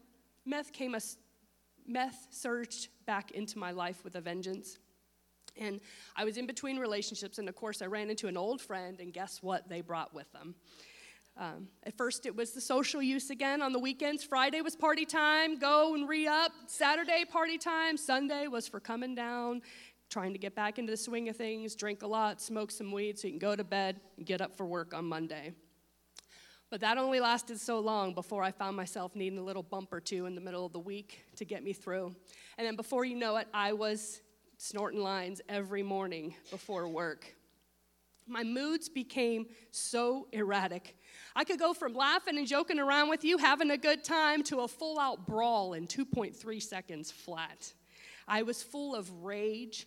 meth 0.44 0.72
came 0.72 0.96
a 0.96 1.00
meth 1.86 2.26
surged 2.30 2.88
back 3.06 3.30
into 3.30 3.58
my 3.58 3.70
life 3.70 4.02
with 4.02 4.16
a 4.16 4.20
vengeance. 4.20 4.78
And 5.60 5.80
I 6.16 6.24
was 6.24 6.36
in 6.38 6.46
between 6.46 6.78
relationships, 6.78 7.38
and 7.38 7.48
of 7.48 7.54
course, 7.54 7.82
I 7.82 7.86
ran 7.86 8.10
into 8.10 8.26
an 8.26 8.36
old 8.36 8.60
friend, 8.60 8.98
and 8.98 9.12
guess 9.12 9.42
what 9.42 9.68
they 9.68 9.82
brought 9.82 10.14
with 10.14 10.30
them? 10.32 10.54
Um, 11.36 11.68
at 11.84 11.96
first, 11.96 12.26
it 12.26 12.34
was 12.34 12.52
the 12.52 12.60
social 12.60 13.00
use 13.00 13.30
again 13.30 13.62
on 13.62 13.72
the 13.72 13.78
weekends. 13.78 14.24
Friday 14.24 14.62
was 14.62 14.74
party 14.74 15.04
time, 15.04 15.58
go 15.58 15.94
and 15.94 16.08
re 16.08 16.26
up. 16.26 16.52
Saturday, 16.66 17.24
party 17.24 17.56
time. 17.56 17.96
Sunday 17.96 18.46
was 18.46 18.66
for 18.66 18.80
coming 18.80 19.14
down, 19.14 19.62
trying 20.08 20.32
to 20.32 20.38
get 20.38 20.54
back 20.54 20.78
into 20.78 20.90
the 20.90 20.96
swing 20.96 21.28
of 21.28 21.36
things, 21.36 21.74
drink 21.74 22.02
a 22.02 22.06
lot, 22.06 22.40
smoke 22.40 22.70
some 22.70 22.90
weed 22.90 23.18
so 23.18 23.28
you 23.28 23.32
can 23.32 23.38
go 23.38 23.54
to 23.54 23.64
bed 23.64 24.00
and 24.16 24.26
get 24.26 24.40
up 24.40 24.56
for 24.56 24.66
work 24.66 24.92
on 24.92 25.04
Monday. 25.04 25.52
But 26.68 26.80
that 26.82 26.98
only 26.98 27.20
lasted 27.20 27.58
so 27.58 27.80
long 27.80 28.14
before 28.14 28.42
I 28.42 28.52
found 28.52 28.76
myself 28.76 29.16
needing 29.16 29.38
a 29.38 29.42
little 29.42 29.62
bump 29.62 29.92
or 29.92 30.00
two 30.00 30.26
in 30.26 30.34
the 30.34 30.40
middle 30.40 30.64
of 30.66 30.72
the 30.72 30.78
week 30.78 31.24
to 31.36 31.44
get 31.44 31.64
me 31.64 31.72
through. 31.72 32.14
And 32.58 32.66
then 32.66 32.76
before 32.76 33.04
you 33.04 33.16
know 33.16 33.36
it, 33.38 33.48
I 33.52 33.72
was 33.72 34.20
snorting 34.62 35.00
lines 35.00 35.40
every 35.48 35.82
morning 35.82 36.34
before 36.50 36.86
work. 36.86 37.24
My 38.26 38.44
moods 38.44 38.90
became 38.90 39.46
so 39.70 40.28
erratic. 40.32 40.98
I 41.34 41.44
could 41.44 41.58
go 41.58 41.72
from 41.72 41.94
laughing 41.94 42.36
and 42.36 42.46
joking 42.46 42.78
around 42.78 43.08
with 43.08 43.24
you, 43.24 43.38
having 43.38 43.70
a 43.70 43.78
good 43.78 44.04
time, 44.04 44.42
to 44.44 44.60
a 44.60 44.68
full 44.68 44.98
out 44.98 45.26
brawl 45.26 45.72
in 45.72 45.86
2.3 45.86 46.62
seconds 46.62 47.10
flat. 47.10 47.72
I 48.28 48.42
was 48.42 48.62
full 48.62 48.94
of 48.94 49.10
rage. 49.22 49.86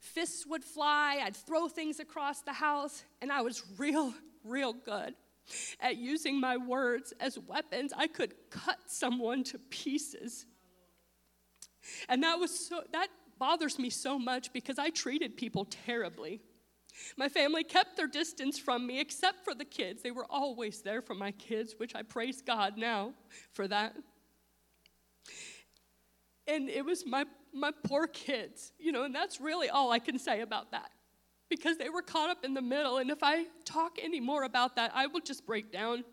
Fists 0.00 0.46
would 0.46 0.64
fly, 0.64 1.20
I'd 1.22 1.36
throw 1.36 1.68
things 1.68 2.00
across 2.00 2.40
the 2.40 2.54
house, 2.54 3.04
and 3.20 3.30
I 3.30 3.42
was 3.42 3.62
real, 3.76 4.14
real 4.42 4.72
good 4.72 5.14
at 5.80 5.98
using 5.98 6.40
my 6.40 6.56
words 6.56 7.12
as 7.20 7.38
weapons. 7.38 7.92
I 7.94 8.06
could 8.06 8.32
cut 8.48 8.78
someone 8.86 9.44
to 9.44 9.58
pieces. 9.68 10.46
And 12.08 12.22
that 12.22 12.38
was 12.38 12.50
so 12.50 12.82
that 12.92 13.08
bothers 13.38 13.78
me 13.78 13.90
so 13.90 14.18
much 14.18 14.52
because 14.52 14.78
I 14.78 14.90
treated 14.90 15.36
people 15.36 15.64
terribly. 15.64 16.40
My 17.16 17.28
family 17.28 17.64
kept 17.64 17.96
their 17.96 18.06
distance 18.06 18.58
from 18.58 18.86
me 18.86 19.00
except 19.00 19.44
for 19.44 19.54
the 19.54 19.64
kids. 19.64 20.02
They 20.02 20.10
were 20.10 20.26
always 20.30 20.82
there 20.82 21.02
for 21.02 21.14
my 21.14 21.32
kids, 21.32 21.74
which 21.76 21.94
I 21.94 22.02
praise 22.02 22.40
God 22.40 22.76
now 22.76 23.12
for 23.52 23.66
that. 23.68 23.96
And 26.46 26.68
it 26.68 26.84
was 26.84 27.04
my, 27.06 27.24
my 27.52 27.72
poor 27.84 28.06
kids, 28.06 28.72
you 28.78 28.92
know, 28.92 29.04
and 29.04 29.14
that's 29.14 29.40
really 29.40 29.70
all 29.70 29.90
I 29.90 29.98
can 29.98 30.18
say 30.18 30.42
about 30.42 30.70
that 30.72 30.90
because 31.48 31.76
they 31.78 31.88
were 31.88 32.02
caught 32.02 32.30
up 32.30 32.44
in 32.44 32.54
the 32.54 32.62
middle. 32.62 32.98
And 32.98 33.10
if 33.10 33.22
I 33.22 33.44
talk 33.64 33.98
any 34.02 34.20
more 34.20 34.44
about 34.44 34.76
that, 34.76 34.92
I 34.94 35.06
will 35.06 35.20
just 35.20 35.46
break 35.46 35.72
down. 35.72 36.04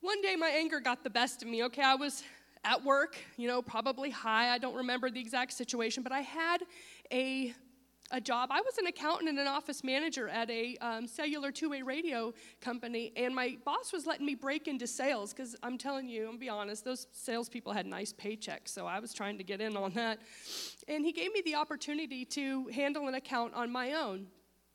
One 0.00 0.20
day 0.22 0.36
my 0.36 0.48
anger 0.48 0.80
got 0.80 1.02
the 1.02 1.10
best 1.10 1.42
of 1.42 1.48
me. 1.48 1.64
Okay, 1.64 1.82
I 1.82 1.94
was 1.94 2.22
at 2.66 2.84
work, 2.84 3.16
you 3.36 3.46
know, 3.48 3.62
probably 3.62 4.10
high. 4.10 4.50
I 4.52 4.58
don't 4.58 4.74
remember 4.74 5.10
the 5.10 5.20
exact 5.20 5.52
situation, 5.52 6.02
but 6.02 6.12
I 6.12 6.20
had 6.20 6.58
a 7.12 7.54
a 8.12 8.20
job. 8.20 8.50
I 8.52 8.60
was 8.60 8.78
an 8.78 8.86
accountant 8.86 9.28
and 9.28 9.38
an 9.38 9.48
office 9.48 9.82
manager 9.82 10.28
at 10.28 10.48
a 10.48 10.76
um, 10.76 11.08
cellular 11.08 11.50
two 11.50 11.70
way 11.70 11.82
radio 11.82 12.32
company, 12.60 13.12
and 13.16 13.34
my 13.34 13.56
boss 13.64 13.92
was 13.92 14.06
letting 14.06 14.26
me 14.26 14.34
break 14.34 14.68
into 14.68 14.86
sales 14.86 15.32
because 15.32 15.56
I'm 15.62 15.76
telling 15.76 16.08
you, 16.08 16.28
I'm 16.28 16.38
be 16.38 16.48
honest, 16.48 16.84
those 16.84 17.08
salespeople 17.12 17.72
had 17.72 17.86
nice 17.86 18.12
paychecks, 18.12 18.68
so 18.68 18.86
I 18.86 19.00
was 19.00 19.12
trying 19.12 19.38
to 19.38 19.44
get 19.44 19.60
in 19.60 19.76
on 19.76 19.92
that. 19.94 20.20
And 20.88 21.04
he 21.04 21.12
gave 21.12 21.32
me 21.32 21.42
the 21.44 21.56
opportunity 21.56 22.24
to 22.26 22.68
handle 22.68 23.08
an 23.08 23.14
account 23.14 23.54
on 23.54 23.72
my 23.72 23.94
own. 23.94 24.28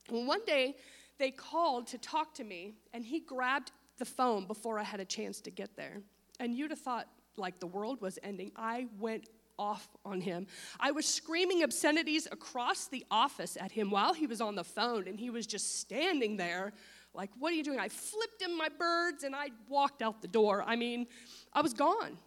Well, 0.09 0.25
one 0.25 0.43
day 0.45 0.75
they 1.17 1.31
called 1.31 1.87
to 1.87 1.97
talk 1.97 2.33
to 2.35 2.43
me, 2.43 2.73
and 2.93 3.05
he 3.05 3.21
grabbed 3.21 3.71
the 3.97 4.05
phone 4.05 4.45
before 4.45 4.77
I 4.79 4.83
had 4.83 4.99
a 4.99 5.05
chance 5.05 5.39
to 5.41 5.51
get 5.51 5.75
there. 5.77 6.01
And 6.39 6.55
you'd 6.55 6.71
have 6.71 6.79
thought 6.79 7.07
like 7.37 7.59
the 7.59 7.67
world 7.67 8.01
was 8.01 8.19
ending. 8.23 8.51
I 8.55 8.87
went 8.99 9.27
off 9.57 9.87
on 10.05 10.21
him. 10.21 10.47
I 10.79 10.91
was 10.91 11.05
screaming 11.05 11.63
obscenities 11.63 12.27
across 12.31 12.87
the 12.87 13.05
office 13.11 13.57
at 13.59 13.71
him 13.71 13.91
while 13.91 14.13
he 14.13 14.27
was 14.27 14.41
on 14.41 14.55
the 14.55 14.63
phone, 14.63 15.07
and 15.07 15.19
he 15.19 15.29
was 15.29 15.45
just 15.45 15.79
standing 15.79 16.37
there 16.37 16.73
like, 17.13 17.29
What 17.37 17.51
are 17.51 17.55
you 17.55 17.63
doing? 17.63 17.79
I 17.79 17.89
flipped 17.89 18.41
him 18.41 18.57
my 18.57 18.69
birds 18.69 19.23
and 19.23 19.35
I 19.35 19.49
walked 19.69 20.01
out 20.01 20.21
the 20.21 20.27
door. 20.27 20.63
I 20.65 20.75
mean, 20.75 21.07
I 21.53 21.61
was 21.61 21.73
gone. 21.73 22.17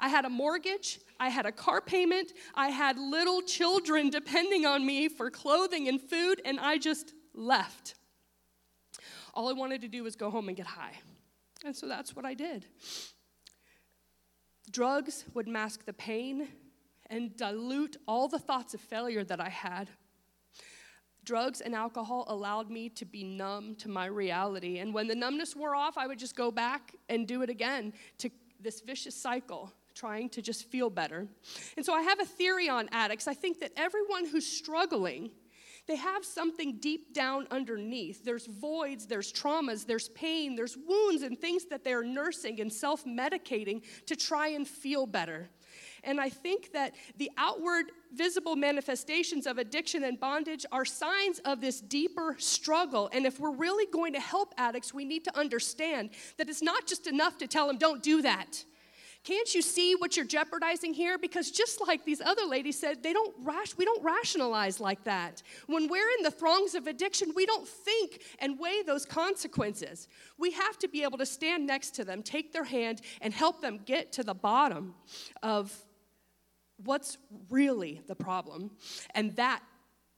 I 0.00 0.08
had 0.08 0.24
a 0.24 0.30
mortgage, 0.30 0.98
I 1.20 1.28
had 1.28 1.46
a 1.46 1.52
car 1.52 1.80
payment, 1.80 2.32
I 2.54 2.68
had 2.68 2.98
little 2.98 3.42
children 3.42 4.10
depending 4.10 4.66
on 4.66 4.84
me 4.84 5.08
for 5.08 5.30
clothing 5.30 5.86
and 5.86 6.00
food, 6.00 6.40
and 6.44 6.58
I 6.58 6.78
just 6.78 7.14
left. 7.32 7.94
All 9.34 9.48
I 9.48 9.52
wanted 9.52 9.82
to 9.82 9.88
do 9.88 10.02
was 10.02 10.16
go 10.16 10.30
home 10.30 10.48
and 10.48 10.56
get 10.56 10.66
high. 10.66 10.94
And 11.64 11.76
so 11.76 11.86
that's 11.86 12.16
what 12.16 12.24
I 12.24 12.34
did. 12.34 12.64
Drugs 14.70 15.24
would 15.34 15.48
mask 15.48 15.84
the 15.84 15.92
pain 15.92 16.48
and 17.10 17.36
dilute 17.36 17.96
all 18.06 18.28
the 18.28 18.38
thoughts 18.38 18.74
of 18.74 18.80
failure 18.80 19.24
that 19.24 19.40
I 19.40 19.48
had. 19.48 19.88
Drugs 21.24 21.60
and 21.60 21.74
alcohol 21.74 22.24
allowed 22.28 22.70
me 22.70 22.88
to 22.90 23.04
be 23.04 23.22
numb 23.22 23.74
to 23.76 23.88
my 23.88 24.06
reality. 24.06 24.78
And 24.78 24.94
when 24.94 25.08
the 25.08 25.14
numbness 25.14 25.54
wore 25.54 25.74
off, 25.74 25.98
I 25.98 26.06
would 26.06 26.18
just 26.18 26.36
go 26.36 26.50
back 26.50 26.94
and 27.08 27.26
do 27.26 27.42
it 27.42 27.50
again 27.50 27.92
to 28.18 28.30
this 28.60 28.80
vicious 28.80 29.14
cycle, 29.14 29.72
trying 29.94 30.28
to 30.30 30.42
just 30.42 30.64
feel 30.70 30.90
better. 30.90 31.26
And 31.76 31.84
so 31.84 31.92
I 31.92 32.02
have 32.02 32.20
a 32.20 32.24
theory 32.24 32.68
on 32.68 32.88
addicts. 32.92 33.28
I 33.28 33.34
think 33.34 33.60
that 33.60 33.72
everyone 33.76 34.26
who's 34.26 34.46
struggling, 34.46 35.30
they 35.88 35.96
have 35.96 36.24
something 36.24 36.76
deep 36.76 37.14
down 37.14 37.48
underneath. 37.50 38.22
There's 38.22 38.46
voids, 38.46 39.06
there's 39.06 39.32
traumas, 39.32 39.86
there's 39.86 40.10
pain, 40.10 40.54
there's 40.54 40.76
wounds, 40.76 41.22
and 41.22 41.36
things 41.40 41.64
that 41.66 41.82
they're 41.82 42.04
nursing 42.04 42.60
and 42.60 42.70
self 42.72 43.04
medicating 43.04 43.82
to 44.06 44.14
try 44.14 44.48
and 44.48 44.68
feel 44.68 45.06
better. 45.06 45.48
And 46.04 46.20
I 46.20 46.28
think 46.28 46.72
that 46.72 46.94
the 47.16 47.30
outward 47.36 47.86
visible 48.12 48.54
manifestations 48.54 49.46
of 49.46 49.58
addiction 49.58 50.04
and 50.04 50.20
bondage 50.20 50.64
are 50.70 50.84
signs 50.84 51.38
of 51.40 51.60
this 51.60 51.80
deeper 51.80 52.36
struggle. 52.38 53.10
And 53.12 53.26
if 53.26 53.40
we're 53.40 53.54
really 53.54 53.86
going 53.90 54.12
to 54.12 54.20
help 54.20 54.54
addicts, 54.58 54.94
we 54.94 55.04
need 55.04 55.24
to 55.24 55.36
understand 55.36 56.10
that 56.36 56.48
it's 56.48 56.62
not 56.62 56.86
just 56.86 57.06
enough 57.06 57.38
to 57.38 57.46
tell 57.46 57.66
them, 57.66 57.78
don't 57.78 58.02
do 58.02 58.22
that. 58.22 58.64
Can't 59.28 59.54
you 59.54 59.60
see 59.60 59.94
what 59.94 60.16
you're 60.16 60.24
jeopardizing 60.24 60.94
here? 60.94 61.18
Because 61.18 61.50
just 61.50 61.86
like 61.86 62.02
these 62.06 62.22
other 62.22 62.46
ladies 62.46 62.78
said, 62.78 63.02
they 63.02 63.12
don't 63.12 63.36
rash, 63.42 63.76
we 63.76 63.84
don't 63.84 64.02
rationalize 64.02 64.80
like 64.80 65.04
that. 65.04 65.42
When 65.66 65.86
we're 65.86 66.08
in 66.16 66.22
the 66.22 66.30
throngs 66.30 66.74
of 66.74 66.86
addiction, 66.86 67.32
we 67.36 67.44
don't 67.44 67.68
think 67.68 68.22
and 68.38 68.58
weigh 68.58 68.82
those 68.86 69.04
consequences. 69.04 70.08
We 70.38 70.52
have 70.52 70.78
to 70.78 70.88
be 70.88 71.02
able 71.02 71.18
to 71.18 71.26
stand 71.26 71.66
next 71.66 71.90
to 71.96 72.04
them, 72.04 72.22
take 72.22 72.54
their 72.54 72.64
hand, 72.64 73.02
and 73.20 73.34
help 73.34 73.60
them 73.60 73.80
get 73.84 74.12
to 74.12 74.22
the 74.22 74.32
bottom 74.32 74.94
of 75.42 75.76
what's 76.82 77.18
really 77.50 78.00
the 78.06 78.14
problem. 78.14 78.70
And 79.14 79.36
that 79.36 79.60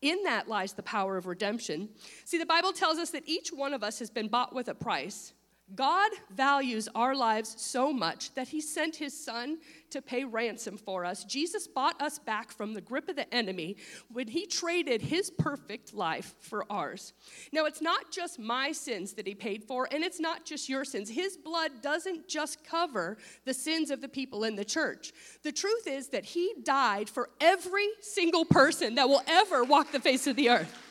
in 0.02 0.22
that 0.22 0.46
lies 0.46 0.74
the 0.74 0.84
power 0.84 1.16
of 1.16 1.26
redemption. 1.26 1.88
See, 2.24 2.38
the 2.38 2.46
Bible 2.46 2.72
tells 2.72 2.98
us 2.98 3.10
that 3.10 3.24
each 3.26 3.48
one 3.48 3.74
of 3.74 3.82
us 3.82 3.98
has 3.98 4.08
been 4.08 4.28
bought 4.28 4.54
with 4.54 4.68
a 4.68 4.74
price. 4.74 5.32
God 5.74 6.10
values 6.30 6.88
our 6.94 7.14
lives 7.14 7.54
so 7.58 7.92
much 7.92 8.34
that 8.34 8.48
he 8.48 8.60
sent 8.60 8.96
his 8.96 9.18
son 9.18 9.58
to 9.90 10.02
pay 10.02 10.24
ransom 10.24 10.76
for 10.76 11.04
us. 11.04 11.24
Jesus 11.24 11.66
bought 11.66 12.00
us 12.00 12.18
back 12.18 12.52
from 12.52 12.74
the 12.74 12.80
grip 12.80 13.08
of 13.08 13.16
the 13.16 13.32
enemy 13.34 13.76
when 14.12 14.28
he 14.28 14.46
traded 14.46 15.02
his 15.02 15.30
perfect 15.30 15.94
life 15.94 16.34
for 16.40 16.64
ours. 16.70 17.12
Now, 17.52 17.66
it's 17.66 17.82
not 17.82 18.10
just 18.10 18.38
my 18.38 18.72
sins 18.72 19.12
that 19.14 19.26
he 19.26 19.34
paid 19.34 19.64
for, 19.64 19.88
and 19.92 20.02
it's 20.02 20.20
not 20.20 20.44
just 20.44 20.68
your 20.68 20.84
sins. 20.84 21.10
His 21.10 21.36
blood 21.36 21.82
doesn't 21.82 22.28
just 22.28 22.64
cover 22.64 23.18
the 23.44 23.54
sins 23.54 23.90
of 23.90 24.00
the 24.00 24.08
people 24.08 24.44
in 24.44 24.56
the 24.56 24.64
church. 24.64 25.12
The 25.42 25.52
truth 25.52 25.86
is 25.86 26.08
that 26.08 26.24
he 26.24 26.54
died 26.62 27.08
for 27.08 27.30
every 27.40 27.88
single 28.00 28.44
person 28.44 28.96
that 28.96 29.08
will 29.08 29.22
ever 29.26 29.64
walk 29.64 29.92
the 29.92 30.00
face 30.00 30.26
of 30.26 30.36
the 30.36 30.50
earth. 30.50 30.86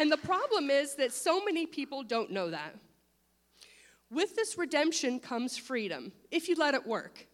And 0.00 0.10
the 0.10 0.16
problem 0.16 0.70
is 0.70 0.94
that 0.94 1.12
so 1.12 1.44
many 1.44 1.66
people 1.66 2.02
don't 2.02 2.30
know 2.30 2.48
that. 2.48 2.74
With 4.10 4.34
this 4.34 4.56
redemption 4.56 5.20
comes 5.20 5.58
freedom, 5.58 6.12
if 6.30 6.48
you 6.48 6.54
let 6.54 6.74
it 6.74 6.86
work. 6.86 7.26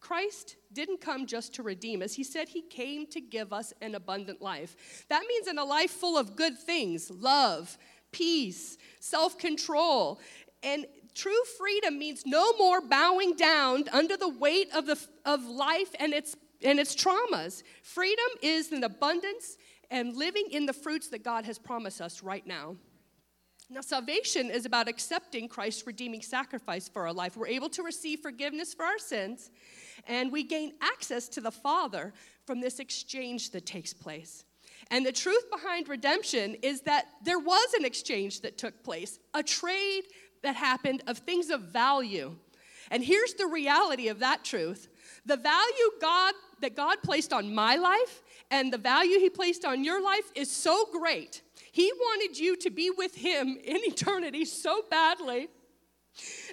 Christ 0.00 0.56
didn't 0.72 1.00
come 1.00 1.26
just 1.26 1.54
to 1.54 1.62
redeem 1.62 2.02
us. 2.02 2.14
He 2.14 2.24
said 2.24 2.48
he 2.48 2.62
came 2.62 3.06
to 3.06 3.20
give 3.20 3.52
us 3.52 3.72
an 3.80 3.94
abundant 3.94 4.42
life. 4.42 5.06
That 5.08 5.22
means 5.28 5.46
in 5.46 5.58
a 5.58 5.64
life 5.64 5.92
full 5.92 6.18
of 6.18 6.34
good 6.34 6.58
things 6.58 7.08
love, 7.08 7.78
peace, 8.10 8.78
self 8.98 9.38
control. 9.38 10.18
And 10.64 10.86
true 11.14 11.44
freedom 11.56 12.00
means 12.00 12.24
no 12.26 12.52
more 12.54 12.80
bowing 12.80 13.34
down 13.34 13.84
under 13.92 14.16
the 14.16 14.28
weight 14.28 14.74
of, 14.74 14.86
the, 14.86 14.98
of 15.24 15.44
life 15.44 15.94
and 16.00 16.12
its, 16.12 16.34
and 16.64 16.80
its 16.80 16.96
traumas. 16.96 17.62
Freedom 17.84 18.26
is 18.42 18.72
an 18.72 18.82
abundance 18.82 19.56
and 19.90 20.16
living 20.16 20.46
in 20.50 20.66
the 20.66 20.72
fruits 20.72 21.08
that 21.08 21.24
God 21.24 21.44
has 21.44 21.58
promised 21.58 22.00
us 22.00 22.22
right 22.22 22.46
now. 22.46 22.76
Now, 23.70 23.82
salvation 23.82 24.50
is 24.50 24.64
about 24.64 24.88
accepting 24.88 25.46
Christ's 25.46 25.86
redeeming 25.86 26.22
sacrifice 26.22 26.88
for 26.88 27.06
our 27.06 27.12
life. 27.12 27.36
We're 27.36 27.48
able 27.48 27.68
to 27.70 27.82
receive 27.82 28.20
forgiveness 28.20 28.72
for 28.72 28.84
our 28.84 28.98
sins, 28.98 29.50
and 30.06 30.32
we 30.32 30.42
gain 30.42 30.72
access 30.80 31.28
to 31.30 31.42
the 31.42 31.50
Father 31.50 32.14
from 32.46 32.60
this 32.60 32.78
exchange 32.78 33.50
that 33.50 33.66
takes 33.66 33.92
place. 33.92 34.44
And 34.90 35.04
the 35.04 35.12
truth 35.12 35.50
behind 35.50 35.88
redemption 35.88 36.56
is 36.62 36.80
that 36.82 37.08
there 37.22 37.38
was 37.38 37.74
an 37.74 37.84
exchange 37.84 38.40
that 38.40 38.56
took 38.56 38.82
place, 38.82 39.18
a 39.34 39.42
trade 39.42 40.04
that 40.42 40.56
happened 40.56 41.02
of 41.06 41.18
things 41.18 41.50
of 41.50 41.60
value. 41.62 42.34
And 42.90 43.04
here's 43.04 43.34
the 43.34 43.46
reality 43.46 44.08
of 44.08 44.20
that 44.20 44.44
truth 44.44 44.88
the 45.26 45.36
value 45.36 45.90
God 46.00 46.32
that 46.60 46.74
God 46.74 46.98
placed 47.02 47.32
on 47.32 47.54
my 47.54 47.76
life 47.76 48.22
and 48.50 48.72
the 48.72 48.78
value 48.78 49.18
He 49.18 49.30
placed 49.30 49.64
on 49.64 49.84
your 49.84 50.02
life 50.02 50.30
is 50.34 50.50
so 50.50 50.86
great. 50.92 51.42
He 51.72 51.92
wanted 51.92 52.38
you 52.38 52.56
to 52.56 52.70
be 52.70 52.90
with 52.90 53.14
Him 53.14 53.58
in 53.64 53.78
eternity 53.82 54.44
so 54.44 54.82
badly 54.90 55.48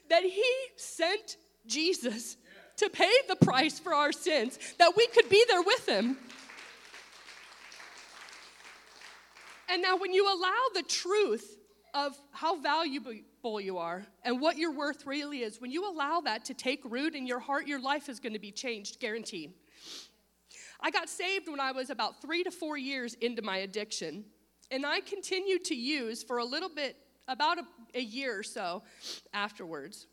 that 0.10 0.24
He 0.24 0.54
sent 0.76 1.38
Jesus 1.66 2.38
to 2.78 2.90
pay 2.90 3.12
the 3.28 3.36
price 3.36 3.80
for 3.80 3.94
our 3.94 4.12
sins, 4.12 4.60
that 4.78 4.96
we 4.96 5.08
could 5.08 5.30
be 5.30 5.44
there 5.48 5.62
with 5.62 5.88
him. 5.88 6.18
And 9.70 9.82
now, 9.82 9.98
when 9.98 10.14
you 10.14 10.28
allow 10.28 10.62
the 10.74 10.84
truth 10.84 11.58
of 11.94 12.16
how 12.32 12.60
valuable 12.60 13.60
you 13.60 13.78
are 13.78 14.06
and 14.24 14.40
what 14.40 14.58
your 14.58 14.72
worth 14.72 15.06
really 15.06 15.42
is, 15.42 15.60
when 15.60 15.72
you 15.72 15.90
allow 15.90 16.22
that 16.22 16.46
to 16.46 16.54
take 16.54 16.82
root 16.84 17.16
in 17.16 17.26
your 17.26 17.40
heart, 17.40 17.68
your 17.68 17.80
life 17.80 18.10
is 18.10 18.20
going 18.20 18.34
to 18.34 18.40
be 18.40 18.52
changed, 18.52 19.00
guaranteed. 19.00 19.54
I 20.82 20.92
got 20.92 21.10
saved 21.10 21.48
when 21.50 21.60
I 21.60 21.72
was 21.72 21.90
about 21.90 22.22
three 22.22 22.44
to 22.44 22.52
four 22.52 22.78
years 22.78 23.14
into 23.16 23.42
my 23.42 23.58
addiction, 23.58 24.26
and 24.72 24.86
I 24.86 25.00
continued 25.02 25.66
to 25.66 25.76
use 25.76 26.24
for 26.24 26.38
a 26.38 26.46
little 26.46 26.70
bit, 26.70 26.98
about 27.28 27.58
a, 27.60 27.64
a 27.96 28.02
year 28.02 28.38
or 28.38 28.44
so 28.44 28.84
afterwards. 29.34 30.08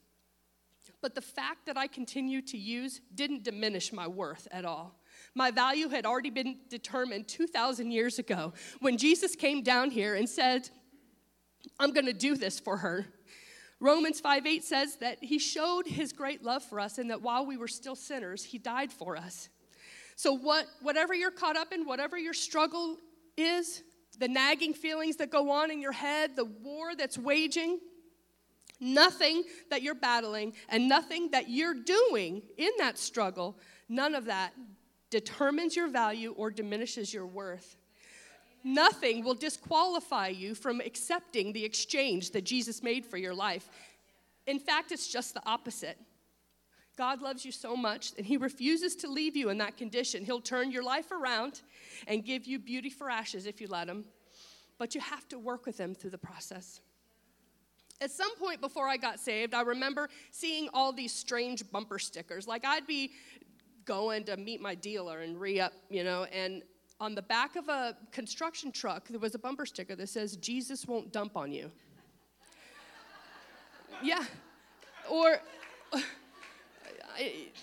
But 1.00 1.14
the 1.14 1.20
fact 1.20 1.66
that 1.66 1.76
I 1.76 1.86
continued 1.86 2.46
to 2.48 2.58
use 2.58 3.00
didn't 3.14 3.42
diminish 3.42 3.92
my 3.92 4.06
worth 4.06 4.48
at 4.50 4.64
all. 4.64 4.98
My 5.34 5.50
value 5.50 5.88
had 5.88 6.06
already 6.06 6.30
been 6.30 6.58
determined 6.68 7.28
2,000 7.28 7.90
years 7.90 8.18
ago 8.18 8.52
when 8.80 8.96
Jesus 8.96 9.34
came 9.34 9.62
down 9.62 9.90
here 9.90 10.14
and 10.14 10.28
said, 10.28 10.68
I'm 11.78 11.92
going 11.92 12.06
to 12.06 12.12
do 12.12 12.36
this 12.36 12.58
for 12.58 12.78
her. 12.78 13.06
Romans 13.80 14.20
5 14.20 14.46
8 14.46 14.64
says 14.64 14.96
that 14.96 15.18
he 15.22 15.38
showed 15.38 15.86
his 15.86 16.12
great 16.12 16.44
love 16.44 16.62
for 16.62 16.78
us 16.78 16.98
and 16.98 17.10
that 17.10 17.20
while 17.20 17.44
we 17.44 17.56
were 17.56 17.68
still 17.68 17.96
sinners, 17.96 18.44
he 18.44 18.58
died 18.58 18.92
for 18.92 19.16
us. 19.16 19.48
So, 20.16 20.32
what, 20.32 20.66
whatever 20.80 21.14
you're 21.14 21.30
caught 21.30 21.56
up 21.56 21.72
in, 21.72 21.84
whatever 21.84 22.18
your 22.18 22.34
struggle 22.34 22.98
is, 23.36 23.82
the 24.18 24.28
nagging 24.28 24.74
feelings 24.74 25.16
that 25.16 25.30
go 25.30 25.50
on 25.50 25.70
in 25.70 25.80
your 25.80 25.92
head, 25.92 26.36
the 26.36 26.44
war 26.44 26.94
that's 26.94 27.18
waging, 27.18 27.80
nothing 28.78 29.44
that 29.70 29.82
you're 29.82 29.94
battling 29.94 30.52
and 30.68 30.88
nothing 30.88 31.30
that 31.30 31.48
you're 31.48 31.74
doing 31.74 32.42
in 32.58 32.70
that 32.78 32.98
struggle, 32.98 33.58
none 33.88 34.14
of 34.14 34.26
that 34.26 34.52
determines 35.10 35.76
your 35.76 35.88
value 35.88 36.32
or 36.36 36.50
diminishes 36.50 37.12
your 37.12 37.26
worth. 37.26 37.76
Nothing 38.64 39.24
will 39.24 39.34
disqualify 39.34 40.28
you 40.28 40.54
from 40.54 40.80
accepting 40.80 41.52
the 41.52 41.64
exchange 41.64 42.30
that 42.30 42.44
Jesus 42.44 42.82
made 42.82 43.04
for 43.04 43.16
your 43.16 43.34
life. 43.34 43.68
In 44.46 44.58
fact, 44.58 44.92
it's 44.92 45.08
just 45.08 45.34
the 45.34 45.42
opposite. 45.46 45.98
God 46.96 47.22
loves 47.22 47.44
you 47.44 47.52
so 47.52 47.76
much 47.76 48.12
and 48.16 48.26
He 48.26 48.36
refuses 48.36 48.94
to 48.96 49.08
leave 49.08 49.36
you 49.36 49.48
in 49.48 49.58
that 49.58 49.76
condition. 49.76 50.24
He'll 50.24 50.40
turn 50.40 50.70
your 50.70 50.82
life 50.82 51.10
around 51.10 51.62
and 52.06 52.24
give 52.24 52.46
you 52.46 52.58
beauty 52.58 52.90
for 52.90 53.10
ashes 53.10 53.46
if 53.46 53.60
you 53.60 53.66
let 53.68 53.88
Him. 53.88 54.04
But 54.78 54.94
you 54.94 55.00
have 55.00 55.28
to 55.28 55.38
work 55.38 55.66
with 55.66 55.78
Him 55.78 55.94
through 55.94 56.10
the 56.10 56.18
process. 56.18 56.80
At 58.00 58.10
some 58.10 58.34
point 58.36 58.60
before 58.60 58.88
I 58.88 58.96
got 58.96 59.20
saved, 59.20 59.54
I 59.54 59.62
remember 59.62 60.08
seeing 60.32 60.68
all 60.74 60.92
these 60.92 61.12
strange 61.12 61.70
bumper 61.70 61.98
stickers. 61.98 62.48
Like 62.48 62.64
I'd 62.64 62.86
be 62.86 63.12
going 63.84 64.24
to 64.24 64.36
meet 64.36 64.60
my 64.60 64.74
dealer 64.74 65.20
and 65.20 65.40
re 65.40 65.60
up, 65.60 65.72
you 65.88 66.04
know, 66.04 66.24
and 66.24 66.62
on 67.02 67.16
the 67.16 67.22
back 67.22 67.56
of 67.56 67.68
a 67.68 67.96
construction 68.12 68.70
truck, 68.70 69.08
there 69.08 69.18
was 69.18 69.34
a 69.34 69.38
bumper 69.38 69.66
sticker 69.66 69.96
that 69.96 70.08
says, 70.08 70.36
Jesus 70.36 70.86
won't 70.86 71.12
dump 71.12 71.36
on 71.36 71.50
you. 71.50 71.68
yeah. 74.04 74.24
Or, 75.10 75.40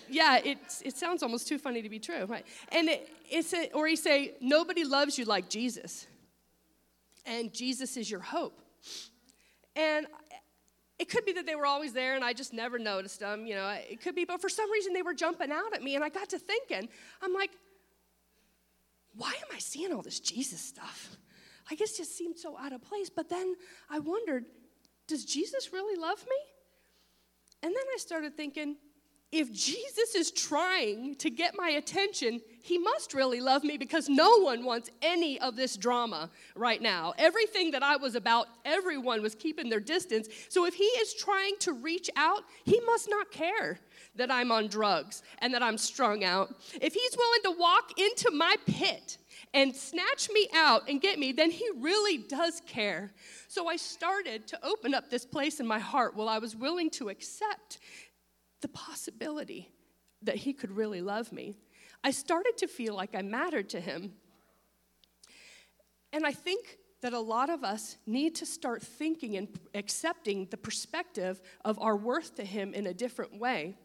yeah, 0.08 0.38
it, 0.38 0.58
it 0.84 0.96
sounds 0.96 1.22
almost 1.22 1.48
too 1.48 1.58
funny 1.58 1.82
to 1.82 1.88
be 1.88 1.98
true, 1.98 2.24
right? 2.24 2.46
And 2.70 2.88
it, 2.88 3.08
it's 3.30 3.52
a, 3.52 3.70
or 3.72 3.86
he 3.86 3.96
say, 3.96 4.34
nobody 4.40 4.84
loves 4.84 5.18
you 5.18 5.24
like 5.24 5.48
Jesus. 5.48 6.06
And 7.26 7.52
Jesus 7.52 7.96
is 7.96 8.10
your 8.10 8.20
hope. 8.20 8.60
And 9.76 10.06
it 10.98 11.08
could 11.08 11.24
be 11.24 11.32
that 11.32 11.46
they 11.46 11.54
were 11.54 11.66
always 11.66 11.92
there 11.92 12.14
and 12.14 12.24
I 12.24 12.32
just 12.32 12.52
never 12.52 12.78
noticed 12.78 13.20
them, 13.20 13.46
you 13.46 13.54
know. 13.54 13.68
It 13.88 14.02
could 14.02 14.14
be, 14.14 14.24
but 14.24 14.40
for 14.40 14.48
some 14.48 14.70
reason 14.70 14.92
they 14.92 15.02
were 15.02 15.14
jumping 15.14 15.50
out 15.50 15.74
at 15.74 15.82
me 15.82 15.94
and 15.94 16.04
I 16.04 16.08
got 16.08 16.28
to 16.30 16.38
thinking, 16.38 16.88
I'm 17.22 17.32
like, 17.32 17.50
why 19.14 19.30
am 19.30 19.54
I 19.54 19.58
seeing 19.58 19.92
all 19.92 20.02
this 20.02 20.20
Jesus 20.20 20.60
stuff? 20.60 21.16
I 21.70 21.74
guess 21.74 21.96
just 21.96 22.16
seemed 22.16 22.38
so 22.38 22.58
out 22.58 22.72
of 22.72 22.82
place. 22.82 23.10
But 23.10 23.28
then 23.28 23.54
I 23.88 23.98
wondered, 23.98 24.44
does 25.06 25.24
Jesus 25.24 25.72
really 25.72 26.00
love 26.00 26.18
me? 26.20 26.36
And 27.62 27.74
then 27.74 27.84
I 27.94 27.98
started 27.98 28.36
thinking, 28.36 28.76
if 29.32 29.52
Jesus 29.52 30.16
is 30.16 30.32
trying 30.32 31.14
to 31.16 31.30
get 31.30 31.54
my 31.56 31.70
attention, 31.70 32.40
he 32.62 32.78
must 32.78 33.14
really 33.14 33.40
love 33.40 33.62
me 33.62 33.78
because 33.78 34.08
no 34.08 34.40
one 34.40 34.64
wants 34.64 34.90
any 35.02 35.40
of 35.40 35.54
this 35.54 35.76
drama 35.76 36.30
right 36.56 36.82
now. 36.82 37.14
Everything 37.16 37.70
that 37.70 37.82
I 37.82 37.96
was 37.96 38.16
about, 38.16 38.48
everyone 38.64 39.22
was 39.22 39.36
keeping 39.36 39.70
their 39.70 39.80
distance. 39.80 40.28
So 40.48 40.66
if 40.66 40.74
he 40.74 40.84
is 40.84 41.14
trying 41.14 41.54
to 41.60 41.72
reach 41.72 42.10
out, 42.16 42.42
he 42.64 42.80
must 42.80 43.08
not 43.08 43.30
care 43.30 43.78
that 44.16 44.32
I'm 44.32 44.50
on 44.50 44.66
drugs 44.66 45.22
and 45.38 45.54
that 45.54 45.62
I'm 45.62 45.78
strung 45.78 46.24
out. 46.24 46.54
If 46.80 46.92
he's 46.92 47.16
willing 47.16 47.42
to 47.44 47.60
walk 47.60 47.98
into 47.98 48.32
my 48.32 48.56
pit 48.66 49.18
and 49.54 49.74
snatch 49.74 50.28
me 50.30 50.48
out 50.54 50.88
and 50.88 51.00
get 51.00 51.18
me, 51.18 51.32
then 51.32 51.50
he 51.52 51.68
really 51.76 52.18
does 52.18 52.62
care. 52.66 53.12
So 53.48 53.68
I 53.68 53.76
started 53.76 54.46
to 54.48 54.58
open 54.64 54.92
up 54.92 55.08
this 55.08 55.24
place 55.24 55.60
in 55.60 55.66
my 55.66 55.78
heart 55.78 56.16
while 56.16 56.28
I 56.28 56.38
was 56.38 56.56
willing 56.56 56.90
to 56.90 57.08
accept 57.08 57.78
the 58.60 58.68
possibility 58.68 59.70
that 60.22 60.36
he 60.36 60.52
could 60.52 60.70
really 60.70 61.00
love 61.00 61.32
me. 61.32 61.56
I 62.02 62.10
started 62.10 62.56
to 62.58 62.66
feel 62.66 62.94
like 62.94 63.14
I 63.14 63.22
mattered 63.22 63.68
to 63.70 63.80
him. 63.80 64.12
And 66.12 66.26
I 66.26 66.32
think 66.32 66.78
that 67.02 67.12
a 67.12 67.20
lot 67.20 67.48
of 67.48 67.64
us 67.64 67.96
need 68.06 68.34
to 68.36 68.46
start 68.46 68.82
thinking 68.82 69.36
and 69.36 69.48
accepting 69.74 70.46
the 70.50 70.56
perspective 70.56 71.40
of 71.64 71.78
our 71.78 71.96
worth 71.96 72.34
to 72.36 72.44
him 72.44 72.74
in 72.74 72.86
a 72.86 72.94
different 72.94 73.38
way. 73.38 73.76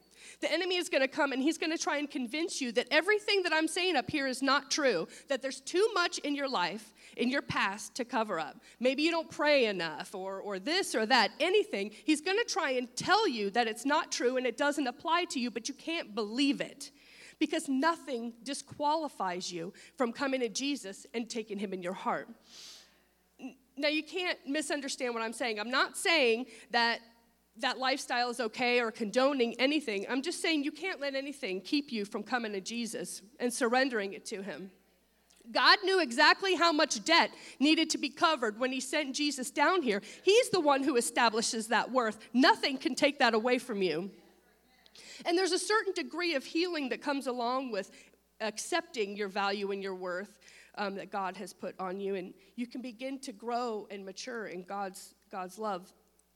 The 0.42 0.52
enemy 0.52 0.78
is 0.78 0.90
going 0.90 1.02
to 1.02 1.08
come 1.08 1.32
and 1.32 1.42
he's 1.42 1.58
going 1.58 1.72
to 1.72 1.78
try 1.78 1.98
and 1.98 2.10
convince 2.10 2.62
you 2.62 2.72
that 2.74 2.88
everything 2.92 3.44
that 3.44 3.54
I'm 3.54 3.68
saying 3.68 3.96
up 3.96 4.10
here 4.10 4.28
is 4.28 4.42
not 4.42 4.72
true, 4.72 5.08
that 5.28 5.42
there's 5.42 5.62
too 5.62 5.88
much 5.94 6.18
in 6.20 6.36
your 6.36 6.50
life, 6.50 6.94
in 7.18 7.30
your 7.30 7.42
past 7.42 7.96
to 7.96 8.06
cover 8.06 8.40
up. 8.40 8.58
Maybe 8.80 9.04
you 9.04 9.12
don't 9.12 9.30
pray 9.30 9.66
enough 9.66 10.14
or, 10.14 10.40
or 10.40 10.60
this 10.60 10.96
or 10.96 11.06
that, 11.06 11.32
anything. 11.40 11.92
He's 12.06 12.22
going 12.22 12.38
to 12.38 12.46
try 12.46 12.72
and 12.72 12.94
tell 12.96 13.28
you 13.28 13.50
that 13.52 13.68
it's 13.68 13.86
not 13.86 14.12
true 14.12 14.38
and 14.38 14.46
it 14.46 14.58
doesn't 14.58 14.88
apply 14.88 15.26
to 15.26 15.40
you, 15.40 15.52
but 15.52 15.68
you 15.68 15.74
can't 15.76 16.16
believe 16.16 16.62
it 16.62 16.92
because 17.40 17.68
nothing 17.68 18.34
disqualifies 18.44 19.52
you 19.52 19.74
from 19.98 20.12
coming 20.12 20.40
to 20.42 20.50
Jesus 20.50 21.06
and 21.14 21.30
taking 21.30 21.60
him 21.60 21.74
in 21.74 21.82
your 21.82 21.94
heart. 21.94 22.30
Now, 23.78 23.90
you 23.90 24.04
can't 24.04 24.40
misunderstand 24.48 25.14
what 25.14 25.22
I'm 25.22 25.34
saying. 25.34 25.60
I'm 25.60 25.70
not 25.70 25.98
saying 25.98 26.46
that 26.72 27.00
that 27.58 27.78
lifestyle 27.78 28.30
is 28.30 28.40
okay 28.40 28.82
or 28.82 28.92
condoning 28.92 29.56
anything. 29.60 30.06
I'm 30.10 30.22
just 30.22 30.42
saying 30.42 30.64
you 30.64 30.72
can't 30.72 31.00
let 31.00 31.16
anything 31.16 31.62
keep 31.62 31.92
you 31.92 32.06
from 32.06 32.24
coming 32.24 32.52
to 32.54 32.62
Jesus 32.62 33.22
and 33.40 33.54
surrendering 33.54 34.14
it 34.14 34.26
to 34.26 34.42
Him. 34.42 34.72
God 35.52 35.78
knew 35.84 36.02
exactly 36.02 36.56
how 36.56 36.72
much 36.72 37.04
debt 37.06 37.32
needed 37.60 37.92
to 37.92 37.98
be 37.98 38.10
covered 38.10 38.60
when 38.60 38.72
He 38.72 38.80
sent 38.80 39.16
Jesus 39.16 39.52
down 39.52 39.84
here. 39.84 40.02
He's 40.24 40.50
the 40.50 40.60
one 40.60 40.84
who 40.84 40.98
establishes 40.98 41.68
that 41.68 41.92
worth. 41.92 42.18
Nothing 42.34 42.78
can 42.78 42.96
take 42.96 43.20
that 43.20 43.34
away 43.34 43.60
from 43.60 43.82
you. 43.82 44.12
And 45.26 45.38
there's 45.38 45.52
a 45.52 45.60
certain 45.60 45.94
degree 45.94 46.36
of 46.36 46.44
healing 46.44 46.90
that 46.90 47.02
comes 47.02 47.28
along 47.28 47.72
with 47.72 47.92
accepting 48.42 49.16
your 49.16 49.30
value 49.30 49.72
and 49.72 49.82
your 49.82 49.96
worth 49.96 50.40
um, 50.78 50.96
that 50.96 51.12
God 51.12 51.38
has 51.38 51.54
put 51.54 51.80
on 51.80 52.00
you. 52.00 52.16
And 52.16 52.34
you 52.56 52.68
can 52.68 52.82
begin 52.82 53.20
to 53.20 53.32
grow 53.32 53.88
and 53.90 54.06
mature 54.06 54.48
in 54.48 54.64
God's, 54.64 55.14
God's 55.32 55.58
love 55.58 55.94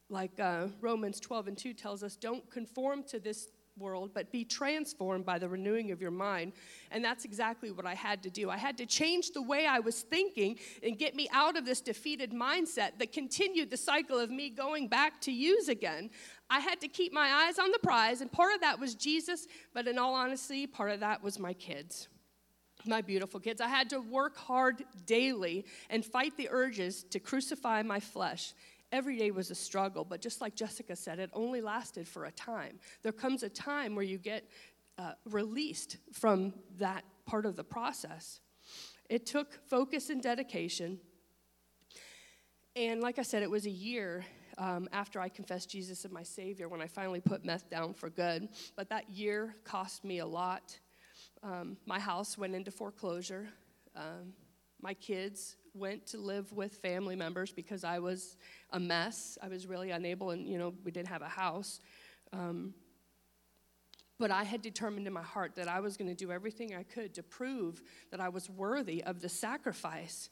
like 0.10 0.39
uh, 0.39 0.68
Romans 0.82 1.20
12 1.20 1.49
and 1.49 1.57
2 1.57 1.74
tells 1.74 2.03
us, 2.03 2.16
don't 2.16 2.49
conform 2.49 3.03
to 3.03 3.20
this 3.20 3.49
world, 3.80 4.12
but 4.14 4.32
be 4.32 4.43
transformed 4.43 5.26
by 5.26 5.39
the 5.39 5.47
renewing 5.47 5.91
of 5.91 6.01
your 6.01 6.12
mind. 6.12 6.53
And 6.91 7.03
that's 7.03 7.26
exactly 7.26 7.72
what 7.72 7.86
I 7.86 7.95
had 7.95 8.22
to 8.24 8.30
do. 8.30 8.49
I 8.49 8.57
had 8.57 8.78
to 8.80 8.86
change 8.86 9.32
the 9.32 9.41
way 9.41 9.66
I 9.66 9.80
was 9.80 10.01
thinking 10.01 10.60
and 10.84 10.97
get 10.97 11.16
me 11.16 11.30
out 11.32 11.57
of 11.57 11.66
this 11.66 11.82
defeated 11.82 12.32
mindset 12.32 12.99
that 12.99 13.14
continued 13.14 13.70
the 13.70 13.78
cycle 13.78 14.20
of 14.20 14.30
me 14.30 14.49
going 14.49 14.88
back 14.88 15.22
to 15.22 15.32
use 15.32 15.70
again. 15.70 16.10
I 16.49 16.60
had 16.60 16.82
to 16.82 16.88
keep 16.88 17.14
my 17.14 17.45
eyes 17.45 17.60
on 17.60 17.72
the 17.72 17.80
prize, 17.80 18.22
and 18.22 18.32
part 18.32 18.53
of 18.53 18.62
that 18.62 18.80
was 18.80 18.95
Jesus, 18.95 19.47
but 19.74 19.88
in 19.88 19.97
all 19.97 20.14
honesty, 20.14 20.68
part 20.68 20.91
of 20.91 20.99
that 20.99 21.24
was 21.24 21.39
my 21.39 21.53
kids. 21.53 22.10
My 22.86 23.01
beautiful 23.01 23.39
kids. 23.39 23.62
I 23.62 23.68
had 23.68 23.89
to 23.91 23.99
work 23.99 24.38
hard 24.38 24.84
daily 25.05 25.66
and 25.89 26.03
fight 26.03 26.38
the 26.38 26.47
urges 26.49 27.03
to 27.12 27.20
crucify 27.20 27.84
my 27.84 27.99
flesh 27.99 28.53
every 28.92 29.18
day 29.18 29.32
was 29.32 29.52
a 29.52 29.56
struggle, 29.56 30.04
but 30.04 30.22
just 30.22 30.42
like 30.42 30.56
Jessica 30.56 30.96
said, 30.96 31.20
it 31.20 31.30
only 31.34 31.62
lasted 31.62 32.08
for 32.08 32.26
a 32.26 32.32
time. 32.32 32.80
There 33.04 33.12
comes 33.12 33.44
a 33.44 33.50
time 33.50 33.96
where 33.96 34.06
you 34.06 34.18
get 34.18 34.50
uh, 34.98 35.14
released 35.26 35.98
from 36.12 36.54
that 36.78 37.04
part 37.26 37.46
of 37.46 37.56
the 37.56 37.64
process. 37.64 38.40
It 39.10 39.26
took 39.26 39.60
focus 39.68 40.10
and 40.10 40.22
dedication. 40.22 41.00
And 42.76 43.02
like 43.02 43.20
I 43.20 43.24
said, 43.24 43.44
it 43.44 43.50
was 43.50 43.66
a 43.66 43.72
year 43.72 44.26
um, 44.58 44.90
after 44.92 45.20
I 45.20 45.30
confessed 45.30 45.70
Jesus 45.70 46.06
as 46.06 46.12
my 46.12 46.24
Savior 46.24 46.68
when 46.68 46.82
I 46.82 46.88
finally 46.88 47.22
put 47.22 47.46
meth 47.46 47.70
down 47.70 47.94
for 47.94 48.10
good. 48.10 48.50
But 48.76 48.90
that 48.90 49.10
year 49.10 49.56
cost 49.64 50.04
me 50.04 50.20
a 50.20 50.26
lot. 50.26 50.78
Um, 51.42 51.78
my 51.86 52.00
house 52.00 52.38
went 52.38 52.54
into 52.54 52.72
foreclosure. 52.72 53.48
Um, 53.96 54.34
my 54.82 54.94
kids 54.94 55.56
went 55.74 56.05
to 56.07 56.17
live 56.17 56.51
with 56.53 56.76
family 56.76 57.15
members 57.15 57.51
because 57.51 57.84
I 57.84 57.99
was 57.99 58.38
a 58.72 58.80
mess. 58.80 59.38
I 59.41 59.47
was 59.47 59.67
really 59.67 59.91
unable, 59.91 60.32
and 60.32 60.47
you 60.47 60.57
know, 60.57 60.74
we 60.84 60.91
didn't 60.91 61.09
have 61.09 61.22
a 61.22 61.30
house. 61.30 61.80
Um, 62.34 62.74
But 64.22 64.32
I 64.32 64.43
had 64.43 64.61
determined 64.61 65.07
in 65.07 65.13
my 65.13 65.24
heart 65.24 65.55
that 65.55 65.70
I 65.70 65.80
was 65.80 65.95
going 65.95 66.09
to 66.15 66.26
do 66.26 66.30
everything 66.30 66.76
I 66.76 66.84
could 66.84 67.13
to 67.13 67.24
prove 67.24 67.82
that 68.11 68.20
I 68.20 68.28
was 68.28 68.49
worthy 68.49 69.01
of 69.05 69.22
the 69.22 69.30
sacrifice. 69.30 70.30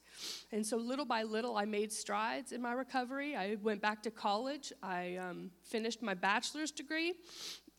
And 0.51 0.65
so, 0.65 0.75
little 0.75 1.05
by 1.05 1.23
little, 1.23 1.55
I 1.55 1.65
made 1.65 1.93
strides 1.93 2.51
in 2.51 2.61
my 2.61 2.73
recovery. 2.73 3.33
I 3.37 3.55
went 3.63 3.81
back 3.81 4.03
to 4.03 4.11
college. 4.11 4.73
I 4.83 5.15
um, 5.15 5.51
finished 5.63 6.01
my 6.01 6.15
bachelor's 6.15 6.71
degree. 6.71 7.13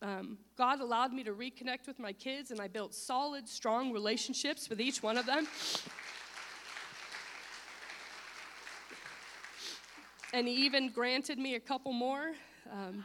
Um, 0.00 0.38
God 0.56 0.80
allowed 0.80 1.12
me 1.12 1.24
to 1.24 1.32
reconnect 1.32 1.86
with 1.86 1.98
my 1.98 2.14
kids, 2.14 2.52
and 2.52 2.60
I 2.60 2.68
built 2.68 2.94
solid, 2.94 3.46
strong 3.48 3.92
relationships 3.92 4.70
with 4.70 4.80
each 4.80 5.02
one 5.02 5.18
of 5.18 5.26
them. 5.26 5.46
And 10.32 10.46
He 10.48 10.54
even 10.66 10.90
granted 10.90 11.38
me 11.38 11.54
a 11.54 11.60
couple 11.60 11.92
more. 11.92 12.32
Um, 12.70 13.04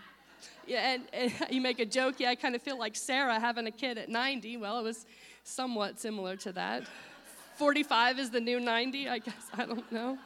yeah, 0.68 0.94
and, 0.94 1.04
and, 1.14 1.34
you 1.50 1.62
make 1.62 1.80
a 1.80 1.86
joke, 1.86 2.16
yeah, 2.20 2.30
I 2.30 2.36
kind 2.36 2.56
of 2.56 2.62
feel 2.62 2.78
like 2.78 2.96
Sarah 2.96 3.40
having 3.40 3.68
a 3.68 3.72
kid 3.72 3.98
at 3.98 4.10
90. 4.10 4.58
Well, 4.58 4.80
it 4.80 4.84
was 4.84 5.06
somewhat 5.44 6.00
similar 6.00 6.36
to 6.38 6.52
that. 6.54 6.84
45 7.56 8.20
is 8.20 8.30
the 8.32 8.40
new 8.40 8.60
90, 8.60 9.10
I 9.10 9.20
guess. 9.20 9.50
I 9.54 9.66
don't 9.66 9.92
know. 9.92 10.18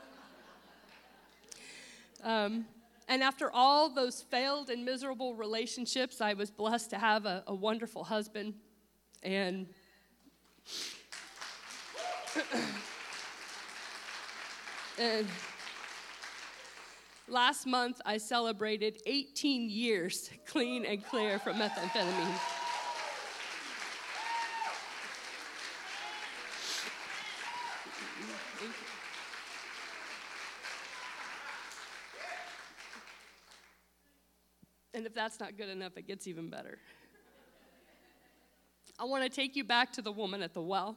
Um, 2.23 2.65
and 3.07 3.23
after 3.23 3.49
all 3.51 3.89
those 3.89 4.21
failed 4.21 4.69
and 4.69 4.83
miserable 4.83 5.33
relationships, 5.35 6.19
I 6.19 6.33
was 6.33 6.51
blessed 6.51 6.89
to 6.91 6.97
have 6.97 7.25
a, 7.25 7.43
a 7.47 7.55
wonderful 7.55 8.03
husband. 8.03 8.53
And 9.23 9.67
and 14.99 15.27
Last 17.29 17.67
month, 17.67 17.99
I 18.05 18.17
celebrated 18.17 19.01
18 19.05 19.69
years 19.69 20.29
clean 20.45 20.85
and 20.85 21.03
clear 21.03 21.39
from 21.39 21.57
methamphetamine. 21.57 22.39
And 34.93 35.05
if 35.05 35.13
that's 35.13 35.39
not 35.41 35.57
good 35.57 35.69
enough, 35.69 35.97
it 35.97 36.07
gets 36.07 36.27
even 36.27 36.49
better. 36.49 36.79
I 38.97 39.03
want 39.03 39.23
to 39.23 39.29
take 39.29 39.55
you 39.57 39.65
back 39.65 39.91
to 39.93 40.01
the 40.01 40.13
woman 40.13 40.41
at 40.41 40.53
the 40.53 40.61
well. 40.61 40.95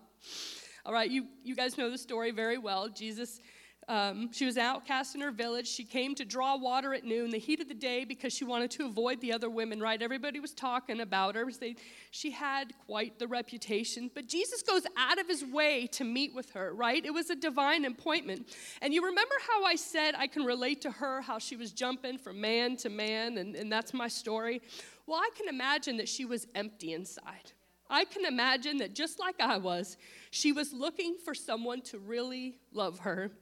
All 0.86 0.92
right, 0.92 1.10
you, 1.10 1.26
you 1.42 1.56
guys 1.56 1.76
know 1.76 1.90
the 1.90 1.98
story 1.98 2.30
very 2.30 2.56
well. 2.56 2.88
Jesus 2.88 3.40
um, 3.88 4.30
she 4.32 4.44
was 4.44 4.56
outcast 4.56 5.14
in 5.14 5.20
her 5.20 5.32
village. 5.32 5.66
She 5.66 5.84
came 5.84 6.14
to 6.14 6.24
draw 6.24 6.56
water 6.56 6.94
at 6.94 7.04
noon, 7.04 7.30
the 7.30 7.38
heat 7.38 7.60
of 7.60 7.68
the 7.68 7.74
day, 7.74 8.04
because 8.04 8.32
she 8.32 8.44
wanted 8.44 8.70
to 8.72 8.86
avoid 8.86 9.20
the 9.20 9.32
other 9.32 9.50
women, 9.50 9.80
right? 9.80 10.00
Everybody 10.00 10.38
was 10.38 10.52
talking 10.52 11.00
about 11.00 11.34
her. 11.34 11.50
They, 11.50 11.74
she 12.10 12.30
had 12.30 12.72
quite 12.86 13.18
the 13.18 13.26
reputation. 13.26 14.10
But 14.14 14.28
Jesus 14.28 14.62
goes 14.62 14.82
out 14.96 15.18
of 15.18 15.26
his 15.26 15.44
way 15.44 15.88
to 15.88 16.04
meet 16.04 16.34
with 16.34 16.50
her, 16.50 16.72
right? 16.72 17.04
It 17.04 17.12
was 17.12 17.30
a 17.30 17.34
divine 17.36 17.84
appointment. 17.84 18.48
And 18.80 18.94
you 18.94 19.04
remember 19.04 19.34
how 19.48 19.64
I 19.64 19.74
said 19.74 20.14
I 20.16 20.28
can 20.28 20.44
relate 20.44 20.82
to 20.82 20.90
her, 20.92 21.20
how 21.22 21.38
she 21.38 21.56
was 21.56 21.72
jumping 21.72 22.18
from 22.18 22.40
man 22.40 22.76
to 22.78 22.90
man, 22.90 23.38
and, 23.38 23.56
and 23.56 23.72
that's 23.72 23.92
my 23.92 24.06
story? 24.06 24.62
Well, 25.06 25.18
I 25.18 25.30
can 25.36 25.48
imagine 25.48 25.96
that 25.96 26.08
she 26.08 26.24
was 26.24 26.46
empty 26.54 26.92
inside. 26.92 27.52
I 27.88 28.04
can 28.04 28.24
imagine 28.24 28.76
that 28.78 28.94
just 28.94 29.18
like 29.18 29.40
I 29.40 29.56
was, 29.56 29.96
she 30.30 30.52
was 30.52 30.72
looking 30.72 31.16
for 31.24 31.34
someone 31.34 31.80
to 31.82 31.98
really 31.98 32.54
love 32.72 33.00
her 33.00 33.32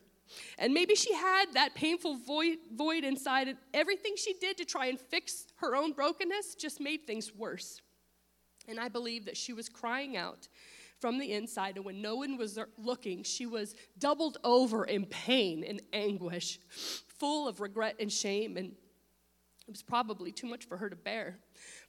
and 0.58 0.74
maybe 0.74 0.94
she 0.94 1.12
had 1.14 1.46
that 1.54 1.74
painful 1.74 2.16
void, 2.16 2.58
void 2.74 3.04
inside, 3.04 3.48
and 3.48 3.58
everything 3.74 4.14
she 4.16 4.34
did 4.34 4.56
to 4.58 4.64
try 4.64 4.86
and 4.86 4.98
fix 4.98 5.46
her 5.56 5.76
own 5.76 5.92
brokenness 5.92 6.54
just 6.54 6.80
made 6.80 7.06
things 7.06 7.34
worse. 7.34 7.80
And 8.68 8.78
I 8.78 8.88
believe 8.88 9.24
that 9.26 9.36
she 9.36 9.52
was 9.52 9.68
crying 9.68 10.16
out 10.16 10.48
from 11.00 11.18
the 11.18 11.32
inside, 11.32 11.76
and 11.76 11.84
when 11.84 12.02
no 12.02 12.16
one 12.16 12.36
was 12.36 12.58
er, 12.58 12.68
looking, 12.76 13.22
she 13.22 13.46
was 13.46 13.74
doubled 13.98 14.38
over 14.42 14.84
in 14.84 15.06
pain 15.06 15.64
and 15.64 15.80
anguish, 15.92 16.58
full 17.18 17.46
of 17.46 17.60
regret 17.60 17.96
and 18.00 18.12
shame, 18.12 18.56
and 18.56 18.72
it 19.68 19.70
was 19.70 19.82
probably 19.82 20.32
too 20.32 20.46
much 20.46 20.64
for 20.64 20.76
her 20.76 20.90
to 20.90 20.96
bear. 20.96 21.38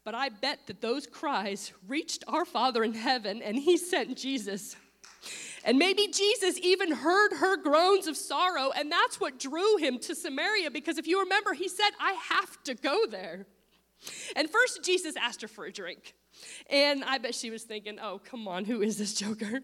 But 0.03 0.13
I 0.13 0.29
bet 0.29 0.67
that 0.67 0.81
those 0.81 1.07
cries 1.07 1.71
reached 1.87 2.23
our 2.27 2.45
Father 2.45 2.83
in 2.83 2.93
heaven, 2.93 3.41
and 3.41 3.57
He 3.57 3.77
sent 3.77 4.17
Jesus. 4.17 4.75
And 5.66 5.78
maybe 5.78 6.07
Jesus 6.07 6.57
even 6.60 6.91
heard 6.91 7.34
her 7.34 7.57
groans 7.57 8.07
of 8.07 8.16
sorrow, 8.16 8.72
and 8.76 8.91
that's 8.91 9.20
what 9.20 9.39
drew 9.39 9.78
him 9.78 9.99
to 9.99 10.16
Samaria. 10.16 10.72
Because 10.72 10.97
if 10.97 11.07
you 11.07 11.20
remember, 11.22 11.53
he 11.53 11.68
said, 11.68 11.89
I 11.99 12.14
have 12.14 12.64
to 12.64 12.76
go 12.76 13.05
there. 13.05 13.45
And 14.36 14.49
first, 14.49 14.84
Jesus 14.84 15.16
asked 15.18 15.41
her 15.41 15.47
for 15.47 15.66
a 15.66 15.72
drink. 15.72 16.16
And 16.70 17.03
I 17.03 17.18
bet 17.18 17.36
she 17.36 17.49
was 17.49 17.64
thinking, 17.64 17.99
oh, 18.01 18.22
come 18.24 18.47
on, 18.47 18.64
who 18.64 18.82
is 18.82 18.97
this 18.97 19.14
joker? 19.14 19.60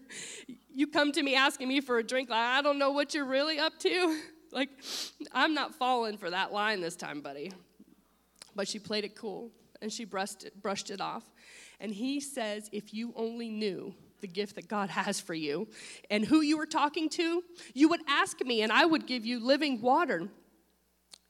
You 0.74 0.86
come 0.86 1.12
to 1.12 1.22
me 1.22 1.34
asking 1.34 1.68
me 1.68 1.80
for 1.80 1.98
a 1.98 2.02
drink, 2.02 2.28
like, 2.28 2.38
I 2.38 2.60
don't 2.60 2.78
know 2.78 2.92
what 2.92 3.14
you're 3.14 3.24
really 3.26 3.58
up 3.58 3.78
to. 3.80 4.18
Like, 4.52 4.70
I'm 5.32 5.52
not 5.52 5.74
falling 5.74 6.16
for 6.16 6.30
that 6.30 6.50
line 6.50 6.80
this 6.80 6.96
time, 6.96 7.20
buddy. 7.20 7.52
But 8.54 8.68
she 8.68 8.78
played 8.78 9.04
it 9.04 9.14
cool 9.14 9.50
and 9.82 9.92
she 9.92 10.04
brushed 10.04 10.44
it, 10.44 10.62
brushed 10.62 10.88
it 10.88 11.00
off. 11.00 11.24
And 11.80 11.92
he 11.92 12.20
says, 12.20 12.70
if 12.72 12.94
you 12.94 13.12
only 13.16 13.50
knew 13.50 13.92
the 14.20 14.26
gift 14.26 14.56
that 14.56 14.68
God 14.68 14.90
has 14.90 15.20
for 15.20 15.34
you 15.34 15.68
and 16.10 16.24
who 16.24 16.40
you 16.40 16.56
were 16.56 16.66
talking 16.66 17.08
to, 17.10 17.42
you 17.74 17.88
would 17.88 18.00
ask 18.08 18.40
me 18.44 18.62
and 18.62 18.72
I 18.72 18.84
would 18.84 19.06
give 19.06 19.24
you 19.24 19.44
living 19.44 19.80
water. 19.80 20.28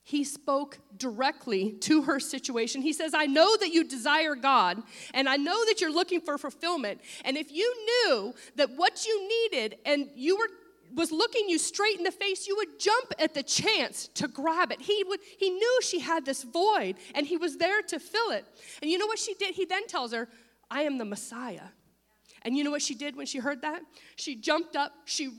He 0.03 0.23
spoke 0.23 0.79
directly 0.97 1.73
to 1.81 2.03
her 2.03 2.21
situation. 2.21 2.81
He 2.81 2.93
says, 2.93 3.13
I 3.13 3.27
know 3.27 3.57
that 3.57 3.71
you 3.71 3.83
desire 3.83 4.37
God, 4.37 4.81
and 5.13 5.29
I 5.29 5.37
know 5.37 5.65
that 5.65 5.81
you're 5.81 5.93
looking 5.93 6.21
for 6.21 6.39
fulfillment. 6.39 7.01
And 7.25 7.37
if 7.37 7.51
you 7.51 7.75
knew 7.87 8.33
that 8.55 8.71
what 8.77 9.05
you 9.05 9.29
needed 9.29 9.79
and 9.85 10.09
you 10.15 10.37
were 10.37 10.47
was 10.95 11.11
looking 11.11 11.49
you 11.49 11.59
straight 11.59 11.99
in 11.99 12.05
the 12.05 12.13
face, 12.13 12.47
you 12.47 12.55
would 12.57 12.79
jump 12.79 13.13
at 13.19 13.35
the 13.35 13.43
chance 13.43 14.09
to 14.15 14.29
grab 14.29 14.71
it. 14.71 14.81
He 14.81 15.03
would 15.09 15.19
he 15.39 15.51
knew 15.51 15.79
she 15.83 15.99
had 15.99 16.25
this 16.25 16.45
void 16.45 16.95
and 17.15 17.27
he 17.27 17.37
was 17.37 17.57
there 17.57 17.83
to 17.83 17.99
fill 17.99 18.31
it. 18.31 18.45
And 18.81 18.89
you 18.89 18.99
know 18.99 19.07
what 19.07 19.19
she 19.19 19.35
did? 19.35 19.57
He 19.57 19.65
then 19.65 19.89
tells 19.89 20.13
her, 20.13 20.29
I 20.71 20.83
am 20.83 20.99
the 20.99 21.05
Messiah. 21.05 21.69
And 22.47 22.57
you 22.57 22.63
know 22.63 22.71
what 22.71 22.81
she 22.81 22.95
did 22.95 23.17
when 23.17 23.27
she 23.27 23.39
heard 23.39 23.63
that? 23.63 23.83
She 24.15 24.37
jumped 24.37 24.77
up, 24.77 24.93
she 25.05 25.31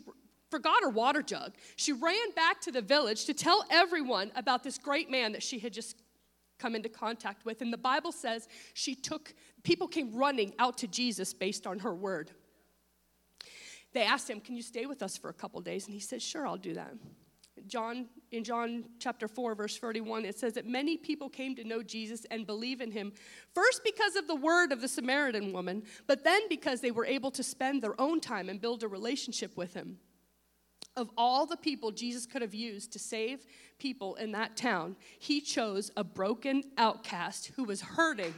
forgot 0.51 0.83
her 0.83 0.89
water 0.89 1.21
jug. 1.21 1.53
She 1.77 1.93
ran 1.93 2.31
back 2.35 2.59
to 2.61 2.71
the 2.71 2.81
village 2.81 3.23
to 3.25 3.33
tell 3.33 3.63
everyone 3.71 4.29
about 4.35 4.61
this 4.61 4.77
great 4.77 5.09
man 5.09 5.31
that 5.31 5.41
she 5.41 5.57
had 5.57 5.71
just 5.71 5.95
come 6.59 6.75
into 6.75 6.89
contact 6.89 7.45
with. 7.45 7.61
And 7.61 7.71
the 7.71 7.77
Bible 7.77 8.11
says 8.11 8.49
she 8.73 8.93
took, 8.93 9.33
people 9.63 9.87
came 9.87 10.13
running 10.15 10.53
out 10.59 10.77
to 10.79 10.87
Jesus 10.87 11.33
based 11.33 11.65
on 11.65 11.79
her 11.79 11.95
word. 11.95 12.31
They 13.93 14.03
asked 14.03 14.29
him, 14.29 14.41
Can 14.41 14.57
you 14.57 14.61
stay 14.61 14.85
with 14.85 15.01
us 15.01 15.15
for 15.15 15.29
a 15.29 15.33
couple 15.33 15.61
days? 15.61 15.85
And 15.85 15.93
he 15.93 16.01
said, 16.01 16.21
Sure, 16.21 16.45
I'll 16.45 16.57
do 16.57 16.73
that. 16.73 16.93
John, 17.67 18.07
in 18.31 18.43
John 18.43 18.85
chapter 18.99 19.27
4, 19.27 19.55
verse 19.55 19.77
31, 19.77 20.25
it 20.25 20.37
says 20.37 20.53
that 20.53 20.65
many 20.65 20.97
people 20.97 21.29
came 21.29 21.55
to 21.55 21.63
know 21.63 21.81
Jesus 21.81 22.25
and 22.29 22.45
believe 22.45 22.81
in 22.81 22.91
him, 22.91 23.13
first 23.55 23.83
because 23.83 24.15
of 24.15 24.27
the 24.27 24.35
word 24.35 24.71
of 24.71 24.81
the 24.81 24.87
Samaritan 24.87 25.53
woman, 25.53 25.83
but 26.05 26.23
then 26.23 26.41
because 26.49 26.81
they 26.81 26.91
were 26.91 27.05
able 27.05 27.31
to 27.31 27.43
spend 27.43 27.81
their 27.81 27.99
own 27.99 28.19
time 28.19 28.49
and 28.49 28.61
build 28.61 28.83
a 28.83 28.87
relationship 28.87 29.55
with 29.57 29.73
him. 29.73 29.97
Of 30.95 31.09
all 31.15 31.45
the 31.45 31.57
people 31.57 31.91
Jesus 31.91 32.25
could 32.25 32.41
have 32.41 32.55
used 32.55 32.91
to 32.93 32.99
save 32.99 33.45
people 33.77 34.15
in 34.15 34.31
that 34.31 34.57
town, 34.57 34.95
he 35.19 35.41
chose 35.41 35.91
a 35.95 36.03
broken 36.03 36.63
outcast 36.77 37.51
who 37.55 37.63
was 37.63 37.81
hurting, 37.81 38.33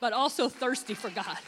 but 0.00 0.12
also 0.12 0.48
thirsty 0.48 0.94
for 0.94 1.10
God. 1.10 1.38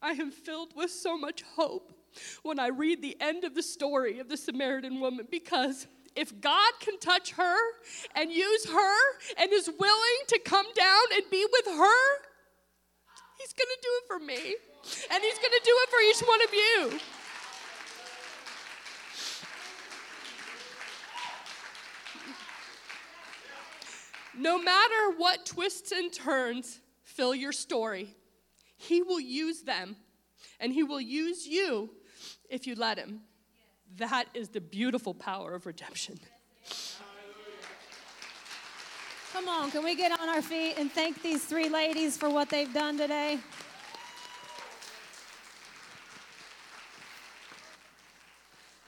I 0.00 0.12
am 0.12 0.30
filled 0.30 0.74
with 0.76 0.90
so 0.90 1.18
much 1.18 1.42
hope 1.56 1.92
when 2.42 2.58
I 2.58 2.68
read 2.68 3.02
the 3.02 3.16
end 3.20 3.44
of 3.44 3.54
the 3.54 3.62
story 3.62 4.18
of 4.20 4.28
the 4.28 4.36
Samaritan 4.36 5.00
woman 5.00 5.26
because 5.30 5.86
if 6.14 6.40
God 6.40 6.72
can 6.80 6.98
touch 6.98 7.32
her 7.32 7.56
and 8.14 8.30
use 8.30 8.66
her 8.66 8.96
and 9.38 9.52
is 9.52 9.70
willing 9.78 10.18
to 10.28 10.38
come 10.44 10.66
down 10.74 11.02
and 11.14 11.22
be 11.30 11.46
with 11.50 11.66
her, 11.66 12.18
He's 13.38 13.52
going 13.52 13.68
to 13.68 13.78
do 13.82 13.88
it 13.88 14.04
for 14.08 14.18
me. 14.18 14.56
And 15.12 15.22
He's 15.22 15.38
going 15.38 15.52
to 15.52 15.60
do 15.64 15.76
it 15.76 15.88
for 15.90 16.00
each 16.00 16.20
one 16.26 16.42
of 16.42 16.52
you. 16.54 17.00
No 24.40 24.60
matter 24.60 25.16
what 25.16 25.46
twists 25.46 25.92
and 25.92 26.12
turns 26.12 26.80
fill 27.02 27.34
your 27.34 27.52
story, 27.52 28.16
he 28.78 29.02
will 29.02 29.20
use 29.20 29.62
them 29.62 29.96
and 30.60 30.72
He 30.72 30.82
will 30.82 31.00
use 31.00 31.46
you 31.46 31.90
if 32.48 32.66
you 32.66 32.74
let 32.74 32.98
Him. 32.98 33.20
That 33.96 34.26
is 34.34 34.48
the 34.48 34.60
beautiful 34.60 35.14
power 35.14 35.54
of 35.54 35.66
redemption. 35.66 36.18
Come 39.32 39.48
on, 39.48 39.70
can 39.70 39.84
we 39.84 39.94
get 39.94 40.18
on 40.18 40.28
our 40.28 40.42
feet 40.42 40.74
and 40.78 40.90
thank 40.90 41.22
these 41.22 41.44
three 41.44 41.68
ladies 41.68 42.16
for 42.16 42.30
what 42.30 42.48
they've 42.48 42.72
done 42.72 42.96
today? 42.96 43.38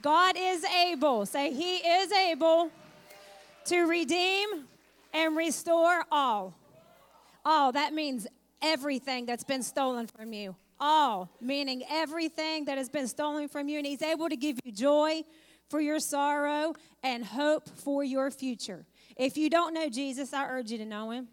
God 0.02 0.34
is 0.38 0.64
able, 0.64 1.26
say, 1.26 1.52
He 1.52 1.76
is 1.76 2.10
able 2.10 2.70
to 3.66 3.82
redeem 3.82 4.48
and 5.12 5.36
restore 5.36 6.04
all. 6.10 6.54
All. 7.44 7.72
That 7.72 7.92
means 7.92 8.26
everything 8.62 9.26
that's 9.26 9.44
been 9.44 9.62
stolen 9.62 10.06
from 10.06 10.32
you. 10.32 10.56
All, 10.78 11.30
meaning 11.40 11.82
everything 11.90 12.64
that 12.64 12.78
has 12.78 12.88
been 12.88 13.06
stolen 13.06 13.48
from 13.48 13.68
you. 13.68 13.78
And 13.78 13.86
He's 13.86 14.02
able 14.02 14.28
to 14.28 14.36
give 14.36 14.58
you 14.64 14.72
joy 14.72 15.22
for 15.68 15.80
your 15.80 16.00
sorrow 16.00 16.74
and 17.02 17.24
hope 17.24 17.68
for 17.68 18.02
your 18.02 18.30
future. 18.30 18.86
If 19.16 19.36
you 19.36 19.50
don't 19.50 19.74
know 19.74 19.88
Jesus, 19.88 20.32
I 20.32 20.46
urge 20.48 20.70
you 20.70 20.78
to 20.78 20.86
know 20.86 21.10
Him. 21.10 21.28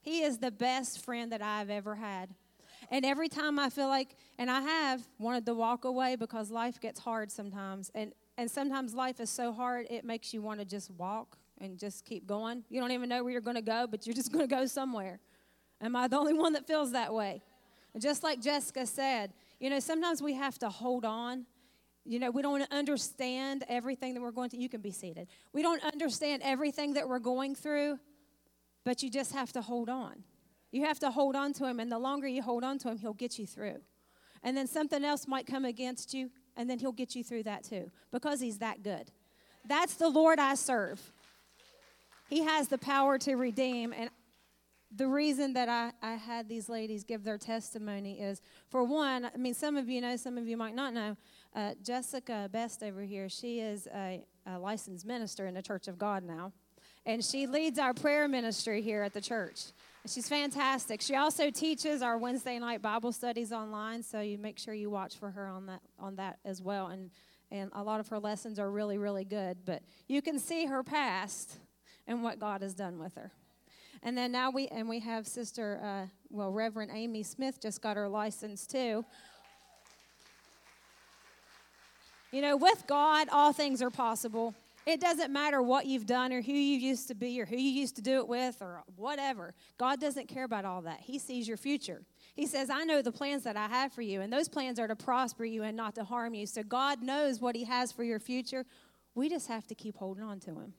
He 0.00 0.22
is 0.22 0.38
the 0.38 0.50
best 0.50 1.04
friend 1.04 1.32
that 1.32 1.42
I've 1.42 1.70
ever 1.70 1.96
had. 1.96 2.30
And 2.90 3.04
every 3.04 3.28
time 3.28 3.58
I 3.58 3.70
feel 3.70 3.88
like, 3.88 4.16
and 4.38 4.50
I 4.50 4.60
have 4.60 5.02
wanted 5.18 5.46
to 5.46 5.54
walk 5.54 5.84
away 5.84 6.16
because 6.16 6.50
life 6.50 6.80
gets 6.80 6.98
hard 6.98 7.30
sometimes. 7.30 7.90
And, 7.94 8.12
and 8.38 8.50
sometimes 8.50 8.94
life 8.94 9.20
is 9.20 9.30
so 9.30 9.52
hard, 9.52 9.86
it 9.90 10.04
makes 10.04 10.32
you 10.32 10.42
want 10.42 10.60
to 10.60 10.66
just 10.66 10.90
walk 10.92 11.36
and 11.60 11.78
just 11.78 12.04
keep 12.04 12.26
going. 12.26 12.64
You 12.68 12.80
don't 12.80 12.90
even 12.92 13.08
know 13.08 13.22
where 13.22 13.32
you're 13.32 13.42
going 13.42 13.56
to 13.56 13.62
go, 13.62 13.86
but 13.88 14.06
you're 14.06 14.14
just 14.14 14.32
going 14.32 14.48
to 14.48 14.52
go 14.52 14.66
somewhere. 14.66 15.20
Am 15.80 15.96
I 15.96 16.08
the 16.08 16.16
only 16.16 16.34
one 16.34 16.52
that 16.52 16.66
feels 16.66 16.92
that 16.92 17.12
way? 17.12 17.42
Just 17.98 18.22
like 18.22 18.40
Jessica 18.40 18.86
said, 18.86 19.32
you 19.58 19.70
know, 19.70 19.80
sometimes 19.80 20.22
we 20.22 20.34
have 20.34 20.58
to 20.60 20.68
hold 20.68 21.04
on. 21.04 21.46
You 22.04 22.18
know, 22.18 22.30
we 22.30 22.42
don't 22.42 22.66
understand 22.70 23.64
everything 23.68 24.14
that 24.14 24.20
we're 24.20 24.30
going 24.30 24.50
through. 24.50 24.60
You 24.60 24.68
can 24.68 24.80
be 24.80 24.90
seated. 24.90 25.28
We 25.52 25.62
don't 25.62 25.84
understand 25.84 26.42
everything 26.44 26.94
that 26.94 27.08
we're 27.08 27.18
going 27.18 27.54
through, 27.54 27.98
but 28.84 29.02
you 29.02 29.10
just 29.10 29.32
have 29.32 29.52
to 29.52 29.60
hold 29.60 29.88
on. 29.88 30.22
You 30.72 30.84
have 30.84 30.98
to 31.00 31.10
hold 31.10 31.34
on 31.34 31.52
to 31.54 31.66
him, 31.66 31.80
and 31.80 31.90
the 31.90 31.98
longer 31.98 32.28
you 32.28 32.42
hold 32.42 32.64
on 32.64 32.78
to 32.78 32.90
him, 32.90 32.98
he'll 32.98 33.12
get 33.12 33.38
you 33.38 33.46
through. 33.46 33.80
And 34.42 34.56
then 34.56 34.66
something 34.66 35.04
else 35.04 35.26
might 35.26 35.46
come 35.46 35.64
against 35.64 36.14
you, 36.14 36.30
and 36.56 36.70
then 36.70 36.78
he'll 36.78 36.92
get 36.92 37.14
you 37.14 37.24
through 37.24 37.42
that 37.42 37.64
too, 37.64 37.90
because 38.10 38.40
he's 38.40 38.58
that 38.58 38.82
good. 38.82 39.10
That's 39.66 39.94
the 39.94 40.08
Lord 40.08 40.38
I 40.38 40.54
serve. 40.54 41.00
He 42.28 42.44
has 42.44 42.68
the 42.68 42.78
power 42.78 43.18
to 43.18 43.34
redeem. 43.34 43.92
And 43.92 44.08
the 44.94 45.06
reason 45.06 45.52
that 45.52 45.68
I, 45.68 45.92
I 46.02 46.14
had 46.14 46.48
these 46.48 46.68
ladies 46.68 47.04
give 47.04 47.22
their 47.22 47.38
testimony 47.38 48.20
is 48.20 48.42
for 48.68 48.82
one, 48.82 49.24
I 49.32 49.36
mean, 49.36 49.54
some 49.54 49.76
of 49.76 49.88
you 49.88 50.00
know, 50.00 50.16
some 50.16 50.36
of 50.36 50.48
you 50.48 50.56
might 50.56 50.74
not 50.74 50.92
know. 50.92 51.16
Uh, 51.54 51.74
Jessica 51.82 52.48
Best 52.50 52.82
over 52.82 53.02
here, 53.02 53.28
she 53.28 53.60
is 53.60 53.86
a, 53.94 54.24
a 54.46 54.58
licensed 54.58 55.06
minister 55.06 55.46
in 55.46 55.54
the 55.54 55.62
Church 55.62 55.86
of 55.86 55.98
God 55.98 56.24
now. 56.24 56.52
And 57.06 57.24
she 57.24 57.46
leads 57.46 57.78
our 57.78 57.94
prayer 57.94 58.28
ministry 58.28 58.82
here 58.82 59.02
at 59.02 59.14
the 59.14 59.20
church. 59.20 59.66
She's 60.06 60.28
fantastic. 60.28 61.00
She 61.00 61.14
also 61.14 61.50
teaches 61.50 62.02
our 62.02 62.18
Wednesday 62.18 62.58
night 62.58 62.82
Bible 62.82 63.12
studies 63.12 63.52
online, 63.52 64.02
so 64.02 64.20
you 64.20 64.38
make 64.38 64.58
sure 64.58 64.74
you 64.74 64.90
watch 64.90 65.16
for 65.16 65.30
her 65.30 65.46
on 65.46 65.66
that 65.66 65.82
on 65.98 66.16
that 66.16 66.38
as 66.44 66.62
well. 66.62 66.88
And 66.88 67.10
and 67.50 67.70
a 67.74 67.82
lot 67.82 68.00
of 68.00 68.08
her 68.08 68.18
lessons 68.18 68.58
are 68.58 68.70
really 68.70 68.96
really 68.96 69.24
good. 69.24 69.58
But 69.64 69.82
you 70.08 70.22
can 70.22 70.38
see 70.38 70.66
her 70.66 70.82
past 70.82 71.58
and 72.06 72.22
what 72.22 72.38
God 72.38 72.62
has 72.62 72.74
done 72.74 72.98
with 72.98 73.14
her. 73.14 73.32
And 74.02 74.16
then 74.16 74.32
now 74.32 74.50
we 74.50 74.66
and 74.68 74.88
we 74.88 75.00
have 75.00 75.26
Sister 75.26 75.80
uh, 75.82 76.06
well 76.30 76.50
Reverend 76.50 76.90
Amy 76.94 77.22
Smith 77.22 77.60
just 77.60 77.82
got 77.82 77.96
her 77.96 78.08
license 78.08 78.66
too. 78.66 79.04
You 82.32 82.42
know, 82.42 82.56
with 82.56 82.86
God, 82.86 83.28
all 83.32 83.52
things 83.52 83.82
are 83.82 83.90
possible. 83.90 84.54
It 84.86 85.00
doesn't 85.00 85.32
matter 85.32 85.60
what 85.60 85.86
you've 85.86 86.06
done 86.06 86.32
or 86.32 86.40
who 86.40 86.52
you 86.52 86.78
used 86.78 87.08
to 87.08 87.14
be 87.14 87.40
or 87.40 87.44
who 87.44 87.56
you 87.56 87.70
used 87.70 87.96
to 87.96 88.02
do 88.02 88.18
it 88.18 88.28
with 88.28 88.62
or 88.62 88.82
whatever. 88.96 89.52
God 89.78 90.00
doesn't 90.00 90.26
care 90.26 90.44
about 90.44 90.64
all 90.64 90.80
that. 90.82 91.00
He 91.00 91.18
sees 91.18 91.46
your 91.46 91.56
future. 91.56 92.02
He 92.34 92.46
says, 92.46 92.70
I 92.70 92.84
know 92.84 93.02
the 93.02 93.12
plans 93.12 93.42
that 93.42 93.56
I 93.56 93.66
have 93.66 93.92
for 93.92 94.02
you, 94.02 94.22
and 94.22 94.32
those 94.32 94.48
plans 94.48 94.78
are 94.78 94.88
to 94.88 94.96
prosper 94.96 95.44
you 95.44 95.64
and 95.64 95.76
not 95.76 95.94
to 95.96 96.04
harm 96.04 96.34
you. 96.34 96.46
So 96.46 96.62
God 96.62 97.02
knows 97.02 97.40
what 97.40 97.54
He 97.54 97.64
has 97.64 97.92
for 97.92 98.04
your 98.04 98.18
future. 98.18 98.64
We 99.14 99.28
just 99.28 99.48
have 99.48 99.66
to 99.66 99.74
keep 99.74 99.96
holding 99.96 100.24
on 100.24 100.40
to 100.40 100.52
Him. 100.52 100.72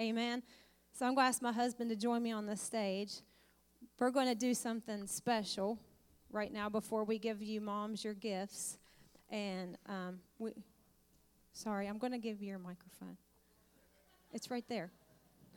Amen. 0.00 0.42
So 0.96 1.04
I'm 1.04 1.14
going 1.14 1.26
to 1.26 1.28
ask 1.28 1.42
my 1.42 1.52
husband 1.52 1.90
to 1.90 1.96
join 1.96 2.22
me 2.22 2.32
on 2.32 2.46
the 2.46 2.56
stage. 2.56 3.16
We're 3.98 4.10
going 4.10 4.28
to 4.28 4.34
do 4.34 4.54
something 4.54 5.06
special 5.06 5.78
right 6.32 6.50
now 6.50 6.70
before 6.70 7.04
we 7.04 7.18
give 7.18 7.42
you 7.42 7.60
moms 7.60 8.02
your 8.02 8.14
gifts. 8.14 8.78
And 9.28 9.76
um, 9.90 10.20
we, 10.38 10.52
sorry, 11.52 11.86
I'm 11.86 11.98
going 11.98 12.12
to 12.12 12.18
give 12.18 12.40
you 12.40 12.48
your 12.48 12.58
microphone. 12.58 13.18
It's 14.32 14.50
right 14.50 14.64
there. 14.70 14.90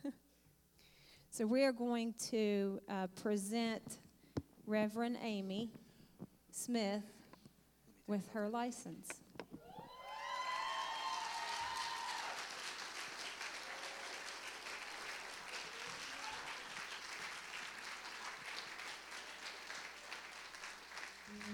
so 1.30 1.46
we 1.46 1.64
are 1.64 1.72
going 1.72 2.12
to 2.28 2.78
uh, 2.86 3.06
present 3.22 3.96
Reverend 4.66 5.16
Amy 5.22 5.70
Smith 6.50 7.04
with 8.06 8.28
her 8.34 8.46
license. 8.50 9.08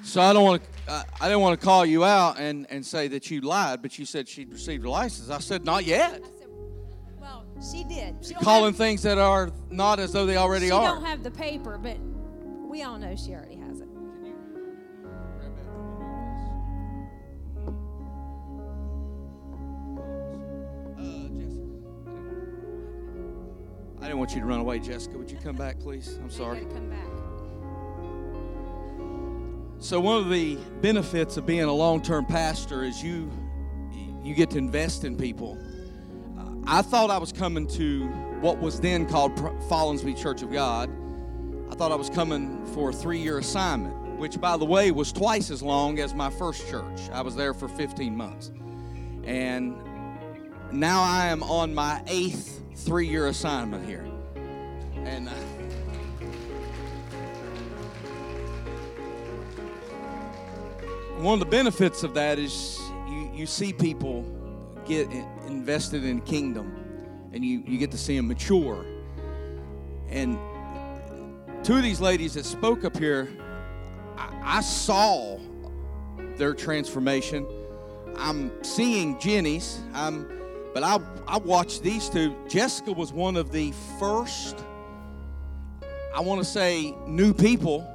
So 0.06 0.20
I 0.20 0.32
don't 0.32 0.44
want 0.44 0.62
to. 0.62 0.68
Uh, 0.88 1.02
I 1.20 1.24
didn't 1.26 1.40
want 1.40 1.58
to 1.58 1.66
call 1.66 1.84
you 1.84 2.04
out 2.04 2.38
and, 2.38 2.64
and 2.70 2.86
say 2.86 3.08
that 3.08 3.28
you 3.28 3.40
lied, 3.40 3.82
but 3.82 3.98
you 3.98 4.06
said 4.06 4.28
she'd 4.28 4.52
received 4.52 4.84
a 4.84 4.90
license. 4.90 5.30
I 5.30 5.40
said 5.40 5.64
not 5.64 5.84
yet. 5.84 6.24
Said, 6.38 6.48
well, 7.20 7.44
she 7.72 7.82
did. 7.82 8.14
She 8.24 8.34
Calling 8.34 8.66
have, 8.66 8.76
things 8.76 9.02
that 9.02 9.18
are 9.18 9.50
not 9.68 9.98
as 9.98 10.12
though 10.12 10.24
they 10.24 10.36
already 10.36 10.66
she 10.66 10.72
are. 10.72 10.86
She 10.86 10.94
don't 10.94 11.04
have 11.04 11.24
the 11.24 11.32
paper, 11.32 11.76
but 11.76 11.98
we 12.70 12.84
all 12.84 12.98
know 12.98 13.16
she 13.16 13.32
already 13.32 13.56
has 13.56 13.80
it. 13.80 13.88
I 23.98 24.02
didn't 24.02 24.18
want 24.18 24.34
you 24.34 24.40
to 24.40 24.46
run 24.46 24.60
away, 24.60 24.78
Jessica. 24.78 25.18
Would 25.18 25.32
you 25.32 25.38
come 25.38 25.56
back, 25.56 25.80
please? 25.80 26.16
I'm 26.22 26.30
sorry. 26.30 26.60
Come 26.60 26.90
back. 26.90 27.25
So 29.78 30.00
one 30.00 30.22
of 30.22 30.30
the 30.30 30.56
benefits 30.80 31.36
of 31.36 31.44
being 31.46 31.62
a 31.62 31.72
long-term 31.72 32.26
pastor 32.26 32.82
is 32.82 33.02
you 33.02 33.30
you 34.22 34.34
get 34.34 34.50
to 34.50 34.58
invest 34.58 35.04
in 35.04 35.16
people. 35.16 35.56
I 36.66 36.82
thought 36.82 37.10
I 37.10 37.18
was 37.18 37.32
coming 37.32 37.68
to 37.68 38.08
what 38.40 38.58
was 38.58 38.80
then 38.80 39.06
called 39.06 39.36
Follansbee 39.36 40.20
Church 40.20 40.42
of 40.42 40.50
God. 40.50 40.90
I 41.70 41.74
thought 41.76 41.92
I 41.92 41.94
was 41.94 42.10
coming 42.10 42.66
for 42.74 42.90
a 42.90 42.92
three 42.92 43.20
year 43.20 43.38
assignment, 43.38 44.18
which, 44.18 44.40
by 44.40 44.56
the 44.56 44.64
way, 44.64 44.90
was 44.90 45.12
twice 45.12 45.50
as 45.50 45.62
long 45.62 46.00
as 46.00 46.12
my 46.12 46.30
first 46.30 46.68
church. 46.68 47.08
I 47.12 47.22
was 47.22 47.36
there 47.36 47.54
for 47.54 47.68
15 47.68 48.16
months. 48.16 48.50
And 49.22 49.76
now 50.72 51.02
I 51.02 51.26
am 51.26 51.44
on 51.44 51.72
my 51.72 52.02
eighth 52.08 52.62
three 52.74 53.06
year 53.06 53.28
assignment 53.28 53.86
here. 53.86 54.06
And. 55.04 55.28
Uh, 55.28 55.32
one 61.18 61.34
of 61.34 61.40
the 61.40 61.46
benefits 61.46 62.02
of 62.02 62.14
that 62.14 62.38
is 62.38 62.78
you, 63.08 63.30
you 63.34 63.46
see 63.46 63.72
people 63.72 64.24
get 64.84 65.10
invested 65.46 66.04
in 66.04 66.16
the 66.16 66.24
kingdom 66.24 67.30
and 67.32 67.44
you, 67.44 67.62
you 67.66 67.78
get 67.78 67.90
to 67.90 67.98
see 67.98 68.16
them 68.16 68.28
mature. 68.28 68.84
And 70.08 70.38
two 71.64 71.76
of 71.76 71.82
these 71.82 72.00
ladies 72.00 72.34
that 72.34 72.44
spoke 72.44 72.84
up 72.84 72.96
here, 72.96 73.28
I, 74.16 74.58
I 74.58 74.60
saw 74.60 75.38
their 76.36 76.54
transformation. 76.54 77.46
I'm 78.16 78.52
seeing 78.62 79.18
Jenny's. 79.18 79.80
I'm, 79.94 80.28
but 80.74 80.82
I, 80.82 80.98
I 81.26 81.38
watched 81.38 81.82
these 81.82 82.10
two. 82.10 82.36
Jessica 82.46 82.92
was 82.92 83.12
one 83.12 83.36
of 83.36 83.52
the 83.52 83.72
first, 83.98 84.62
I 86.14 86.20
want 86.20 86.40
to 86.40 86.44
say, 86.44 86.94
new 87.06 87.32
people 87.32 87.90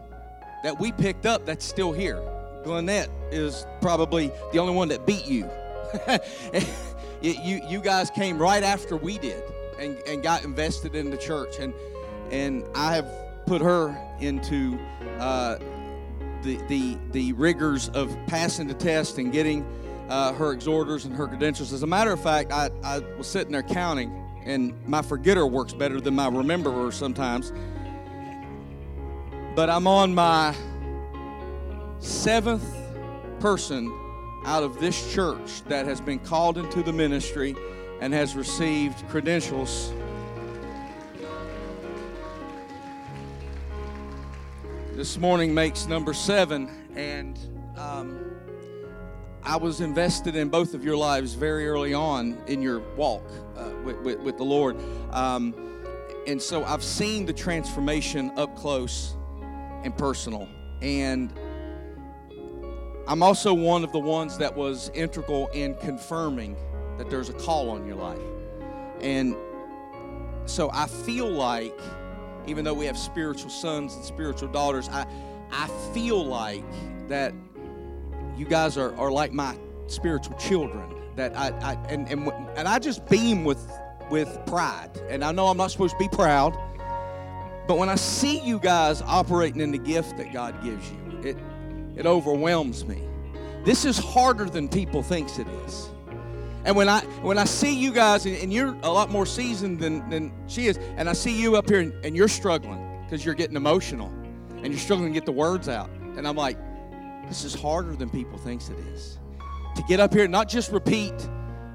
that 0.64 0.80
we 0.80 0.92
picked 0.92 1.28
up 1.28 1.46
that's 1.46 1.66
still 1.66 1.92
here. 1.92 2.22
Gwinnett 2.64 3.10
is 3.32 3.66
probably 3.82 4.32
the 4.52 4.60
only 4.60 4.74
one 4.74 4.88
that 4.90 5.06
beat 5.06 5.26
you. 5.28 5.50
you, 7.22 7.62
you 7.68 7.82
guys 7.82 8.10
came 8.10 8.38
right 8.38 8.64
after 8.64 8.96
we 8.96 9.18
did 9.18 9.44
and, 9.80 9.98
and 10.08 10.24
got 10.24 10.44
invested 10.44 10.96
in 10.96 11.10
the 11.10 11.18
church. 11.18 11.60
And, 11.60 11.74
and 12.32 12.64
I 12.76 12.96
have 12.96 13.08
put 13.46 13.62
her 13.62 13.98
into 14.20 14.80
uh, 15.20 15.58
the, 16.44 16.58
the, 16.68 16.98
the 17.12 17.34
rigors 17.34 17.90
of 17.90 18.16
passing 18.28 18.68
the 18.68 18.74
test 18.74 19.18
and 19.18 19.32
getting 19.32 19.66
uh, 20.10 20.34
her 20.34 20.52
exhorters 20.52 21.06
and 21.06 21.16
her 21.16 21.28
credentials. 21.28 21.74
As 21.74 21.84
a 21.84 21.88
matter 21.88 22.12
of 22.12 22.22
fact, 22.22 22.52
I, 22.52 22.70
I 22.84 23.00
was 23.18 23.28
sitting 23.28 23.52
there 23.52 23.64
counting, 23.64 24.12
and 24.46 24.74
my 24.88 25.02
forgetter 25.02 25.46
works 25.46 25.74
better 25.74 26.02
than 26.02 26.16
my 26.16 26.30
rememberer 26.30 26.92
sometimes. 26.92 27.54
But 29.56 29.70
I'm 29.70 29.88
on 29.88 30.14
my 30.16 30.56
seventh 32.02 32.76
person 33.40 33.92
out 34.46 34.64
of 34.64 34.80
this 34.80 35.14
church 35.14 35.64
that 35.68 35.86
has 35.86 36.02
been 36.02 36.20
called 36.20 36.58
into 36.58 36.82
the 36.82 36.92
ministry 36.92 37.56
and 38.02 38.14
has 38.14 38.36
received 38.36 39.08
credentials. 39.08 39.94
This 44.94 45.18
morning 45.18 45.54
makes 45.54 45.88
number 45.88 46.14
seven, 46.14 46.70
and 46.96 47.40
um, 47.78 48.20
I 49.44 49.58
was 49.58 49.80
invested 49.80 50.36
in 50.36 50.50
both 50.50 50.74
of 50.74 50.84
your 50.84 50.98
lives 50.98 51.34
very 51.34 51.68
early 51.68 51.94
on 51.94 52.38
in 52.48 52.62
your 52.62 52.80
walk 52.96 53.24
uh, 53.56 53.70
with, 53.84 53.98
with, 54.02 54.20
with, 54.20 54.38
the 54.38 54.44
Lord. 54.44 54.76
Um, 55.12 55.56
and 56.28 56.42
so 56.42 56.64
I've 56.64 56.84
seen 56.84 57.26
the 57.26 57.34
transformation 57.34 58.32
up 58.38 58.56
close 58.56 59.16
and 59.84 59.96
personal. 59.98 60.48
And 60.82 61.32
I'm 63.12 63.22
also 63.22 63.54
one 63.54 63.84
of 63.84 63.92
the 63.92 64.00
ones 64.00 64.38
that 64.38 64.56
was 64.56 64.90
integral 64.94 65.50
in 65.50 65.76
confirming 65.76 66.56
that 66.98 67.10
there's 67.10 67.28
a 67.28 67.34
call 67.34 67.70
on 67.70 67.86
your 67.86 67.98
life. 67.98 68.22
And 69.02 69.36
so 70.46 70.70
I 70.72 70.88
feel 70.88 71.30
like, 71.30 71.78
even 72.48 72.64
though 72.64 72.74
we 72.74 72.86
have 72.86 72.98
spiritual 72.98 73.50
sons 73.50 73.96
and 73.96 74.06
spiritual 74.06 74.48
daughters, 74.48 74.88
I, 74.88 75.06
I 75.52 75.68
feel 75.94 76.24
like 76.26 76.64
that 77.10 77.34
you 78.38 78.46
guys 78.46 78.78
are, 78.78 78.96
are 78.96 79.12
like 79.12 79.34
my 79.34 79.58
spiritual 79.88 80.38
children. 80.38 80.96
That 81.18 81.38
I, 81.38 81.50
I 81.62 81.74
and, 81.90 82.08
and 82.08 82.32
and 82.56 82.66
I 82.66 82.80
just 82.80 83.06
beam 83.10 83.44
with 83.44 83.70
with 84.10 84.40
pride. 84.46 84.98
And 85.10 85.26
I 85.26 85.34
know 85.34 85.48
I'm 85.48 85.58
not 85.58 85.72
supposed 85.72 85.96
to 85.96 86.00
be 86.00 86.08
proud, 86.08 86.58
but 87.68 87.78
when 87.78 87.90
I 87.90 87.96
see 87.96 88.40
you 88.40 88.58
guys 88.58 89.02
operating 89.02 89.60
in 89.60 89.72
the 89.72 89.80
gift 89.80 90.16
that 90.16 90.32
God 90.32 90.64
gives 90.64 90.90
you, 90.90 91.30
it 91.30 91.38
it 92.02 92.08
overwhelms 92.08 92.84
me. 92.84 93.00
This 93.64 93.86
is 93.86 94.00
harder 94.00 94.46
than 94.46 94.68
people 94.68 95.04
thinks 95.04 95.38
it 95.38 95.48
is. 95.68 95.88
And 96.66 96.76
when 96.76 96.90
I 96.90 97.02
when 97.22 97.38
I 97.38 97.44
see 97.44 97.76
you 97.76 97.94
guys, 97.94 98.26
and, 98.26 98.52
you're 98.52 98.76
a 98.82 98.92
lot 98.92 99.12
more 99.12 99.28
seasoned 99.28 99.80
than, 99.80 100.10
than 100.10 100.34
she 100.48 100.66
is, 100.66 100.80
and 100.98 101.08
I 101.08 101.14
see 101.14 101.40
you 101.40 101.58
up 101.58 101.70
here 101.70 101.80
and, 101.80 101.94
and 102.04 102.16
you're 102.16 102.28
struggling 102.28 103.04
because 103.04 103.24
you're 103.24 103.36
getting 103.36 103.56
emotional 103.56 104.08
and 104.08 104.66
you're 104.66 104.80
struggling 104.80 105.14
to 105.14 105.14
get 105.14 105.28
the 105.28 105.32
words 105.32 105.70
out. 105.70 105.92
And 106.18 106.28
I'm 106.28 106.36
like, 106.36 106.58
this 107.28 107.44
is 107.44 107.54
harder 107.54 107.96
than 107.96 108.10
people 108.10 108.40
thinks 108.40 108.70
it 108.70 108.80
is. 108.80 109.20
To 109.76 109.84
get 109.88 110.00
up 110.00 110.12
here 110.12 110.24
and 110.24 110.32
not 110.32 110.50
just 110.50 110.72
repeat 110.72 111.14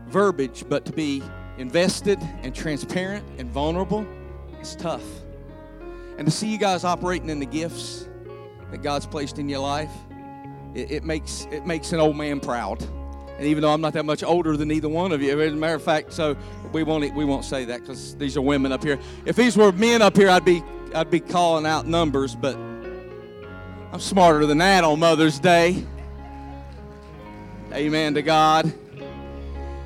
verbiage, 0.08 0.64
but 0.68 0.84
to 0.86 0.92
be 0.92 1.22
invested 1.56 2.18
and 2.42 2.52
transparent 2.52 3.24
and 3.38 3.48
vulnerable, 3.48 4.04
it's 4.58 4.74
tough. 4.74 5.04
And 6.18 6.26
to 6.26 6.32
see 6.32 6.50
you 6.50 6.58
guys 6.58 6.82
operating 6.82 7.30
in 7.30 7.38
the 7.38 7.46
gifts 7.46 8.08
that 8.72 8.82
God's 8.82 9.06
placed 9.06 9.38
in 9.38 9.48
your 9.48 9.60
life, 9.60 9.92
it, 10.74 10.90
it 10.90 11.04
makes 11.04 11.46
it 11.50 11.66
makes 11.66 11.92
an 11.92 12.00
old 12.00 12.16
man 12.16 12.40
proud. 12.40 12.82
And 13.38 13.46
even 13.46 13.62
though 13.62 13.72
I'm 13.72 13.82
not 13.82 13.92
that 13.92 14.04
much 14.04 14.22
older 14.22 14.56
than 14.56 14.70
either 14.70 14.88
one 14.88 15.12
of 15.12 15.22
you, 15.22 15.38
as 15.38 15.52
a 15.52 15.56
matter 15.56 15.74
of 15.74 15.82
fact, 15.82 16.12
so 16.12 16.36
we 16.72 16.82
won't 16.82 17.14
we 17.14 17.24
won't 17.24 17.44
say 17.44 17.66
that 17.66 17.80
because 17.80 18.16
these 18.16 18.36
are 18.36 18.42
women 18.42 18.72
up 18.72 18.82
here. 18.82 18.98
If 19.26 19.36
these 19.36 19.56
were 19.56 19.72
men 19.72 20.00
up 20.00 20.16
here, 20.16 20.30
I'd 20.30 20.44
be 20.44 20.62
I'd 20.94 21.10
be 21.10 21.20
calling 21.20 21.66
out 21.66 21.86
numbers, 21.86 22.34
but 22.34 22.56
I'm 22.56 24.00
smarter 24.00 24.46
than 24.46 24.58
that 24.58 24.84
on 24.84 24.98
Mother's 24.98 25.38
Day. 25.38 25.84
Amen 27.72 28.14
to 28.14 28.22
God. 28.22 28.72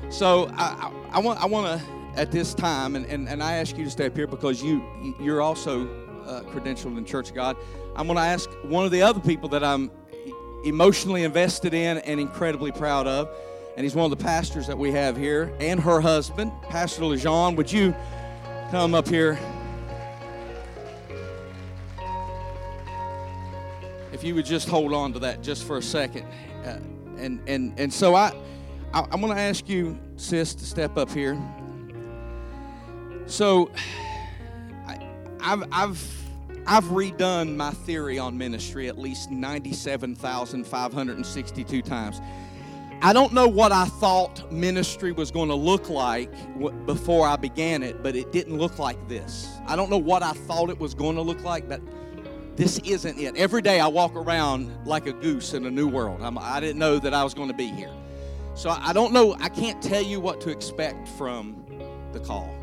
So 0.09 0.49
I, 0.53 0.91
I, 1.11 1.19
want 1.19 1.41
I 1.41 1.45
want 1.45 1.79
to 1.79 1.85
at 2.19 2.31
this 2.31 2.53
time, 2.53 2.95
and, 2.95 3.05
and, 3.05 3.27
and 3.27 3.41
I 3.41 3.53
ask 3.55 3.77
you 3.77 3.83
to 3.85 3.89
stay 3.89 4.07
up 4.07 4.15
here 4.15 4.27
because 4.27 4.61
you 4.61 4.83
you're 5.19 5.41
also 5.41 5.87
uh, 6.25 6.41
credentialed 6.43 6.97
in 6.97 7.05
Church 7.05 7.29
of 7.29 7.35
God. 7.35 7.57
I'm 7.95 8.07
going 8.07 8.17
to 8.17 8.23
ask 8.23 8.49
one 8.63 8.85
of 8.85 8.91
the 8.91 9.01
other 9.01 9.19
people 9.19 9.49
that 9.49 9.63
I'm 9.63 9.91
emotionally 10.63 11.23
invested 11.23 11.73
in 11.73 11.97
and 11.99 12.19
incredibly 12.19 12.71
proud 12.71 13.07
of, 13.07 13.29
and 13.77 13.83
he's 13.83 13.95
one 13.95 14.11
of 14.11 14.17
the 14.17 14.23
pastors 14.23 14.67
that 14.67 14.77
we 14.77 14.91
have 14.91 15.17
here, 15.17 15.53
and 15.59 15.79
her 15.79 16.01
husband, 16.01 16.51
Pastor 16.69 17.03
LeJean. 17.03 17.55
Would 17.55 17.71
you 17.71 17.95
come 18.71 18.93
up 18.93 19.07
here? 19.07 19.39
if 24.21 24.25
you 24.27 24.35
would 24.35 24.45
just 24.45 24.69
hold 24.69 24.93
on 24.93 25.11
to 25.13 25.17
that 25.17 25.41
just 25.41 25.63
for 25.63 25.77
a 25.77 25.81
second. 25.81 26.27
Uh, 26.63 26.77
and, 27.17 27.41
and, 27.47 27.73
and 27.79 27.91
so 27.91 28.13
I, 28.13 28.31
I, 28.93 28.99
am 29.11 29.19
going 29.19 29.33
to 29.33 29.41
ask 29.41 29.67
you, 29.67 29.97
sis, 30.15 30.53
to 30.53 30.63
step 30.63 30.95
up 30.95 31.09
here. 31.09 31.41
So 33.25 33.71
I, 34.85 35.07
I've, 35.39 35.63
I've, 35.71 36.20
I've 36.67 36.83
redone 36.85 37.55
my 37.55 37.71
theory 37.71 38.19
on 38.19 38.37
ministry 38.37 38.87
at 38.87 38.97
least 38.97 39.31
97,562 39.31 41.81
times. 41.81 42.21
I 43.03 43.13
don't 43.13 43.33
know 43.33 43.47
what 43.47 43.71
I 43.71 43.85
thought 43.85 44.51
ministry 44.51 45.11
was 45.11 45.31
going 45.31 45.49
to 45.49 45.55
look 45.55 45.89
like 45.89 46.31
before 46.85 47.27
I 47.27 47.35
began 47.35 47.81
it, 47.81 48.03
but 48.03 48.15
it 48.15 48.31
didn't 48.31 48.59
look 48.59 48.77
like 48.77 49.07
this. 49.07 49.49
I 49.65 49.75
don't 49.75 49.89
know 49.89 49.97
what 49.97 50.21
I 50.21 50.33
thought 50.33 50.69
it 50.69 50.79
was 50.79 50.93
going 50.93 51.15
to 51.15 51.23
look 51.23 51.43
like, 51.43 51.67
but 51.67 51.81
this 52.55 52.77
isn't 52.79 53.17
it. 53.17 53.35
Every 53.37 53.63
day 53.63 53.79
I 53.79 53.87
walk 53.87 54.15
around 54.15 54.71
like 54.85 55.07
a 55.07 55.13
goose 55.13 55.55
in 55.55 55.65
a 55.65 55.71
new 55.71 55.87
world. 55.87 56.21
I'm, 56.21 56.37
I 56.37 56.59
did 56.59 56.75
not 56.75 56.85
know 56.85 56.99
that 56.99 57.13
I 57.13 57.23
was 57.23 57.33
going 57.33 57.47
to 57.47 57.55
be 57.55 57.67
here. 57.67 57.91
So 58.53 58.69
I 58.69 58.93
don't 58.93 59.13
know, 59.13 59.35
I 59.39 59.49
can't 59.49 59.81
tell 59.81 60.03
you 60.03 60.19
what 60.19 60.39
to 60.41 60.51
expect 60.51 61.07
from 61.07 61.65
the 62.11 62.19
call 62.19 62.53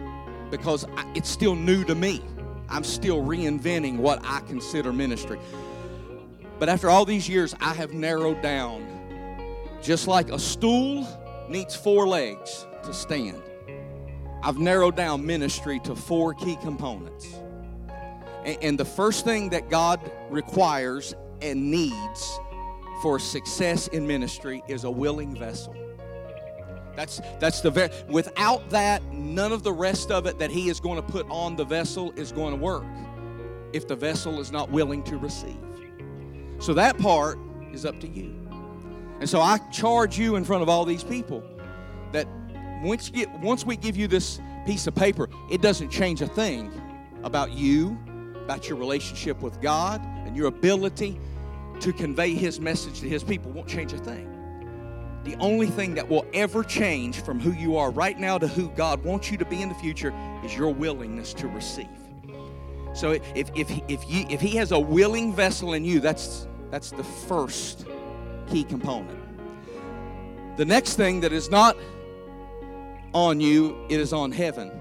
because 0.51 0.84
I, 0.96 1.11
it's 1.16 1.28
still 1.28 1.57
new 1.57 1.82
to 1.84 1.96
me. 1.96 2.22
I'm 2.69 2.85
still 2.85 3.23
reinventing 3.23 3.97
what 3.99 4.21
I 4.25 4.41
consider 4.41 4.93
ministry. 4.93 5.39
But 6.59 6.69
after 6.69 6.91
all 6.91 7.05
these 7.05 7.29
years, 7.29 7.55
I 7.61 7.73
have 7.75 7.93
narrowed 7.93 8.43
down 8.43 8.87
just 9.83 10.09
like 10.09 10.31
a 10.31 10.39
stool 10.39 11.07
needs 11.49 11.75
four 11.75 12.07
legs 12.07 12.66
to 12.83 12.93
stand. 12.93 13.41
I've 14.43 14.59
narrowed 14.59 14.97
down 14.97 15.25
ministry 15.25 15.81
to 15.81 15.95
four 15.97 16.35
key 16.35 16.57
components. 16.57 17.27
And 18.45 18.79
the 18.79 18.85
first 18.85 19.25
thing 19.25 19.51
that 19.51 19.69
God 19.69 20.01
requires 20.31 21.14
and 21.43 21.71
needs 21.71 22.39
for 23.03 23.19
success 23.19 23.89
in 23.89 24.07
ministry 24.07 24.62
is 24.69 24.85
a 24.85 24.91
willing 24.91 25.37
vessel. 25.37 25.75
That's 26.99 27.20
that's 27.38 27.61
the 27.61 27.70
very 27.70 27.90
without 28.09 28.70
that 28.70 29.05
none 29.12 29.53
of 29.53 29.62
the 29.62 29.72
rest 29.72 30.11
of 30.11 30.26
it 30.26 30.40
that 30.40 30.51
he 30.51 30.68
is 30.68 30.80
going 30.80 30.96
to 30.96 31.12
put 31.12 31.24
on 31.30 31.55
the 31.55 31.64
vessel 31.64 32.11
is 32.16 32.32
going 32.32 32.53
to 32.53 32.61
work 32.61 32.82
if 33.72 33.86
the 33.86 33.94
vessel 33.94 34.40
is 34.40 34.51
not 34.51 34.68
willing 34.72 35.05
to 35.05 35.16
receive. 35.16 35.61
So 36.59 36.74
that 36.74 36.99
part 36.99 37.38
is 37.72 37.86
up 37.86 38.01
to 38.01 38.09
you. 38.09 38.34
And 39.20 39.30
so 39.30 39.40
I 39.40 39.59
charge 39.70 40.18
you 40.18 40.34
in 40.34 40.42
front 40.42 40.64
of 40.64 40.68
all 40.68 40.84
these 40.84 41.05
people 41.05 41.40
that 42.11 42.26
once 42.82 43.11
get 43.11 43.30
once 43.38 43.64
we 43.64 43.76
give 43.76 43.96
you 43.96 44.09
this 44.09 44.40
piece 44.66 44.88
of 44.88 44.94
paper, 44.96 45.28
it 45.53 45.62
doesn't 45.62 45.90
change 45.90 46.20
a 46.20 46.26
thing 46.26 46.72
about 47.22 47.53
you 47.53 47.96
about 48.42 48.68
your 48.68 48.76
relationship 48.76 49.40
with 49.40 49.61
God 49.61 50.05
and 50.26 50.36
your 50.36 50.49
ability 50.49 51.20
to 51.78 51.92
convey 51.92 52.34
His 52.34 52.59
message 52.59 52.99
to 53.03 53.09
His 53.09 53.22
people 53.22 53.53
won't 53.53 53.68
change 53.68 53.92
a 53.92 53.99
thing. 53.99 54.38
The 55.25 55.37
only 55.41 55.66
thing 55.66 55.95
that 55.95 56.09
will 56.09 56.25
ever 56.33 56.62
change 56.62 57.23
from 57.23 57.41
who 57.41 57.53
you 57.53 57.77
are 57.77 57.91
right 57.91 58.19
now 58.19 58.39
to 58.39 58.49
who 58.49 58.69
God 58.71 59.03
wants 59.05 59.31
you 59.31 59.37
to 59.39 59.45
be 59.45 59.62
in 59.62 59.69
the 59.69 59.75
future 59.75 60.12
is 60.45 60.57
your 60.57 60.73
willingness 60.73 61.35
to 61.35 61.49
receive. 61.49 61.89
So 62.95 63.12
if, 63.12 63.51
if, 63.55 63.71
if, 63.89 64.09
you, 64.09 64.27
if 64.29 64.41
He 64.41 64.57
has 64.57 64.73
a 64.73 64.79
willing 64.79 65.35
vessel 65.35 65.75
in 65.75 65.85
you, 65.85 66.01
that's, 66.01 66.47
that's 66.71 66.91
the 66.91 67.05
first 67.05 67.87
key 68.49 68.64
component. 68.64 69.19
The 70.57 70.64
next 70.64 70.97
thing 70.97 71.21
that 71.21 71.33
is 71.33 71.51
not 71.51 71.77
on 73.12 73.41
you, 73.41 73.77
it 73.89 74.01
is 74.01 74.12
on 74.12 74.33
heaven, 74.33 74.73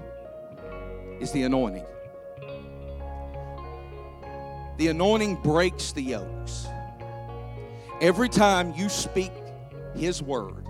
is 1.20 1.32
the 1.32 1.42
anointing. 1.42 1.84
The 4.78 4.88
anointing 4.88 5.36
breaks 5.36 5.92
the 5.92 6.02
yokes. 6.02 6.66
Every 8.00 8.28
time 8.28 8.72
you 8.76 8.88
speak 8.88 9.32
His 9.94 10.22
word, 10.22 10.66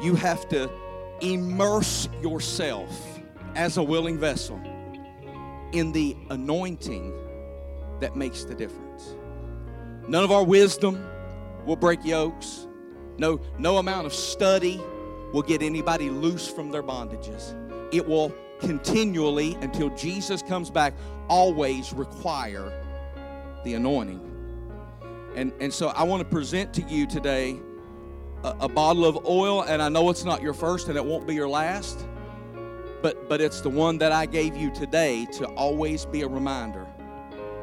you 0.00 0.14
have 0.14 0.48
to 0.48 0.70
immerse 1.20 2.08
yourself 2.20 3.20
as 3.54 3.76
a 3.76 3.82
willing 3.82 4.18
vessel 4.18 4.60
in 5.72 5.92
the 5.92 6.16
anointing 6.30 7.12
that 8.00 8.16
makes 8.16 8.44
the 8.44 8.54
difference. 8.54 9.14
None 10.08 10.24
of 10.24 10.32
our 10.32 10.44
wisdom 10.44 11.06
will 11.64 11.76
break 11.76 12.04
yokes. 12.04 12.66
No, 13.18 13.40
no 13.58 13.78
amount 13.78 14.06
of 14.06 14.12
study 14.12 14.82
will 15.32 15.42
get 15.42 15.62
anybody 15.62 16.10
loose 16.10 16.48
from 16.48 16.70
their 16.70 16.82
bondages. 16.82 17.56
It 17.94 18.06
will 18.06 18.34
continually, 18.60 19.54
until 19.60 19.90
Jesus 19.96 20.42
comes 20.42 20.70
back, 20.70 20.94
always 21.28 21.92
require 21.92 22.72
the 23.64 23.74
anointing. 23.74 24.28
And, 25.36 25.52
and 25.60 25.72
so 25.72 25.88
I 25.88 26.02
want 26.02 26.20
to 26.20 26.28
present 26.28 26.74
to 26.74 26.82
you 26.82 27.06
today 27.06 27.58
a, 28.44 28.68
bottle 28.68 29.04
of 29.04 29.26
oil, 29.26 29.62
and 29.62 29.80
I 29.80 29.88
know 29.88 30.10
it's 30.10 30.24
not 30.24 30.42
your 30.42 30.54
first 30.54 30.88
and 30.88 30.96
it 30.96 31.04
won't 31.04 31.26
be 31.26 31.34
your 31.34 31.48
last, 31.48 32.06
but, 33.00 33.28
but 33.28 33.40
it's 33.40 33.60
the 33.60 33.70
one 33.70 33.98
that 33.98 34.12
I 34.12 34.26
gave 34.26 34.56
you 34.56 34.70
today 34.72 35.26
to 35.32 35.46
always 35.46 36.04
be 36.04 36.22
a 36.22 36.28
reminder 36.28 36.86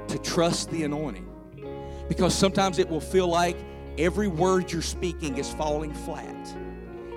to 0.07 0.17
trust 0.19 0.69
the 0.71 0.83
anointing. 0.83 1.27
Because 2.07 2.33
sometimes 2.33 2.79
it 2.79 2.89
will 2.89 3.01
feel 3.01 3.27
like 3.27 3.57
every 3.97 4.27
word 4.27 4.71
you're 4.71 4.81
speaking 4.81 5.37
is 5.37 5.53
falling 5.53 5.93
flat 5.93 6.55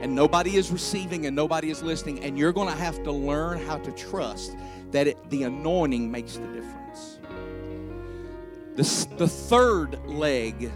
and 0.03 0.15
nobody 0.15 0.57
is 0.57 0.71
receiving 0.71 1.27
and 1.27 1.37
nobody 1.37 1.71
is 1.71 1.81
listening, 1.81 2.25
and 2.25 2.37
you're 2.37 2.53
going 2.53 2.69
to 2.69 2.77
have 2.77 3.03
to 3.05 3.13
learn 3.13 3.65
how 3.65 3.79
to 3.79 3.93
trust 3.93 4.57
that 4.91 5.07
it, 5.07 5.31
the 5.31 5.45
anointing 5.45 6.11
makes 6.11 6.37
the 6.37 6.47
difference. 6.49 7.21
The, 8.75 9.17
the 9.17 9.29
third 9.29 10.05
leg 10.07 10.73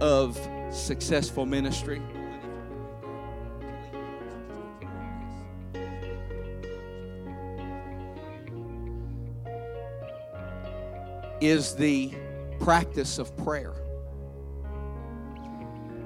of 0.00 0.38
successful 0.70 1.46
ministry. 1.46 2.02
Is 11.40 11.74
the 11.74 12.12
practice 12.60 13.18
of 13.18 13.36
prayer. 13.36 13.74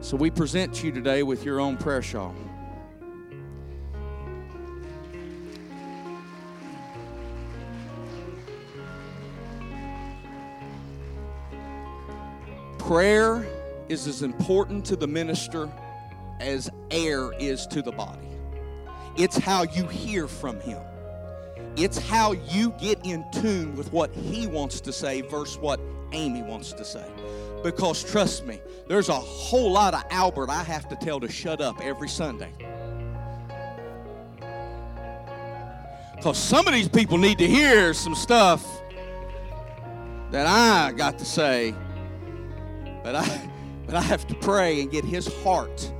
So 0.00 0.16
we 0.16 0.30
present 0.30 0.82
you 0.82 0.92
today 0.92 1.22
with 1.22 1.44
your 1.44 1.60
own 1.60 1.76
prayer 1.76 2.02
shawl. 2.02 2.34
Prayer 12.78 13.46
is 13.88 14.06
as 14.06 14.22
important 14.22 14.84
to 14.86 14.96
the 14.96 15.06
minister 15.06 15.70
as 16.40 16.70
air 16.90 17.32
is 17.38 17.66
to 17.68 17.82
the 17.82 17.92
body. 17.92 18.28
It's 19.16 19.36
how 19.36 19.64
you 19.64 19.86
hear 19.86 20.26
from 20.26 20.58
him. 20.60 20.80
It's 21.76 21.98
how 21.98 22.32
you 22.32 22.70
get 22.80 23.04
in 23.04 23.24
tune 23.32 23.76
with 23.76 23.92
what 23.92 24.12
he 24.12 24.46
wants 24.46 24.80
to 24.82 24.92
say 24.92 25.20
versus 25.22 25.58
what 25.58 25.80
Amy 26.12 26.42
wants 26.42 26.72
to 26.72 26.84
say. 26.84 27.06
Because 27.62 28.02
trust 28.02 28.44
me, 28.44 28.60
there's 28.88 29.08
a 29.08 29.14
whole 29.14 29.72
lot 29.72 29.94
of 29.94 30.02
Albert 30.10 30.50
I 30.50 30.62
have 30.64 30.88
to 30.88 30.96
tell 30.96 31.20
to 31.20 31.30
shut 31.30 31.60
up 31.60 31.80
every 31.80 32.08
Sunday. 32.08 32.52
Because 36.16 36.38
some 36.38 36.66
of 36.66 36.72
these 36.72 36.88
people 36.88 37.18
need 37.18 37.38
to 37.38 37.46
hear 37.46 37.94
some 37.94 38.14
stuff 38.14 38.64
that 40.30 40.46
I 40.46 40.92
got 40.92 41.18
to 41.18 41.24
say, 41.24 41.74
but 43.02 43.16
I, 43.16 43.50
but 43.92 43.98
I 43.98 44.06
have 44.06 44.26
to 44.28 44.34
pray 44.36 44.80
and 44.80 44.90
get 44.90 45.04
his 45.04 45.26
heart 45.42 45.92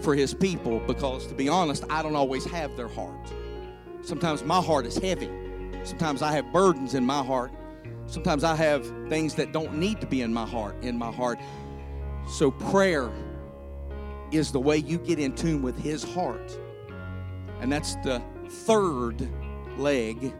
for 0.00 0.14
his 0.14 0.34
people 0.34 0.78
because, 0.80 1.26
to 1.28 1.34
be 1.34 1.48
honest, 1.48 1.84
I 1.88 2.02
don't 2.02 2.14
always 2.14 2.44
have 2.44 2.76
their 2.76 2.86
heart. 2.86 3.32
Sometimes 4.02 4.44
my 4.44 4.60
heart 4.60 4.84
is 4.84 4.98
heavy. 4.98 5.30
Sometimes 5.84 6.20
I 6.20 6.32
have 6.32 6.52
burdens 6.52 6.92
in 6.92 7.06
my 7.06 7.24
heart. 7.24 7.50
Sometimes 8.04 8.44
I 8.44 8.54
have 8.56 8.86
things 9.08 9.36
that 9.36 9.52
don't 9.52 9.72
need 9.76 10.02
to 10.02 10.06
be 10.06 10.20
in 10.20 10.34
my 10.34 10.44
heart, 10.44 10.76
in 10.82 10.98
my 10.98 11.10
heart. 11.10 11.38
So 12.28 12.50
prayer 12.50 13.10
is 14.32 14.52
the 14.52 14.60
way 14.60 14.76
you 14.76 14.98
get 14.98 15.18
in 15.18 15.34
tune 15.34 15.62
with 15.62 15.78
his 15.78 16.04
heart. 16.04 16.58
And 17.62 17.72
that's 17.72 17.94
the 18.04 18.20
third 18.50 19.26
leg 19.78 20.34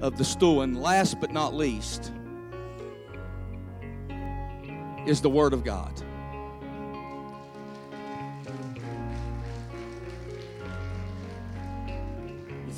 of 0.00 0.16
the 0.16 0.24
stool. 0.24 0.62
And 0.62 0.80
last 0.80 1.18
but 1.20 1.32
not 1.32 1.52
least 1.52 2.12
is 5.04 5.20
the 5.20 5.30
word 5.30 5.52
of 5.52 5.64
God. 5.64 6.00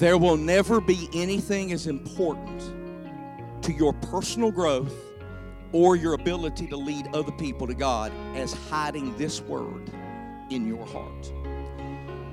There 0.01 0.17
will 0.17 0.39
never 0.39 0.81
be 0.81 1.11
anything 1.13 1.73
as 1.73 1.87
important 1.87 2.63
to 3.63 3.71
your 3.71 3.93
personal 3.93 4.51
growth 4.51 4.95
or 5.73 5.95
your 5.95 6.15
ability 6.15 6.69
to 6.69 6.77
lead 6.79 7.15
other 7.15 7.33
people 7.33 7.67
to 7.67 7.75
God 7.75 8.11
as 8.35 8.55
hiding 8.71 9.15
this 9.19 9.43
word 9.43 9.91
in 10.49 10.67
your 10.67 10.87
heart. 10.87 11.31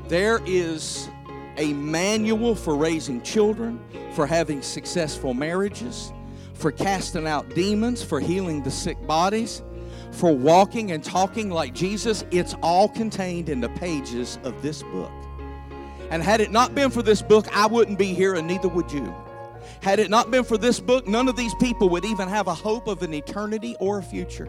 There 0.08 0.40
is 0.46 1.10
a 1.58 1.74
manual 1.74 2.56
for 2.56 2.78
raising 2.78 3.22
children, 3.22 3.82
for 4.14 4.26
having 4.26 4.62
successful 4.62 5.34
marriages, 5.34 6.14
for 6.54 6.72
casting 6.72 7.28
out 7.28 7.54
demons, 7.54 8.02
for 8.02 8.22
healing 8.22 8.64
the 8.64 8.72
sick 8.72 9.06
bodies, 9.06 9.62
for 10.14 10.34
walking 10.34 10.94
and 10.94 11.04
talking 11.04 11.50
like 11.50 11.74
Jesus. 11.74 12.24
It's 12.32 12.56
all 12.64 12.88
contained 12.88 13.50
in 13.50 13.60
the 13.60 13.70
pages 13.72 14.40
of 14.46 14.62
this 14.62 14.84
book. 14.84 15.12
And 16.10 16.24
had 16.24 16.42
it 16.42 16.52
not 16.52 16.74
been 16.74 16.90
for 16.90 17.02
this 17.02 17.22
book, 17.22 17.48
I 17.56 17.66
wouldn't 17.68 17.98
be 17.98 18.14
here, 18.14 18.36
and 18.36 18.48
neither 18.48 18.68
would 18.68 18.92
you. 18.92 19.14
Had 19.82 20.00
it 20.00 20.10
not 20.10 20.32
been 20.32 20.44
for 20.44 20.58
this 20.58 20.80
book, 20.80 21.08
none 21.08 21.28
of 21.28 21.36
these 21.36 21.54
people 21.56 21.90
would 21.90 22.06
even 22.06 22.28
have 22.28 22.48
a 22.48 22.54
hope 22.54 22.88
of 22.88 23.04
an 23.04 23.14
eternity 23.14 23.76
or 23.80 24.00
a 24.00 24.04
future. 24.04 24.48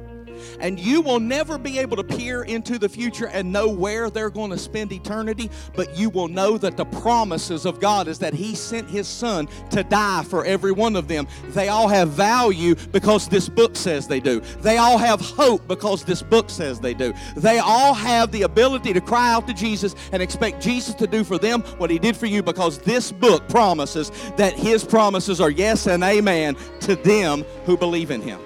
And 0.61 0.78
you 0.78 1.01
will 1.01 1.20
never 1.20 1.59
be 1.59 1.78
able 1.78 1.97
to 1.97 2.05
peer 2.05 2.43
into 2.43 2.78
the 2.78 2.89
future 2.89 3.28
and 3.28 3.53
know 3.53 3.68
where 3.68 4.11
they're 4.11 4.30
going 4.30 4.51
to 4.51 4.59
spend 4.59 4.93
eternity, 4.93 5.51
but 5.74 5.97
you 5.97 6.11
will 6.11 6.28
know 6.28 6.59
that 6.59 6.76
the 6.76 6.84
promises 6.84 7.66
of 7.66 7.80
God 7.80 8.09
is 8.09 8.18
that 8.20 8.34
He 8.34 8.55
sent 8.55 8.89
His 8.89 9.07
Son 9.07 9.49
to 9.70 9.82
die 9.82 10.22
for 10.24 10.45
every 10.45 10.72
one 10.72 10.97
of 10.97 11.09
them. 11.09 11.26
They 11.49 11.68
all 11.68 11.89
have 11.89 12.11
value 12.11 12.74
because 12.93 13.28
this 13.28 13.49
book 13.49 13.76
says 13.76 14.07
they 14.07 14.20
do. 14.20 14.41
They 14.61 14.78
all 14.78 14.99
have 14.99 15.20
hope 15.20 15.66
because 15.68 16.05
this 16.05 16.22
book 16.22 16.51
says 16.51 16.80
they 16.80 16.95
do. 16.95 17.12
They 17.36 17.59
all 17.59 17.95
have 17.95 18.32
the 18.32 18.43
ability 18.43 18.93
to 18.93 19.01
cry 19.01 19.32
out 19.32 19.47
to 19.49 19.55
Jesus 19.55 19.95
and 20.12 20.22
expect 20.22 20.62
Jesus 20.62 20.95
to 20.97 21.07
do 21.07 21.24
for 21.24 21.39
them 21.39 21.62
what 21.78 21.91
He 21.91 21.99
did 21.99 22.16
for 22.16 22.26
you 22.26 22.43
because 22.43 22.78
this 22.78 23.12
book 23.12 23.49
promises 23.49 24.11
that 24.36 24.55
His 24.55 24.84
promises 24.84 25.41
are 25.41 25.51
yes 25.51 25.86
and 25.86 26.03
amen 26.03 26.57
to 26.80 26.97
them 26.97 27.45
who 27.64 27.76
believe 27.76 28.11
in 28.11 28.22
Him. 28.22 28.41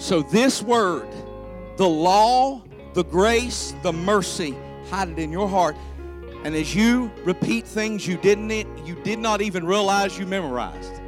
So, 0.00 0.22
this 0.22 0.62
word, 0.62 1.06
the 1.76 1.86
law, 1.86 2.62
the 2.94 3.04
grace, 3.04 3.74
the 3.82 3.92
mercy, 3.92 4.56
hide 4.88 5.10
it 5.10 5.18
in 5.18 5.30
your 5.30 5.46
heart. 5.46 5.76
And 6.42 6.56
as 6.56 6.74
you 6.74 7.12
repeat 7.22 7.66
things 7.66 8.08
you 8.08 8.16
didn't 8.16 8.50
you 8.86 8.94
did 9.04 9.18
not 9.18 9.42
even 9.42 9.66
realize 9.66 10.18
you 10.18 10.24
memorized, 10.24 11.02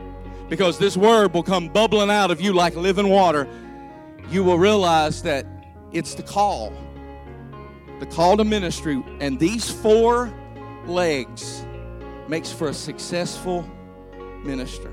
because 0.51 0.79
this 0.79 0.95
word 0.95 1.33
will 1.33 1.43
come 1.43 1.71
bubbling 1.71 2.11
out 2.11 2.31
of 2.31 2.43
you 2.43 2.53
like 2.53 2.77
living 2.77 3.09
water, 3.09 3.49
you 4.29 4.45
will 4.45 4.59
realize 4.59 5.23
that 5.23 5.47
it's 5.93 6.15
the 6.15 6.23
call. 6.23 6.71
The 7.99 8.07
call 8.07 8.37
to 8.37 8.45
ministry. 8.45 9.03
And 9.21 9.39
these 9.39 9.71
four 9.71 10.31
legs 10.87 11.65
makes 12.29 12.53
for 12.53 12.69
a 12.69 12.75
successful 12.75 13.67
minister. 14.45 14.93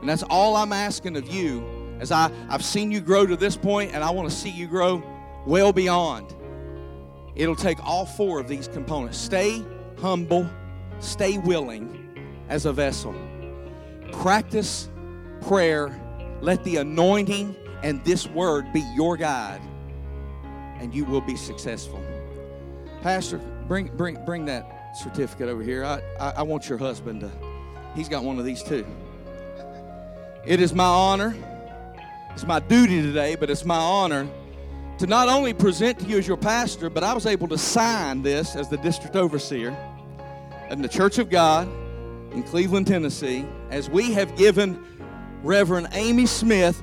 And 0.00 0.08
that's 0.08 0.22
all 0.22 0.56
I'm 0.56 0.72
asking 0.72 1.18
of 1.18 1.28
you 1.28 1.77
as 2.00 2.12
I, 2.12 2.30
I've 2.48 2.64
seen 2.64 2.90
you 2.90 3.00
grow 3.00 3.26
to 3.26 3.36
this 3.36 3.56
point, 3.56 3.92
and 3.94 4.02
I 4.04 4.10
want 4.10 4.30
to 4.30 4.34
see 4.34 4.50
you 4.50 4.66
grow 4.66 5.02
well 5.46 5.72
beyond. 5.72 6.34
It'll 7.34 7.56
take 7.56 7.84
all 7.84 8.06
four 8.06 8.40
of 8.40 8.48
these 8.48 8.68
components. 8.68 9.18
Stay 9.18 9.62
humble, 10.00 10.48
stay 11.00 11.38
willing 11.38 12.44
as 12.48 12.66
a 12.66 12.72
vessel. 12.72 13.14
Practice 14.12 14.88
prayer. 15.42 16.00
Let 16.40 16.62
the 16.64 16.76
anointing 16.76 17.56
and 17.82 18.04
this 18.04 18.26
word 18.28 18.72
be 18.72 18.80
your 18.94 19.16
guide, 19.16 19.60
and 20.80 20.94
you 20.94 21.04
will 21.04 21.20
be 21.20 21.36
successful. 21.36 22.02
Pastor, 23.02 23.38
bring, 23.66 23.88
bring, 23.96 24.24
bring 24.24 24.44
that 24.46 24.96
certificate 24.96 25.48
over 25.48 25.62
here. 25.62 25.84
I, 25.84 26.00
I, 26.18 26.30
I 26.38 26.42
want 26.42 26.68
your 26.68 26.78
husband 26.78 27.20
to, 27.20 27.30
he's 27.94 28.08
got 28.08 28.24
one 28.24 28.38
of 28.38 28.44
these 28.44 28.62
too. 28.62 28.86
It 30.44 30.60
is 30.60 30.74
my 30.74 30.84
honor 30.84 31.36
it's 32.30 32.46
my 32.46 32.60
duty 32.60 33.02
today, 33.02 33.36
but 33.36 33.50
it's 33.50 33.64
my 33.64 33.76
honor 33.76 34.28
to 34.98 35.06
not 35.06 35.28
only 35.28 35.54
present 35.54 36.00
to 36.00 36.06
you 36.06 36.18
as 36.18 36.26
your 36.26 36.36
pastor, 36.36 36.90
but 36.90 37.04
I 37.04 37.14
was 37.14 37.26
able 37.26 37.46
to 37.48 37.58
sign 37.58 38.22
this 38.22 38.56
as 38.56 38.68
the 38.68 38.78
district 38.78 39.14
overseer 39.16 39.76
in 40.70 40.82
the 40.82 40.88
Church 40.88 41.18
of 41.18 41.30
God 41.30 41.68
in 42.32 42.42
Cleveland, 42.42 42.88
Tennessee, 42.88 43.46
as 43.70 43.88
we 43.88 44.12
have 44.12 44.36
given 44.36 44.84
Reverend 45.42 45.88
Amy 45.92 46.26
Smith 46.26 46.82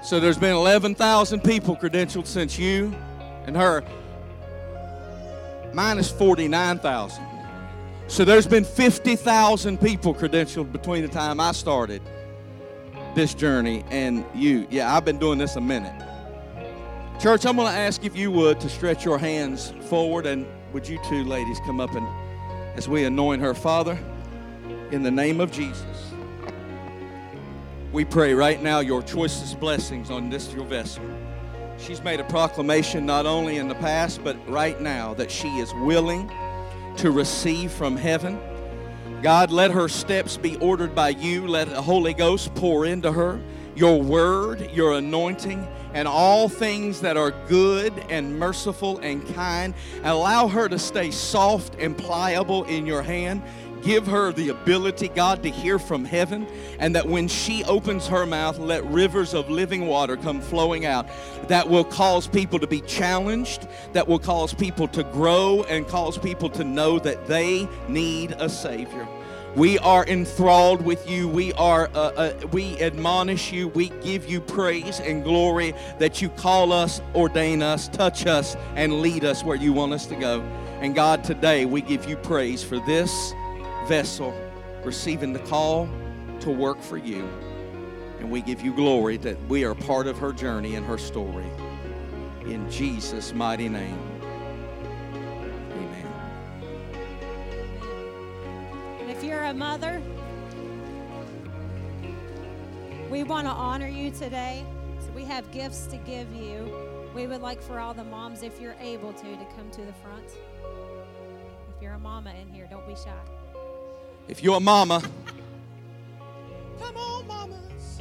So 0.03 0.19
there's 0.19 0.37
been 0.37 0.53
11,000 0.53 1.43
people 1.43 1.77
credentialed 1.77 2.27
since 2.27 2.59
you 2.59 2.93
and 3.45 3.55
her. 3.55 3.83
49,000. 5.73 7.25
So 8.07 8.25
there's 8.25 8.45
been 8.45 8.65
50,000 8.65 9.79
people 9.79 10.13
credentialed 10.13 10.71
between 10.71 11.01
the 11.01 11.07
time 11.07 11.39
I 11.39 11.53
started 11.53 12.01
this 13.15 13.33
journey 13.33 13.83
and 13.89 14.25
you. 14.35 14.67
Yeah, 14.69 14.95
I've 14.95 15.05
been 15.05 15.17
doing 15.17 15.39
this 15.39 15.55
a 15.55 15.61
minute. 15.61 15.93
Church, 17.19 17.45
I'm 17.45 17.55
going 17.55 17.71
to 17.71 17.77
ask 17.77 18.03
if 18.03 18.15
you 18.15 18.29
would 18.31 18.59
to 18.59 18.69
stretch 18.69 19.05
your 19.05 19.17
hands 19.17 19.73
forward, 19.87 20.25
and 20.25 20.45
would 20.73 20.87
you 20.87 20.99
two 21.07 21.23
ladies 21.23 21.59
come 21.65 21.79
up 21.79 21.93
and 21.95 22.05
as 22.75 22.89
we 22.89 23.05
anoint 23.05 23.41
her, 23.41 23.53
Father, 23.53 23.97
in 24.93 25.01
the 25.01 25.11
name 25.11 25.41
of 25.41 25.51
Jesus. 25.51 26.13
We 27.91 28.05
pray 28.05 28.35
right 28.35 28.61
now 28.61 28.79
your 28.79 29.01
choicest 29.01 29.59
blessings 29.59 30.11
on 30.11 30.29
this 30.29 30.53
your 30.53 30.65
vessel. 30.65 31.03
She's 31.79 32.03
made 32.03 32.19
a 32.19 32.23
proclamation 32.25 33.03
not 33.03 33.25
only 33.25 33.57
in 33.57 33.67
the 33.67 33.75
past, 33.75 34.23
but 34.23 34.37
right 34.47 34.79
now 34.79 35.15
that 35.15 35.31
she 35.31 35.47
is 35.57 35.73
willing 35.73 36.31
to 36.97 37.09
receive 37.09 37.71
from 37.71 37.97
heaven. 37.97 38.39
God, 39.23 39.49
let 39.49 39.71
her 39.71 39.89
steps 39.89 40.37
be 40.37 40.57
ordered 40.57 40.93
by 40.93 41.09
you. 41.09 41.47
Let 41.47 41.69
the 41.69 41.81
Holy 41.81 42.13
Ghost 42.13 42.53
pour 42.53 42.85
into 42.85 43.11
her 43.11 43.41
your 43.75 44.01
word, 44.01 44.69
your 44.71 44.93
anointing, 44.93 45.67
and 45.93 46.07
all 46.07 46.49
things 46.49 47.01
that 47.01 47.17
are 47.17 47.31
good 47.47 47.93
and 48.09 48.37
merciful 48.37 48.99
and 48.99 49.25
kind. 49.33 49.73
Allow 50.03 50.47
her 50.47 50.67
to 50.67 50.79
stay 50.79 51.11
soft 51.11 51.75
and 51.79 51.97
pliable 51.97 52.63
in 52.65 52.85
your 52.85 53.01
hand. 53.01 53.43
Give 53.83 54.07
her 54.07 54.31
the 54.31 54.49
ability, 54.49 55.09
God, 55.09 55.43
to 55.43 55.49
hear 55.49 55.77
from 55.77 56.05
heaven, 56.05 56.47
and 56.79 56.95
that 56.95 57.05
when 57.05 57.27
she 57.27 57.65
opens 57.65 58.07
her 58.07 58.25
mouth, 58.25 58.57
let 58.57 58.85
rivers 58.85 59.33
of 59.33 59.49
living 59.49 59.87
water 59.87 60.15
come 60.15 60.39
flowing 60.39 60.85
out 60.85 61.07
that 61.49 61.69
will 61.69 61.83
cause 61.83 62.25
people 62.25 62.59
to 62.59 62.67
be 62.67 62.79
challenged, 62.81 63.67
that 63.91 64.07
will 64.07 64.19
cause 64.19 64.53
people 64.53 64.87
to 64.89 65.03
grow, 65.03 65.63
and 65.67 65.85
cause 65.87 66.17
people 66.17 66.49
to 66.51 66.63
know 66.63 66.97
that 66.99 67.27
they 67.27 67.67
need 67.89 68.31
a 68.39 68.47
Savior. 68.47 69.05
We 69.55 69.77
are 69.79 70.05
enthralled 70.07 70.81
with 70.81 71.07
you. 71.07 71.27
We 71.27 71.53
are 71.53 71.87
uh, 71.93 72.11
uh, 72.15 72.47
we 72.51 72.81
admonish 72.81 73.51
you. 73.51 73.67
We 73.67 73.89
give 74.01 74.27
you 74.27 74.41
praise 74.41 74.99
and 74.99 75.23
glory 75.23 75.75
that 75.99 76.23
you 76.23 76.29
call 76.29 76.71
us, 76.71 77.01
ordain 77.13 77.61
us, 77.61 77.87
touch 77.87 78.25
us, 78.25 78.55
and 78.75 79.01
lead 79.01 79.23
us 79.25 79.43
where 79.43 79.55
you 79.55 79.71
want 79.71 79.93
us 79.93 80.07
to 80.07 80.15
go. 80.15 80.41
And 80.81 80.95
God, 80.95 81.23
today 81.23 81.65
we 81.65 81.81
give 81.81 82.09
you 82.09 82.15
praise 82.15 82.63
for 82.63 82.79
this 82.87 83.33
vessel 83.87 84.33
receiving 84.83 85.33
the 85.33 85.39
call 85.39 85.89
to 86.41 86.49
work 86.49 86.81
for 86.81 86.97
you. 86.97 87.27
And 88.19 88.29
we 88.29 88.41
give 88.41 88.61
you 88.61 88.73
glory 88.73 89.17
that 89.17 89.41
we 89.47 89.63
are 89.65 89.75
part 89.75 90.07
of 90.07 90.17
her 90.17 90.31
journey 90.31 90.75
and 90.75 90.85
her 90.85 90.97
story. 90.97 91.45
In 92.45 92.69
Jesus' 92.69 93.33
mighty 93.33 93.69
name. 93.69 93.99
Amen. 95.71 96.07
If 99.09 99.23
you're 99.23 99.43
a 99.43 99.53
mother, 99.53 100.01
we 103.09 103.23
want 103.23 103.47
to 103.47 103.51
honor 103.51 103.87
you 103.87 104.11
today. 104.11 104.65
So 104.99 105.11
we 105.11 105.23
have 105.25 105.49
gifts 105.51 105.87
to 105.87 105.97
give 105.97 106.33
you. 106.33 106.73
We 107.13 107.27
would 107.27 107.41
like 107.41 107.61
for 107.61 107.79
all 107.79 107.93
the 107.93 108.03
moms, 108.03 108.41
if 108.41 108.59
you're 108.59 108.75
able 108.81 109.13
to, 109.13 109.23
to 109.23 109.45
come 109.55 109.69
to 109.71 109.81
the 109.81 109.93
front. 109.93 110.25
If 111.75 111.81
you're 111.81 111.93
a 111.93 111.99
mama 111.99 112.33
in 112.41 112.47
here, 112.47 112.67
don't 112.69 112.87
be 112.87 112.95
shy. 112.95 113.11
If 114.27 114.41
you're 114.41 114.57
a 114.57 114.59
mama, 114.59 115.01
come 116.79 116.97
on, 116.97 117.27
mamas. 117.27 117.99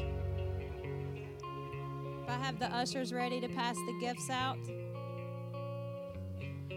If 2.23 2.29
I 2.29 2.37
have 2.37 2.59
the 2.59 2.67
ushers 2.67 3.13
ready 3.13 3.41
to 3.41 3.49
pass 3.49 3.77
the 3.77 3.99
gifts 4.01 4.31
out. 4.31 4.59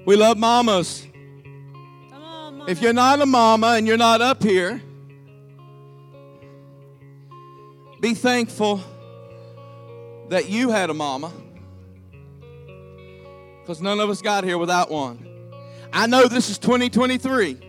We 0.06 0.16
love 0.16 0.38
mamas. 0.38 1.08
If 2.68 2.82
you're 2.82 2.94
not 2.94 3.22
a 3.22 3.26
mama 3.26 3.74
and 3.78 3.86
you're 3.86 3.98
not 3.98 4.22
up 4.22 4.42
here, 4.42 4.82
be 8.00 8.16
thankful 8.16 8.82
that 10.30 10.50
you 10.50 10.70
had 10.70 10.90
a 10.90 10.94
mama. 10.94 11.32
Because 13.62 13.82
none 13.82 14.00
of 14.00 14.10
us 14.10 14.22
got 14.22 14.44
here 14.44 14.58
without 14.58 14.90
one. 14.90 15.28
I 15.94 16.08
know 16.08 16.28
this 16.28 16.50
is 16.50 16.58
2023. 16.58 17.60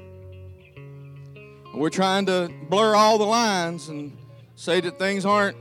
We're 1.77 1.91
trying 1.91 2.25
to 2.27 2.51
blur 2.71 2.97
all 2.97 3.19
the 3.19 3.27
lines 3.27 3.91
and 3.91 4.17
say 4.55 4.81
that 4.81 4.99
things 4.99 5.27
aren't. 5.27 5.59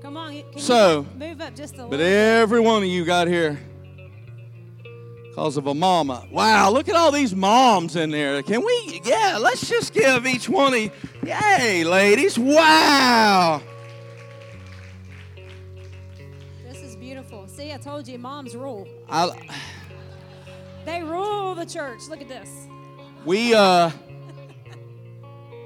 Come 0.00 0.16
on, 0.16 0.42
so, 0.56 1.04
move 1.18 1.40
up 1.40 1.56
just 1.56 1.74
a 1.74 1.76
little. 1.78 1.90
But 1.90 2.00
every 2.00 2.60
one 2.60 2.84
of 2.84 2.88
you 2.88 3.04
got 3.04 3.26
here 3.26 3.58
because 5.28 5.56
of 5.56 5.66
a 5.66 5.74
mama. 5.74 6.26
Wow, 6.30 6.70
look 6.70 6.88
at 6.88 6.94
all 6.94 7.10
these 7.10 7.34
moms 7.34 7.96
in 7.96 8.10
there. 8.10 8.40
Can 8.42 8.64
we, 8.64 9.00
yeah, 9.04 9.38
let's 9.40 9.68
just 9.68 9.92
give 9.92 10.26
each 10.26 10.48
one 10.48 10.74
of 10.74 10.92
yay, 11.26 11.82
ladies. 11.82 12.38
Wow. 12.38 13.62
This 16.68 16.82
is 16.82 16.94
beautiful. 16.94 17.48
See, 17.48 17.72
I 17.72 17.78
told 17.78 18.06
you, 18.06 18.16
moms 18.16 18.54
rule. 18.54 18.86
I, 19.08 19.30
they 20.84 21.02
rule 21.02 21.56
the 21.56 21.66
church. 21.66 22.02
Look 22.08 22.20
at 22.20 22.28
this. 22.28 22.48
We, 23.24 23.54
uh, 23.54 23.90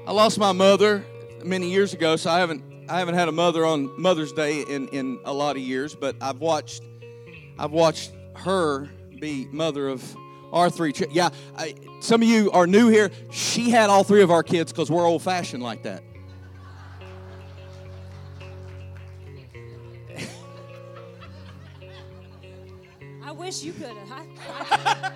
I 0.07 0.13
lost 0.13 0.39
my 0.39 0.53
mother 0.53 1.03
many 1.43 1.71
years 1.71 1.95
ago, 1.95 2.17
so 2.17 2.31
I 2.31 2.39
haven't, 2.39 2.63
I 2.91 2.99
haven't 2.99 3.15
had 3.15 3.29
a 3.29 3.33
mother 3.33 3.65
on 3.65 3.99
Mother's 3.99 4.35
Day 4.35 4.61
in, 4.61 4.89
in 4.89 5.19
a 5.25 5.33
lot 5.33 5.57
of 5.57 5.63
years, 5.63 5.95
but 5.95 6.15
I've 6.21 6.41
watched, 6.41 6.83
I've 7.59 7.71
watched 7.71 8.13
her 8.37 8.91
be 9.19 9.49
mother 9.51 9.89
of 9.89 10.05
our 10.53 10.69
three. 10.69 10.93
Ch- 10.93 11.09
yeah, 11.11 11.31
I, 11.57 11.75
some 12.01 12.21
of 12.21 12.29
you 12.29 12.51
are 12.51 12.67
new 12.67 12.89
here. 12.89 13.11
She 13.31 13.71
had 13.71 13.89
all 13.89 14.05
three 14.05 14.21
of 14.21 14.31
our 14.31 14.43
kids 14.43 14.73
because 14.73 14.91
we're 14.91 15.07
old 15.07 15.23
fashioned 15.23 15.63
like 15.63 15.85
that. 15.85 16.03
I 23.23 23.33
wish 23.33 23.63
you 23.63 23.73
could 23.73 23.97
have. 23.97 25.15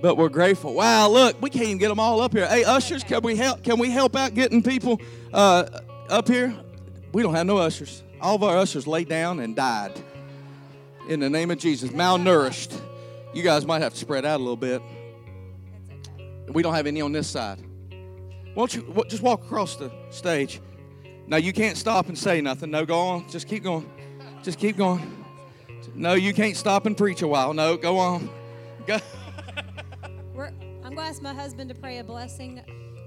But 0.00 0.16
we're 0.16 0.28
grateful. 0.28 0.74
Wow, 0.74 1.08
look, 1.08 1.40
we 1.42 1.50
can't 1.50 1.64
even 1.64 1.78
get 1.78 1.88
them 1.88 1.98
all 1.98 2.20
up 2.20 2.32
here. 2.32 2.46
Hey, 2.46 2.64
ushers, 2.64 3.02
can 3.02 3.22
we 3.22 3.36
help? 3.36 3.64
Can 3.64 3.78
we 3.78 3.90
help 3.90 4.14
out 4.14 4.34
getting 4.34 4.62
people 4.62 5.00
uh, 5.32 5.66
up 6.08 6.28
here? 6.28 6.54
We 7.12 7.22
don't 7.22 7.34
have 7.34 7.46
no 7.46 7.58
ushers. 7.58 8.02
All 8.20 8.36
of 8.36 8.42
our 8.42 8.56
ushers 8.58 8.86
laid 8.86 9.08
down 9.08 9.40
and 9.40 9.56
died 9.56 9.92
in 11.08 11.20
the 11.20 11.30
name 11.30 11.50
of 11.50 11.58
Jesus. 11.58 11.90
Malnourished. 11.90 12.78
You 13.32 13.42
guys 13.42 13.66
might 13.66 13.82
have 13.82 13.92
to 13.92 13.98
spread 13.98 14.24
out 14.24 14.36
a 14.36 14.42
little 14.42 14.56
bit. 14.56 14.80
We 16.48 16.62
don't 16.62 16.74
have 16.74 16.86
any 16.86 17.00
on 17.00 17.12
this 17.12 17.28
side. 17.28 17.58
Won't 18.54 18.74
you 18.74 19.04
just 19.08 19.22
walk 19.22 19.44
across 19.44 19.76
the 19.76 19.90
stage? 20.10 20.60
Now 21.26 21.36
you 21.36 21.52
can't 21.52 21.76
stop 21.76 22.08
and 22.08 22.16
say 22.16 22.40
nothing. 22.40 22.70
No, 22.70 22.86
go 22.86 22.98
on. 22.98 23.28
Just 23.28 23.48
keep 23.48 23.62
going. 23.62 23.90
Just 24.42 24.58
keep 24.58 24.76
going. 24.76 25.24
No, 25.94 26.14
you 26.14 26.32
can't 26.32 26.56
stop 26.56 26.86
and 26.86 26.96
preach 26.96 27.22
a 27.22 27.28
while. 27.28 27.52
No, 27.52 27.76
go 27.76 27.98
on. 27.98 28.30
Go. 28.86 28.98
To 30.98 31.04
ask 31.04 31.22
my 31.22 31.32
husband 31.32 31.68
to 31.68 31.76
pray 31.76 31.98
a 31.98 32.04
blessing 32.04 32.60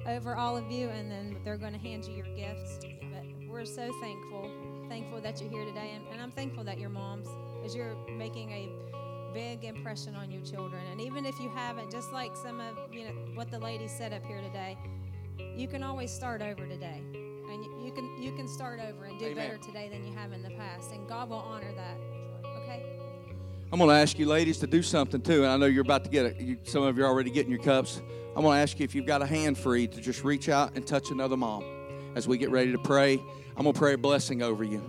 over 0.08 0.38
all 0.38 0.56
of 0.56 0.72
you, 0.72 0.88
and 0.88 1.12
then 1.12 1.36
they're 1.44 1.58
going 1.58 1.74
to 1.74 1.78
hand 1.78 2.06
you 2.06 2.14
your 2.14 2.36
gifts. 2.38 2.80
But 3.12 3.26
we're 3.50 3.66
so 3.66 3.92
thankful, 4.00 4.50
thankful 4.88 5.20
that 5.20 5.42
you're 5.42 5.50
here 5.50 5.66
today, 5.66 5.92
and, 5.96 6.08
and 6.10 6.22
I'm 6.22 6.32
thankful 6.32 6.64
that 6.64 6.80
your 6.80 6.90
moms 6.90 7.28
as 7.66 7.76
you're 7.76 7.98
making 8.10 8.50
a 8.52 8.70
big 9.34 9.66
impression 9.66 10.16
on 10.16 10.32
your 10.32 10.42
children. 10.42 10.82
And 10.90 11.02
even 11.02 11.26
if 11.26 11.38
you 11.38 11.50
haven't, 11.50 11.92
just 11.92 12.14
like 12.14 12.34
some 12.38 12.62
of 12.62 12.78
you 12.94 13.04
know 13.04 13.12
what 13.34 13.52
the 13.52 13.60
lady 13.60 13.90
said 13.90 14.14
up 14.14 14.26
here 14.26 14.40
today, 14.40 14.78
you 15.58 15.68
can 15.68 15.84
always 15.84 16.12
start 16.12 16.42
over 16.42 16.66
today. 16.66 17.02
And 17.14 17.86
you 17.86 17.92
can 17.94 18.24
you 18.24 18.32
can 18.32 18.48
start 18.48 18.80
over 18.80 19.04
and 19.04 19.20
do 19.20 19.26
Amen. 19.26 19.36
better 19.36 19.58
today 19.58 19.90
than 19.90 20.06
you 20.08 20.14
have 20.14 20.32
in 20.32 20.42
the 20.42 20.52
past. 20.52 20.94
And 20.94 21.10
God 21.10 21.30
will 21.30 21.40
honor 21.40 21.74
that. 21.76 21.98
I'm 23.72 23.80
going 23.80 23.90
to 23.90 23.96
ask 23.96 24.20
you 24.20 24.26
ladies 24.26 24.58
to 24.60 24.68
do 24.68 24.84
something 24.84 25.22
too. 25.22 25.44
And 25.44 25.52
I 25.52 25.56
know 25.56 25.66
you're 25.66 25.84
about 25.84 26.04
to 26.04 26.10
get 26.10 26.26
it. 26.26 26.42
You, 26.42 26.58
some 26.64 26.84
of 26.84 26.98
you 26.98 27.06
are 27.06 27.08
already 27.08 27.32
getting 27.32 27.52
your 27.52 27.62
cups. 27.62 28.02
I'm 28.36 28.44
going 28.44 28.58
to 28.58 28.62
ask 28.62 28.78
you 28.80 28.84
if 28.84 28.94
you've 28.94 29.06
got 29.06 29.22
a 29.22 29.26
hand 29.26 29.58
free 29.58 29.88
to 29.88 30.02
just 30.02 30.26
reach 30.26 30.50
out 30.50 30.76
and 30.76 30.86
touch 30.86 31.10
another 31.10 31.38
mom 31.38 31.64
as 32.16 32.28
we 32.28 32.38
get 32.38 32.50
ready 32.52 32.74
to 32.74 32.78
pray. 32.78 33.14
I'm 33.56 33.64
going 33.64 33.74
to 33.74 33.80
pray 33.80 33.94
a 33.94 33.98
blessing 33.98 34.42
over 34.42 34.66
you. 34.66 34.84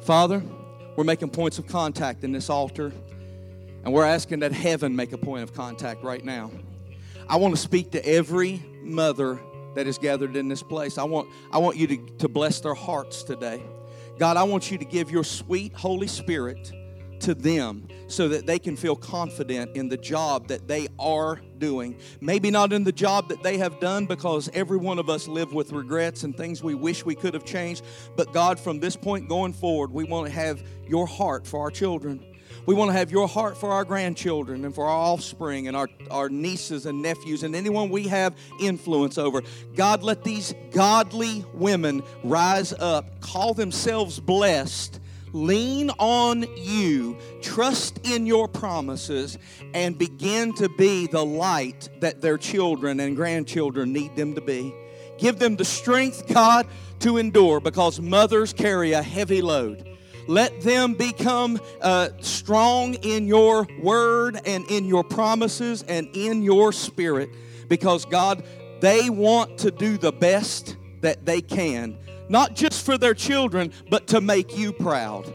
Father, 0.00 0.42
we're 0.96 1.04
making 1.04 1.30
points 1.30 1.60
of 1.60 1.68
contact 1.68 2.24
in 2.24 2.32
this 2.32 2.50
altar, 2.50 2.92
and 3.84 3.92
we're 3.92 4.04
asking 4.04 4.40
that 4.40 4.52
heaven 4.52 4.96
make 4.96 5.12
a 5.12 5.18
point 5.18 5.44
of 5.44 5.54
contact 5.54 6.02
right 6.02 6.24
now. 6.24 6.50
I 7.28 7.36
want 7.36 7.54
to 7.54 7.60
speak 7.60 7.92
to 7.92 8.04
every 8.04 8.64
mother 8.82 9.38
that 9.76 9.86
is 9.86 9.98
gathered 9.98 10.34
in 10.34 10.48
this 10.48 10.62
place. 10.62 10.98
I 10.98 11.04
want, 11.04 11.28
I 11.52 11.58
want 11.58 11.76
you 11.76 11.86
to, 11.86 11.96
to 12.18 12.28
bless 12.28 12.58
their 12.60 12.74
hearts 12.74 13.22
today. 13.22 13.62
God, 14.18 14.36
I 14.36 14.42
want 14.42 14.72
you 14.72 14.78
to 14.78 14.84
give 14.84 15.10
your 15.10 15.24
sweet 15.24 15.72
Holy 15.72 16.08
Spirit 16.08 16.72
to 17.22 17.34
them 17.34 17.88
so 18.08 18.28
that 18.28 18.46
they 18.46 18.58
can 18.58 18.76
feel 18.76 18.96
confident 18.96 19.74
in 19.76 19.88
the 19.88 19.96
job 19.96 20.48
that 20.48 20.68
they 20.68 20.88
are 20.98 21.40
doing. 21.58 21.96
Maybe 22.20 22.50
not 22.50 22.72
in 22.72 22.84
the 22.84 22.92
job 22.92 23.28
that 23.28 23.42
they 23.42 23.58
have 23.58 23.80
done 23.80 24.06
because 24.06 24.50
every 24.52 24.76
one 24.76 24.98
of 24.98 25.08
us 25.08 25.28
live 25.28 25.52
with 25.52 25.72
regrets 25.72 26.24
and 26.24 26.36
things 26.36 26.62
we 26.62 26.74
wish 26.74 27.04
we 27.04 27.14
could 27.14 27.34
have 27.34 27.44
changed. 27.44 27.84
But 28.16 28.32
God, 28.32 28.60
from 28.60 28.80
this 28.80 28.96
point 28.96 29.28
going 29.28 29.52
forward, 29.52 29.92
we 29.92 30.04
want 30.04 30.26
to 30.26 30.32
have 30.32 30.62
your 30.86 31.06
heart 31.06 31.46
for 31.46 31.60
our 31.60 31.70
children. 31.70 32.24
We 32.66 32.74
want 32.74 32.90
to 32.90 32.96
have 32.96 33.10
your 33.10 33.26
heart 33.26 33.56
for 33.56 33.72
our 33.72 33.84
grandchildren 33.84 34.64
and 34.64 34.74
for 34.74 34.86
our 34.86 34.96
offspring 34.96 35.66
and 35.66 35.76
our, 35.76 35.88
our 36.10 36.28
nieces 36.28 36.86
and 36.86 37.02
nephews 37.02 37.42
and 37.42 37.56
anyone 37.56 37.90
we 37.90 38.06
have 38.08 38.36
influence 38.60 39.18
over. 39.18 39.42
God, 39.74 40.02
let 40.02 40.22
these 40.22 40.54
godly 40.70 41.44
women 41.54 42.02
rise 42.22 42.72
up, 42.72 43.20
call 43.20 43.54
themselves 43.54 44.20
blessed 44.20 45.00
lean 45.32 45.90
on 45.98 46.44
you, 46.56 47.16
trust 47.40 48.06
in 48.06 48.26
your 48.26 48.48
promises, 48.48 49.38
and 49.74 49.98
begin 49.98 50.52
to 50.54 50.68
be 50.70 51.06
the 51.06 51.24
light 51.24 51.88
that 52.00 52.20
their 52.20 52.38
children 52.38 53.00
and 53.00 53.16
grandchildren 53.16 53.92
need 53.92 54.14
them 54.16 54.34
to 54.34 54.40
be. 54.40 54.74
Give 55.18 55.38
them 55.38 55.56
the 55.56 55.64
strength, 55.64 56.26
God, 56.32 56.66
to 57.00 57.18
endure 57.18 57.60
because 57.60 58.00
mothers 58.00 58.52
carry 58.52 58.92
a 58.92 59.02
heavy 59.02 59.42
load. 59.42 59.88
Let 60.28 60.60
them 60.60 60.94
become 60.94 61.60
uh, 61.80 62.10
strong 62.20 62.94
in 62.94 63.26
your 63.26 63.66
word 63.80 64.40
and 64.46 64.68
in 64.70 64.84
your 64.84 65.02
promises 65.02 65.82
and 65.82 66.08
in 66.14 66.42
your 66.42 66.72
spirit 66.72 67.30
because, 67.68 68.04
God, 68.04 68.44
they 68.80 69.10
want 69.10 69.58
to 69.58 69.70
do 69.70 69.96
the 69.98 70.12
best 70.12 70.76
that 71.00 71.24
they 71.24 71.40
can, 71.40 71.98
not 72.32 72.56
just 72.56 72.84
for 72.84 72.96
their 72.96 73.12
children, 73.12 73.70
but 73.90 74.06
to 74.06 74.20
make 74.22 74.56
you 74.56 74.72
proud. 74.72 75.30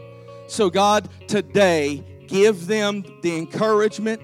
So, 0.48 0.68
God, 0.68 1.08
today, 1.28 2.04
give 2.26 2.66
them 2.66 3.04
the 3.22 3.36
encouragement. 3.36 4.20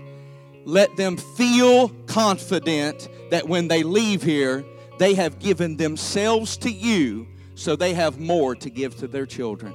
Let 0.64 0.96
them 0.96 1.16
feel 1.16 1.90
confident 2.06 3.08
that 3.30 3.48
when 3.48 3.68
they 3.68 3.84
leave 3.84 4.24
here, 4.24 4.64
they 4.98 5.14
have 5.14 5.38
given 5.38 5.76
themselves 5.76 6.56
to 6.58 6.70
you 6.70 7.28
so 7.54 7.76
they 7.76 7.94
have 7.94 8.18
more 8.18 8.56
to 8.56 8.70
give 8.70 8.96
to 8.96 9.06
their 9.06 9.26
children. 9.26 9.72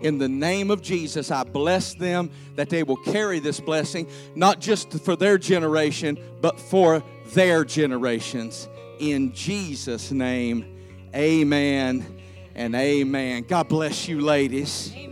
In 0.00 0.18
the 0.18 0.28
name 0.28 0.72
of 0.72 0.82
Jesus, 0.82 1.30
I 1.30 1.44
bless 1.44 1.94
them 1.94 2.32
that 2.56 2.68
they 2.68 2.82
will 2.82 2.96
carry 2.96 3.38
this 3.38 3.60
blessing, 3.60 4.08
not 4.34 4.60
just 4.60 4.90
for 5.04 5.14
their 5.14 5.38
generation, 5.38 6.18
but 6.40 6.58
for 6.58 7.04
their 7.28 7.64
generations. 7.64 8.68
In 8.98 9.32
Jesus' 9.34 10.10
name, 10.10 10.64
amen 11.14 12.19
and 12.54 12.74
amen. 12.74 13.44
God 13.48 13.68
bless 13.68 14.08
you, 14.08 14.20
ladies. 14.20 14.92
Amen. 14.96 15.09